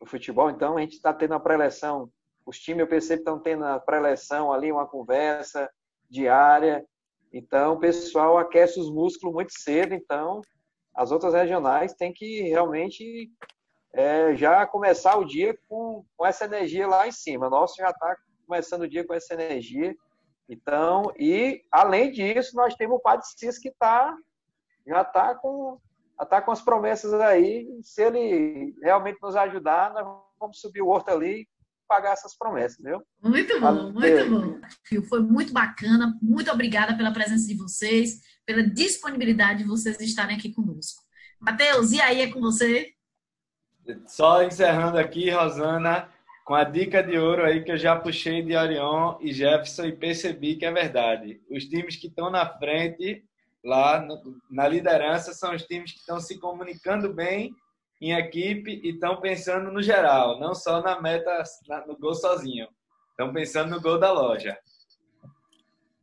do 0.00 0.06
futebol, 0.06 0.50
então 0.50 0.76
a 0.76 0.80
gente 0.80 0.94
está 0.94 1.12
tendo 1.12 1.34
a 1.34 1.40
pré-eleição, 1.40 2.10
os 2.44 2.58
times 2.58 2.80
eu 2.80 2.88
percebo 2.88 3.20
estão 3.20 3.38
tendo 3.38 3.64
a 3.64 3.78
pré-eleição 3.78 4.52
ali, 4.52 4.72
uma 4.72 4.86
conversa 4.86 5.70
diária, 6.08 6.84
então 7.32 7.74
o 7.74 7.78
pessoal 7.78 8.38
aquece 8.38 8.80
os 8.80 8.90
músculos 8.90 9.34
muito 9.34 9.52
cedo, 9.52 9.94
então 9.94 10.40
as 10.94 11.12
outras 11.12 11.32
regionais 11.32 11.94
têm 11.94 12.12
que 12.12 12.42
realmente 12.42 13.30
é, 13.92 14.34
já 14.34 14.66
começar 14.66 15.16
o 15.16 15.24
dia 15.24 15.56
com, 15.68 16.04
com 16.16 16.26
essa 16.26 16.44
energia 16.44 16.88
lá 16.88 17.06
em 17.06 17.12
cima. 17.12 17.48
Nosso 17.48 17.76
já 17.76 17.90
está 17.90 18.16
começando 18.46 18.82
o 18.82 18.88
dia 18.88 19.06
com 19.06 19.14
essa 19.14 19.34
energia 19.34 19.94
então, 20.52 21.12
e 21.16 21.62
além 21.70 22.10
disso, 22.10 22.56
nós 22.56 22.74
temos 22.74 22.96
o 22.96 23.00
Padre 23.00 23.24
Cis 23.24 23.56
que 23.56 23.70
tá, 23.78 24.16
já 24.84 25.02
está 25.02 25.32
com, 25.36 25.78
tá 26.28 26.42
com 26.42 26.50
as 26.50 26.60
promessas 26.60 27.14
aí. 27.14 27.68
Se 27.84 28.02
ele 28.02 28.74
realmente 28.82 29.20
nos 29.22 29.36
ajudar, 29.36 29.94
nós 29.94 30.04
vamos 30.40 30.60
subir 30.60 30.82
o 30.82 30.88
horto 30.88 31.08
ali 31.10 31.42
e 31.42 31.48
pagar 31.86 32.14
essas 32.14 32.36
promessas, 32.36 32.78
viu? 32.82 33.00
Muito 33.22 33.54
bom, 33.54 33.60
Valeu. 33.60 33.92
muito 33.92 34.30
bom. 34.30 35.02
Foi 35.08 35.20
muito 35.20 35.52
bacana. 35.52 36.18
Muito 36.20 36.50
obrigada 36.50 36.96
pela 36.96 37.12
presença 37.12 37.46
de 37.46 37.54
vocês, 37.54 38.20
pela 38.44 38.64
disponibilidade 38.64 39.62
de 39.62 39.68
vocês 39.68 40.00
estarem 40.00 40.36
aqui 40.36 40.52
conosco. 40.52 41.00
Matheus, 41.38 41.92
e 41.92 42.00
aí 42.00 42.22
é 42.22 42.32
com 42.32 42.40
você? 42.40 42.92
Só 44.04 44.42
encerrando 44.42 44.98
aqui, 44.98 45.30
Rosana, 45.30 46.08
com 46.44 46.54
a 46.54 46.64
dica 46.64 47.02
de 47.02 47.16
ouro 47.16 47.44
aí 47.44 47.62
que 47.62 47.70
eu 47.70 47.78
já 47.78 47.96
puxei 47.96 48.42
de 48.42 48.56
Orion 48.56 49.16
e 49.20 49.32
Jefferson 49.32 49.84
e 49.84 49.96
percebi 49.96 50.56
que 50.56 50.64
é 50.64 50.72
verdade. 50.72 51.40
Os 51.50 51.64
times 51.64 51.96
que 51.96 52.08
estão 52.08 52.30
na 52.30 52.46
frente, 52.58 53.24
lá 53.64 54.06
na 54.50 54.66
liderança, 54.66 55.32
são 55.32 55.54
os 55.54 55.62
times 55.62 55.92
que 55.92 55.98
estão 55.98 56.18
se 56.20 56.38
comunicando 56.38 57.12
bem 57.12 57.54
em 58.00 58.12
equipe 58.12 58.80
e 58.82 58.90
estão 58.90 59.20
pensando 59.20 59.70
no 59.70 59.82
geral, 59.82 60.40
não 60.40 60.54
só 60.54 60.82
na 60.82 61.00
meta, 61.00 61.42
no 61.86 61.96
gol 61.98 62.14
sozinho. 62.14 62.66
Estão 63.10 63.32
pensando 63.32 63.70
no 63.70 63.80
gol 63.80 63.98
da 63.98 64.10
loja. 64.10 64.56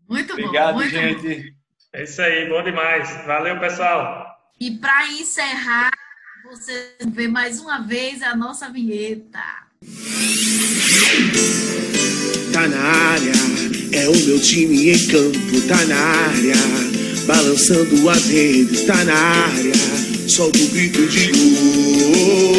Muito 0.08 0.34
Obrigado, 0.34 0.76
bom. 0.76 0.82
Obrigado, 0.82 1.22
gente. 1.22 1.52
Bom. 1.52 1.58
É 1.94 2.04
isso 2.04 2.22
aí, 2.22 2.48
bom 2.48 2.64
demais. 2.64 3.26
Valeu, 3.26 3.60
pessoal. 3.60 4.28
E 4.60 4.72
para 4.78 5.08
encerrar, 5.08 5.92
você 6.46 6.96
vê 7.08 7.28
mais 7.28 7.60
uma 7.60 7.80
vez 7.80 8.22
a 8.22 8.36
nossa 8.36 8.70
vinheta. 8.70 9.44
Tá 12.52 12.68
na 12.68 12.80
área, 12.80 13.34
é 13.92 14.10
o 14.10 14.16
meu 14.16 14.40
time 14.40 14.92
em 14.92 15.08
campo, 15.08 15.62
tá 15.68 15.86
na 15.86 15.96
área, 15.96 16.56
balançando 17.26 18.10
as 18.10 18.26
redes, 18.26 18.82
tá 18.82 19.04
na 19.04 19.16
área, 19.16 19.74
solta 20.28 20.58
o 20.58 20.68
grito 20.68 21.08
de 21.08 21.28
gol. 21.28 22.58